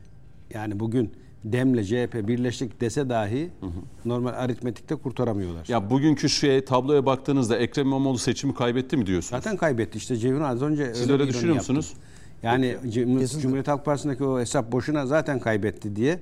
[0.53, 1.11] Yani bugün
[1.44, 3.49] Dem'le CHP birleştik dese dahi
[4.06, 5.66] normal aritmetikte kurtaramıyorlar.
[5.68, 9.44] Ya bugünkü şey tabloya baktığınızda Ekrem İmamoğlu seçimi kaybetti mi diyorsunuz?
[9.44, 11.94] Zaten kaybetti işte Ceyhun az önce Siz öyle ironi düşünüyor musunuz?
[12.44, 13.28] Yani Kesinlikle.
[13.28, 16.20] Cumhuriyet Halk Partisi'ndeki o hesap boşuna zaten kaybetti diye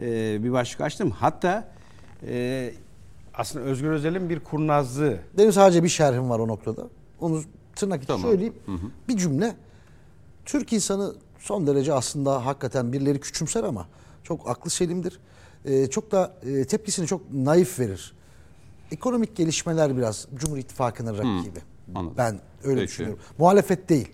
[0.00, 1.10] e, bir başlık açtım.
[1.10, 1.68] Hatta
[2.26, 2.70] e,
[3.34, 6.88] aslında Özgür Özel'in bir kurnazlığı Benim sadece bir şerhim var o noktada.
[7.20, 7.42] Onu
[7.76, 8.22] tırnak içi Tamam.
[8.22, 8.54] söyleyeyim.
[9.08, 9.56] Bir cümle.
[10.44, 13.86] Türk insanı son derece aslında hakikaten birileri küçümser ama
[14.24, 15.18] çok aklı selimdir.
[15.64, 18.12] Ee, çok da e, tepkisini çok naif verir.
[18.92, 21.58] Ekonomik gelişmeler biraz Cumhur İttifakı'nın rakibi.
[21.94, 22.14] anladım.
[22.18, 22.88] Ben öyle Peki.
[22.88, 23.20] düşünüyorum.
[23.38, 24.08] Muhalefet değil.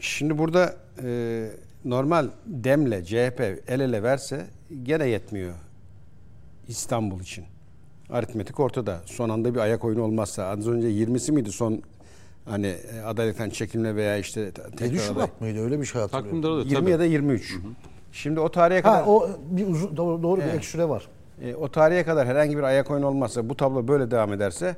[0.00, 1.46] Şimdi burada e,
[1.84, 4.46] normal Dem'le CHP el ele verse
[4.82, 5.54] gene yetmiyor
[6.68, 7.44] İstanbul için.
[8.10, 9.00] Aritmetik ortada.
[9.06, 11.82] Son anda bir ayak oyunu olmazsa az önce 20'si miydi son
[12.44, 15.06] hani e, adaylıktan çekilme veya işte te- 7 tekrar aday.
[15.06, 16.42] Şubat mıydı öyle bir şey hatırlıyorum.
[16.42, 16.90] Takvimde de 20 tabii.
[16.90, 17.56] ya da 23.
[18.12, 21.08] Şimdi o tarihe kadar Ha o bir uzun doğru, doğru bir ek süre var.
[21.42, 24.76] e, o tarihe kadar herhangi bir ayak oyunu olmazsa bu tablo böyle devam ederse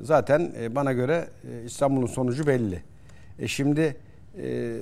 [0.00, 2.82] zaten e, bana göre e, İstanbul'un sonucu belli.
[3.38, 3.96] E, şimdi
[4.38, 4.76] e,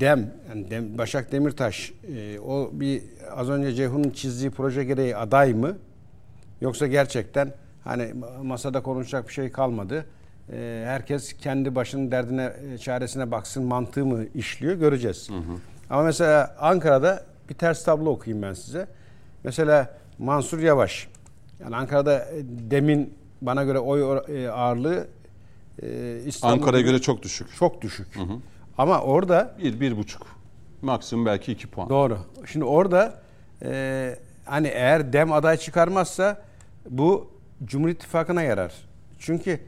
[0.00, 3.02] Dem, yani Dem Başak Demirtaş e, o bir
[3.36, 5.76] az önce Ceyhun'un çizdiği proje gereği aday mı?
[6.60, 7.52] Yoksa gerçekten
[7.84, 8.12] hani
[8.42, 10.06] masada konuşacak bir şey kalmadı.
[10.52, 15.30] E, herkes kendi başının derdine, e, çaresine baksın mantığı mı işliyor göreceğiz.
[15.90, 18.86] Ama mesela Ankara'da bir ters tablo okuyayım ben size.
[19.44, 21.08] Mesela Mansur Yavaş.
[21.60, 25.06] Yani Ankara'da e, demin bana göre oy e, ağırlığı
[26.26, 27.54] İstanbul'da Ankara'ya göre çok düşük.
[27.58, 28.06] çok düşük.
[28.80, 30.22] Ama orada Bir, bir buçuk.
[30.82, 31.88] Maksimum belki iki puan.
[31.88, 32.18] Doğru.
[32.46, 33.14] Şimdi orada
[33.62, 36.42] e, hani eğer DEM aday çıkarmazsa
[36.90, 37.30] bu
[37.64, 38.74] Cumhur İttifakı'na yarar.
[39.18, 39.60] Çünkü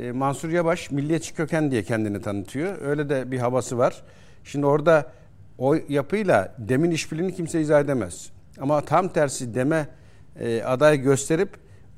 [0.00, 2.82] e, Mansur Yavaş milliyetçi köken diye kendini tanıtıyor.
[2.82, 4.02] Öyle de bir havası var.
[4.44, 5.12] Şimdi orada
[5.58, 8.30] o yapıyla DEM'in işbirliğini kimse izah edemez.
[8.60, 9.88] Ama tam tersi DEM'e
[10.40, 11.50] e, aday gösterip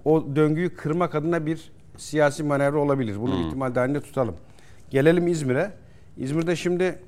[0.04, 3.20] o döngüyü kırmak adına bir siyasi manevra olabilir.
[3.20, 4.36] Bunu ihtimal dahilinde tutalım.
[4.90, 5.81] Gelelim İzmir'e.
[6.16, 6.98] İzmir'de şimdi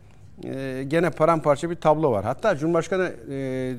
[0.45, 2.25] e, gene paramparça bir tablo var.
[2.25, 3.75] Hatta Cumhurbaşkanı e,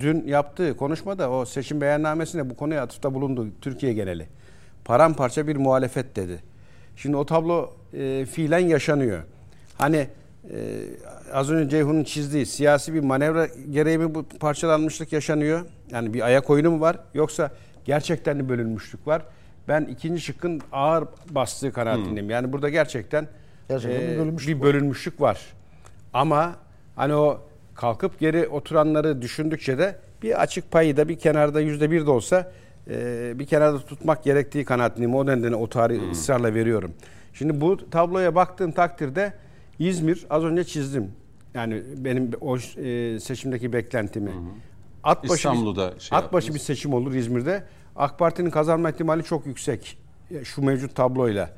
[0.00, 4.26] dün yaptığı konuşmada o seçim beyannamesine bu konuya atıfta bulundu Türkiye geneli.
[4.84, 6.38] Paramparça bir muhalefet dedi.
[6.96, 9.22] Şimdi o tablo e, fiilen yaşanıyor.
[9.78, 10.08] Hani
[10.50, 10.58] e,
[11.32, 15.66] az önce Ceyhun'un çizdiği siyasi bir manevra gereği mi bu parçalanmışlık yaşanıyor?
[15.90, 16.98] Yani bir ayak oyunu mu var?
[17.14, 17.50] Yoksa
[17.84, 19.22] gerçekten de bölünmüşlük var?
[19.68, 22.30] Ben ikinci şıkkın ağır bastığı kanaatindeyim.
[22.30, 23.28] Yani burada gerçekten,
[23.68, 25.40] Gerçekten bir e, bölünmüşlük bir bölünmüşlük var.
[26.12, 26.56] Ama
[26.96, 27.40] hani o
[27.74, 32.52] kalkıp geri oturanları düşündükçe de bir açık payı da bir kenarda yüzde bir de olsa
[32.90, 35.14] e, bir kenarda tutmak gerektiği kanaatindeyim.
[35.14, 36.92] O nedenle o tarihi ısrarla veriyorum.
[37.34, 39.32] Şimdi bu tabloya baktığım takdirde
[39.78, 41.12] İzmir az önce çizdim.
[41.54, 44.30] Yani benim o e, seçimdeki beklentimi.
[45.04, 46.54] At başı İstanbul'da bir, şey at başı yaptınız.
[46.54, 47.62] bir seçim olur İzmir'de.
[47.96, 49.98] AK Parti'nin kazanma ihtimali çok yüksek.
[50.44, 51.50] Şu mevcut tabloyla.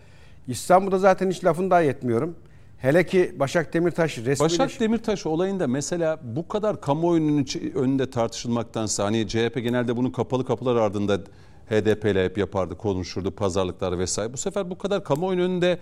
[0.49, 2.37] İstanbul'da zaten hiç lafını daha yetmiyorum.
[2.79, 9.29] Hele ki Başak Demirtaş resmi Başak Demirtaş olayında mesela bu kadar kamuoyunun önünde tartışılmaktansa hani
[9.29, 11.19] CHP genelde bunu kapalı kapılar ardında
[11.71, 14.33] HDP ile hep yapardı, konuşurdu, pazarlıklar vesaire.
[14.33, 15.79] Bu sefer bu kadar kamuoyunun önünde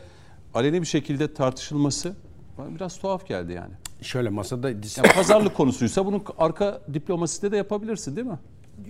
[0.54, 2.14] aleni bir şekilde tartışılması
[2.58, 3.72] bana biraz tuhaf geldi yani.
[4.02, 8.38] şöyle masada yani pazarlık konusuysa bunun arka diplomaside de yapabilirsin değil mi?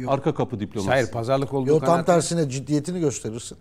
[0.07, 0.91] Arka kapı diplomasisi.
[0.91, 3.59] Hayır pazarlık olduğu Yo tam kanaat- tersine ciddiyetini gösterirsin.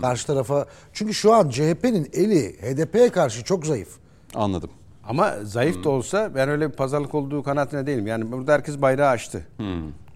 [0.00, 0.66] Karşı tarafa.
[0.92, 3.88] Çünkü şu an CHP'nin eli HDP'ye karşı çok zayıf.
[4.34, 4.70] Anladım.
[5.08, 8.06] Ama zayıf da olsa ben öyle bir pazarlık olduğu kanaatine değilim.
[8.06, 9.46] Yani burada herkes bayrağı açtı.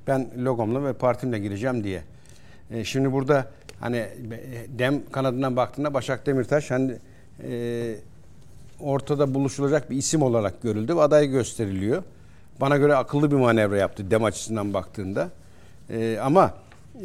[0.06, 2.02] Ben logomla ve partimle gireceğim diye.
[2.70, 3.46] E, şimdi burada
[3.80, 4.06] hani
[4.68, 6.96] dem kanadından baktığında Başak Demirtaş hani
[7.42, 7.94] e,
[8.80, 12.02] ortada buluşulacak bir isim olarak görüldü ve aday gösteriliyor.
[12.60, 15.28] Bana göre akıllı bir manevra yaptı dem açısından baktığında.
[15.90, 16.54] E, ama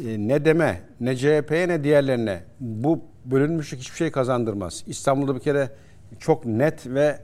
[0.06, 4.84] e, ne deme ne CHP'ye ne diğerlerine bu bölünmüşlük hiçbir şey kazandırmaz.
[4.86, 5.70] İstanbul'da bir kere
[6.20, 7.18] çok net ve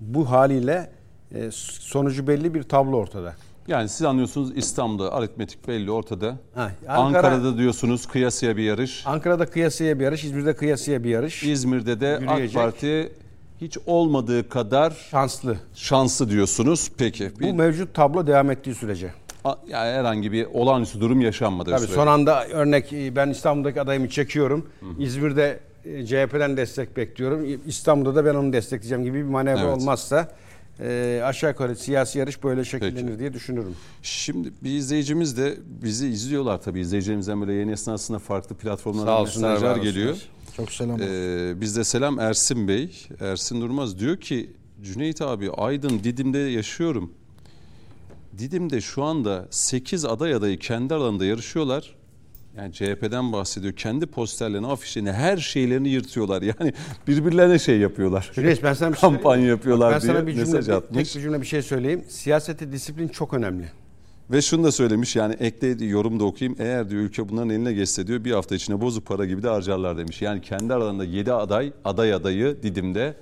[0.00, 0.90] bu haliyle
[1.34, 3.34] e, sonucu belli bir tablo ortada.
[3.68, 6.36] Yani siz anlıyorsunuz İstanbul'da aritmetik belli ortada.
[6.54, 9.02] Ha, Ankara- Ankara'da diyorsunuz kıyasıya bir yarış.
[9.06, 11.42] Ankara'da kıyasıya bir yarış, İzmir'de kıyasıya bir yarış.
[11.42, 12.56] İzmir'de de Yürüyecek.
[12.56, 13.12] AK Parti
[13.60, 15.56] hiç olmadığı kadar Şanslı.
[15.74, 16.90] şanslı diyorsunuz.
[16.98, 17.30] Peki.
[17.36, 19.10] Bu Bir, mevcut tablo devam ettiği sürece.
[19.44, 21.94] Yani herhangi bir olağanüstü durum yaşanmadığı Tabii sürece.
[21.94, 24.66] son anda örnek e, ben İstanbul'daki adayımı çekiyorum.
[24.98, 27.60] İzmir'de e, CHP'den destek bekliyorum.
[27.66, 29.76] İstanbul'da da ben onu destekleyeceğim gibi bir manevra Evet.
[29.76, 30.28] olmazsa
[30.80, 33.18] e, aşağı yukarı siyasi yarış böyle şekillenir Peki.
[33.18, 33.74] diye düşünürüm.
[34.02, 36.80] Şimdi bir izleyicimiz de bizi izliyorlar tabii.
[36.80, 40.16] İzleyicilerimizden böyle yayın esnasında farklı platformlardan mesajlar geliyor.
[40.56, 40.94] Çok selam.
[40.94, 41.06] olsun.
[41.10, 43.06] Ee, bizde selam Ersin Bey.
[43.20, 44.50] Ersin Durmaz diyor ki
[44.82, 47.12] Cüneyt abi Aydın Didim'de yaşıyorum.
[48.38, 51.94] Didim'de şu anda 8 aday adayı kendi alanında yarışıyorlar.
[52.56, 53.72] Yani CHP'den bahsediyor.
[53.72, 56.42] Kendi posterlerini, afişlerini, her şeylerini yırtıyorlar.
[56.42, 56.72] Yani
[57.08, 58.30] birbirlerine şey yapıyorlar.
[58.34, 61.08] Cüneyt ben sana bir şey Kampanya yapıyorlar ben diye sana bir cümle, mesaj atmış.
[61.08, 62.04] tek bir cümle bir şey söyleyeyim.
[62.08, 63.64] Siyasete disiplin çok önemli.
[64.30, 66.56] Ve şunu da söylemiş yani eklediği yorum da okuyayım.
[66.60, 69.98] Eğer diyor ülke bunların eline geçse diyor bir hafta içinde bozuk para gibi de harcarlar
[69.98, 70.22] demiş.
[70.22, 73.14] Yani kendi aralarında 7 aday, aday adayı Didim'de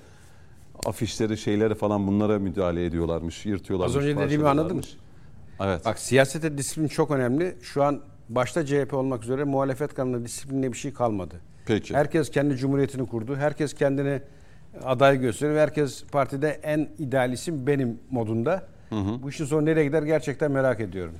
[0.85, 3.95] afişleri şeyleri falan bunlara müdahale ediyorlarmış, yırtıyorlarmış.
[3.95, 4.83] Az önce dediğimi anladın mı?
[5.63, 5.85] Evet.
[5.85, 7.55] Bak siyasete disiplin çok önemli.
[7.61, 11.35] Şu an başta CHP olmak üzere muhalefet kanalında disiplinle bir şey kalmadı.
[11.65, 11.93] Peki.
[11.95, 13.35] Herkes kendi cumhuriyetini kurdu.
[13.35, 14.21] Herkes kendini
[14.83, 15.59] aday gösteriyor.
[15.59, 18.63] Herkes partide en ideal isim benim modunda.
[18.91, 21.13] Bu işin sonu nereye gider gerçekten merak ediyorum.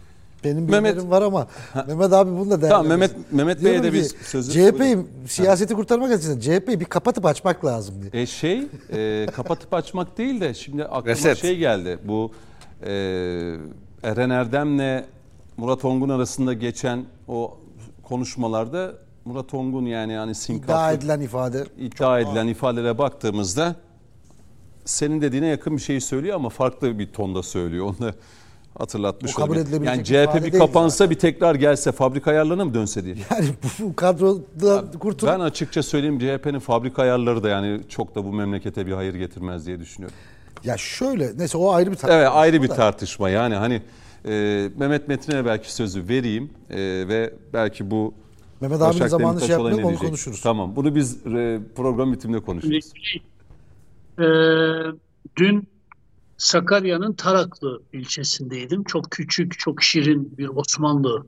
[0.43, 1.47] Benim Mehmet- bilgilerim var ama
[1.87, 3.17] Mehmet abi bunu da Tamam, değerlendirsin.
[3.17, 4.97] Mehmet- Mehmet Bey'e de biz sözü- CHP'yi
[5.27, 8.23] siyaseti kurtarmak açısından CHP'yi bir kapatıp açmak lazım diye.
[8.23, 8.63] E şey
[8.93, 11.37] e, kapatıp açmak değil de şimdi aklıma Reset.
[11.37, 11.97] şey geldi.
[12.03, 12.31] Bu
[12.85, 12.91] e,
[14.03, 15.03] Eren Erdem'le
[15.57, 17.57] Murat Ongun arasında geçen o
[18.03, 18.93] konuşmalarda
[19.25, 21.65] Murat Ongun yani yani İddia sinkaflı edilen ifade.
[21.79, 23.75] iddia edilen ifadelere baktığımızda
[24.85, 27.85] senin dediğine yakın bir şey söylüyor ama farklı bir tonda söylüyor.
[27.85, 28.13] Onu da
[28.77, 33.03] hatırlatmış O kabul edilebilecek Yani CHP bir kapansa bir tekrar gelse fabrika ayarlarına mı dönse
[33.03, 33.15] diye.
[33.31, 33.49] Yani
[33.79, 35.27] bu kadroda kurtul.
[35.27, 39.67] Ben açıkça söyleyeyim CHP'nin fabrika ayarları da yani çok da bu memlekete bir hayır getirmez
[39.67, 40.17] diye düşünüyorum.
[40.63, 42.17] Ya şöyle neyse o ayrı bir tartışma.
[42.17, 42.75] Evet ayrı bir da.
[42.75, 43.81] tartışma yani hani
[44.25, 46.77] e, Mehmet Metin'e belki sözü vereyim e,
[47.07, 48.13] ve belki bu
[48.61, 50.07] Mehmet abinin Demirtaş şey yapmayalım onu diyecek?
[50.07, 50.41] konuşuruz.
[50.41, 52.93] Tamam bunu biz e, program bitiminde konuşuruz.
[54.19, 54.23] Ee,
[55.37, 55.67] dün
[56.41, 58.83] Sakarya'nın Taraklı ilçesindeydim.
[58.83, 61.25] Çok küçük, çok şirin bir Osmanlı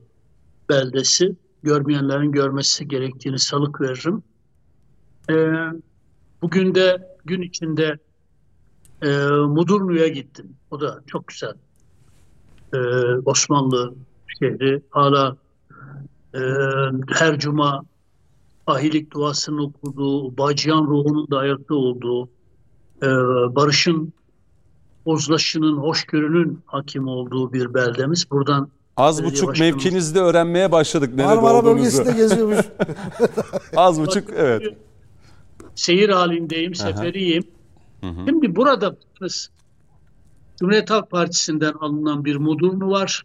[0.68, 1.36] beldesi.
[1.62, 4.22] Görmeyenlerin görmesi gerektiğini salık veririm.
[5.30, 5.34] Ee,
[6.42, 7.98] bugün de gün içinde
[9.02, 10.56] e, Mudurnu'ya gittim.
[10.70, 11.54] O da çok güzel.
[12.74, 12.78] Ee,
[13.24, 13.94] Osmanlı
[14.38, 14.82] şehri.
[14.90, 15.36] Hala
[16.34, 16.40] e,
[17.08, 17.82] her cuma
[18.66, 22.28] ahilik duasını okuduğu, bacıyan ruhunun da ayakta olduğu,
[23.02, 23.06] e,
[23.56, 24.12] barışın,
[25.04, 28.30] uzlaşının, hoşgörünün hakim olduğu bir beldemiz.
[28.30, 31.76] Buradan Az buçuk başkanımız- mevkinizde öğrenmeye başladık nerede Marmara olduğunuzu.
[31.76, 32.58] bölgesinde geziyormuş.
[33.76, 34.62] Az buçuk evet.
[35.74, 37.44] seyir halindeyim, seferiyim.
[38.02, 38.96] Şimdi burada
[40.60, 43.22] Cumhuriyet Halk Partisi'nden alınan bir mudurnu var.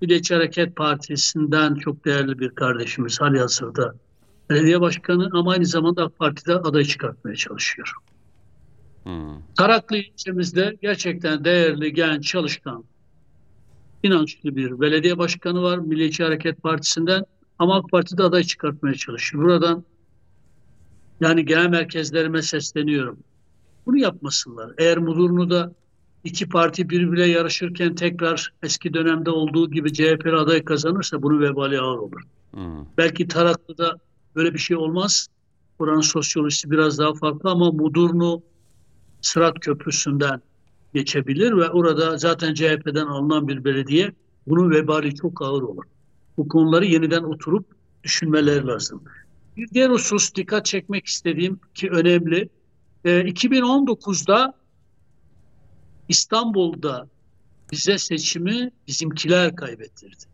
[0.00, 3.94] Milliyetçi Hareket Partisi'nden çok değerli bir kardeşimiz halihazırda
[4.50, 7.92] belediye başkanı ama aynı zamanda AK Parti'de aday çıkartmaya çalışıyor.
[9.04, 9.42] Hmm.
[9.58, 12.84] Taraklı ilçemizde gerçekten değerli, genç, çalışkan,
[14.02, 17.24] inançlı bir belediye başkanı var Milliyetçi Hareket Partisi'nden
[17.58, 19.44] ama AK Parti'de aday çıkartmaya çalışıyor.
[19.44, 19.84] Buradan
[21.20, 23.18] yani genel merkezlerime sesleniyorum.
[23.86, 24.72] Bunu yapmasınlar.
[24.78, 25.72] Eğer Mudurnu'da
[26.24, 31.98] iki parti birbirine yarışırken tekrar eski dönemde olduğu gibi CHP'li aday kazanırsa bunun vebali ağır
[31.98, 32.22] olur.
[32.50, 32.86] Hmm.
[32.98, 33.96] Belki Taraklı'da
[34.36, 35.28] böyle bir şey olmaz.
[35.78, 38.42] Buranın sosyolojisi biraz daha farklı ama Mudurnu
[39.24, 40.40] Sırat Köprüsü'nden
[40.94, 44.12] geçebilir ve orada zaten CHP'den alınan bir belediye
[44.46, 45.84] bunun vebali çok ağır olur.
[46.36, 47.66] Bu konuları yeniden oturup
[48.04, 49.02] düşünmeleri lazım.
[49.56, 52.48] Bir diğer husus dikkat çekmek istediğim ki önemli.
[53.04, 54.54] Ee, 2019'da
[56.08, 57.08] İstanbul'da
[57.72, 60.24] bize seçimi bizimkiler kaybettirdi.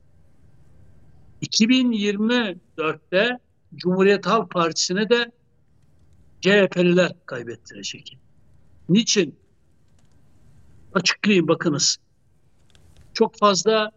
[1.42, 3.38] 2024'te
[3.74, 5.32] Cumhuriyet Halk Partisi'ne de
[6.40, 8.18] CHP'liler kaybettirecek.
[8.90, 9.38] Niçin?
[10.94, 11.96] Açıklayayım bakınız.
[13.14, 13.90] Çok fazla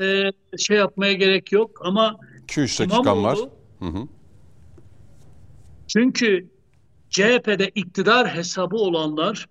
[0.00, 2.16] e, şey yapmaya gerek yok ama
[2.48, 3.38] 2-3 dakikam var.
[3.78, 4.08] Hı hı.
[5.86, 6.48] çünkü
[7.10, 9.48] CHP'de iktidar hesabı olanlar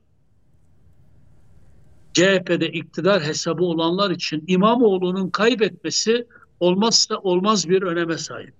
[2.13, 6.27] CHP'de iktidar hesabı olanlar için İmamoğlu'nun kaybetmesi
[6.59, 8.53] olmazsa olmaz bir öneme sahip.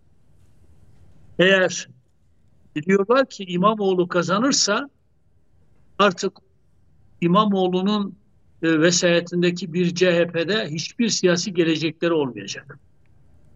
[1.40, 1.88] Eğer
[2.76, 4.90] biliyorlar ki İmamoğlu kazanırsa
[6.00, 6.38] artık
[7.22, 8.16] İmamoğlu'nun
[8.64, 12.80] e, vesayetindeki bir CHP'de hiçbir siyasi gelecekleri olmayacak.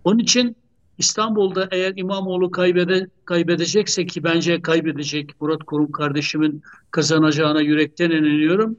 [0.04, 0.56] Onun için
[0.98, 6.62] İstanbul'da eğer İmamoğlu kaybede, kaybedecekse ki bence kaybedecek Murat Kurum kardeşimin
[6.92, 8.78] kazanacağına yürekten inanıyorum.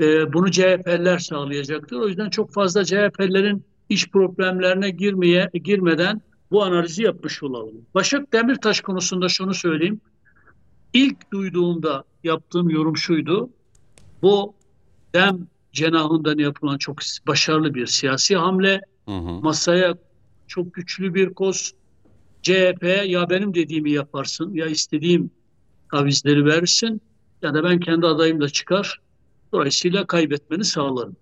[0.00, 1.96] E, bunu CHP'liler sağlayacaktır.
[1.96, 6.20] O yüzden çok fazla CHP'lilerin iş problemlerine girmeye girmeden
[6.50, 7.74] bu analizi yapmış olalım.
[7.94, 10.00] Başak Demirtaş konusunda şunu söyleyeyim.
[10.92, 13.50] İlk duyduğumda yaptığım yorum şuydu.
[14.22, 14.54] Bu
[15.14, 18.80] dem cenahından yapılan çok başarılı bir siyasi hamle.
[19.08, 19.40] Hı hı.
[19.42, 19.94] Masaya
[20.46, 21.74] çok güçlü bir koz.
[22.42, 25.30] CHP ya benim dediğimi yaparsın ya istediğim
[25.90, 27.00] tavizleri verirsin
[27.42, 29.00] ya da ben kendi adayımla çıkar.
[29.52, 31.16] Dolayısıyla kaybetmeni sağlarım.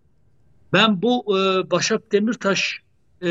[0.73, 2.81] Ben bu e, Başak Demirtaş
[3.23, 3.29] e,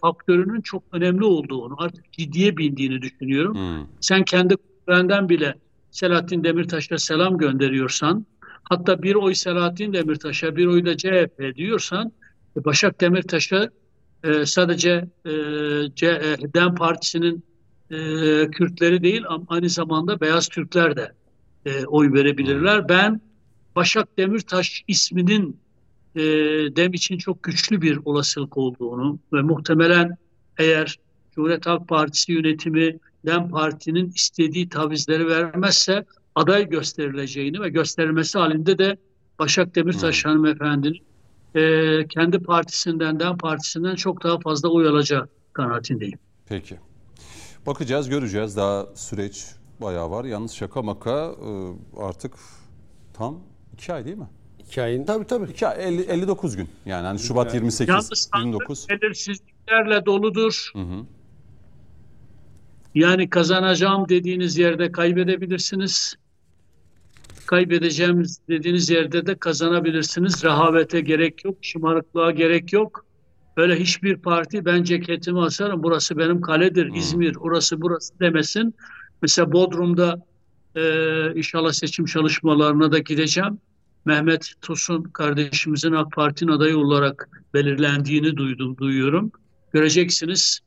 [0.00, 3.56] faktörünün çok önemli olduğunu, artık ciddiye bindiğini düşünüyorum.
[3.56, 3.86] Hı.
[4.00, 4.54] Sen kendi
[4.88, 5.54] benden bile
[5.90, 8.26] Selahattin Demirtaş'a selam gönderiyorsan,
[8.62, 12.12] hatta bir oy Selahattin Demirtaş'a, bir oy da CHP diyorsan,
[12.56, 13.70] e, Başak Demirtaş'a
[14.24, 15.30] e, sadece e,
[15.94, 16.20] C,
[16.54, 17.44] DEM Partisi'nin
[17.90, 17.96] e,
[18.50, 21.12] Kürtleri değil, ama aynı zamanda Beyaz Türkler de
[21.66, 22.88] e, oy verebilirler.
[22.88, 23.20] Ben
[23.76, 25.56] Başak Demirtaş isminin
[26.16, 26.20] e,
[26.76, 30.16] DEM için çok güçlü bir olasılık olduğunu ve muhtemelen
[30.58, 30.98] eğer
[31.34, 38.96] Cumhuriyet Halk Partisi yönetimi DEM Parti'nin istediği tavizleri vermezse aday gösterileceğini ve gösterilmesi halinde de
[39.38, 41.02] Başak Demirtaş hanımefendinin
[41.54, 46.18] e, kendi partisinden, DEM Partisi'nden çok daha fazla oy alacağı kanaatindeyim.
[46.48, 46.78] Peki.
[47.66, 48.56] Bakacağız, göreceğiz.
[48.56, 49.46] Daha süreç
[49.80, 50.24] bayağı var.
[50.24, 51.34] Yalnız şaka maka
[51.96, 52.32] artık
[53.12, 53.40] tam
[53.72, 54.28] iki ay değil mi?
[54.58, 55.50] İki ayın tabii tabii.
[55.50, 56.68] İki ay, 50, 59 gün.
[56.86, 58.86] Yani hani Şubat 28, Yalnız sandık 29.
[58.88, 60.70] belirsizliklerle doludur.
[60.72, 61.06] Hı hı.
[62.94, 66.14] Yani kazanacağım dediğiniz yerde kaybedebilirsiniz.
[67.46, 70.44] Kaybedeceğim dediğiniz yerde de kazanabilirsiniz.
[70.44, 73.06] Rehavete gerek yok, şımarıklığa gerek yok.
[73.56, 78.74] Böyle hiçbir parti ben ceketimi asarım, burası benim kaledir, İzmir, orası burası demesin.
[79.22, 80.26] Mesela Bodrum'da
[80.76, 80.82] e,
[81.34, 83.58] inşallah seçim çalışmalarına da gideceğim.
[84.04, 89.32] Mehmet Tosun kardeşimizin AK Parti'nin adayı olarak belirlendiğini duydum, duyuyorum.
[89.72, 90.60] Göreceksiniz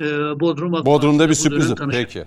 [0.00, 0.04] e,
[0.40, 1.74] Bodrum Bodrum'da bir sürpriz.
[1.90, 2.24] Peki.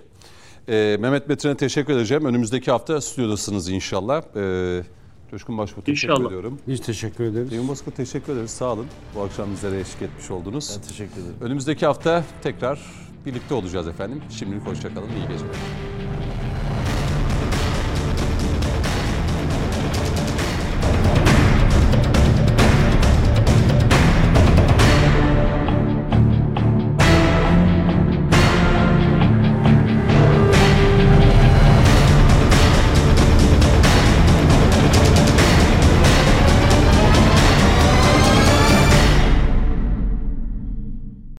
[0.68, 2.24] Ee, Mehmet Metin'e teşekkür edeceğim.
[2.24, 4.22] Önümüzdeki hafta stüdyodasınız inşallah.
[4.36, 4.82] Ee,
[5.30, 6.26] Coşkun Başbuğ teşekkür İnşallah.
[6.28, 6.58] ediyorum.
[6.68, 7.52] Biz teşekkür ederiz.
[7.52, 8.50] Emin Bozkurt teşekkür ederiz.
[8.50, 8.86] Sağ olun.
[9.14, 10.76] Bu akşam bizlere eşlik etmiş oldunuz.
[10.76, 11.36] Ben teşekkür ederim.
[11.40, 12.80] Önümüzdeki hafta tekrar
[13.26, 14.22] birlikte olacağız efendim.
[14.30, 15.08] Şimdilik hoşçakalın.
[15.08, 15.95] İyi geceler.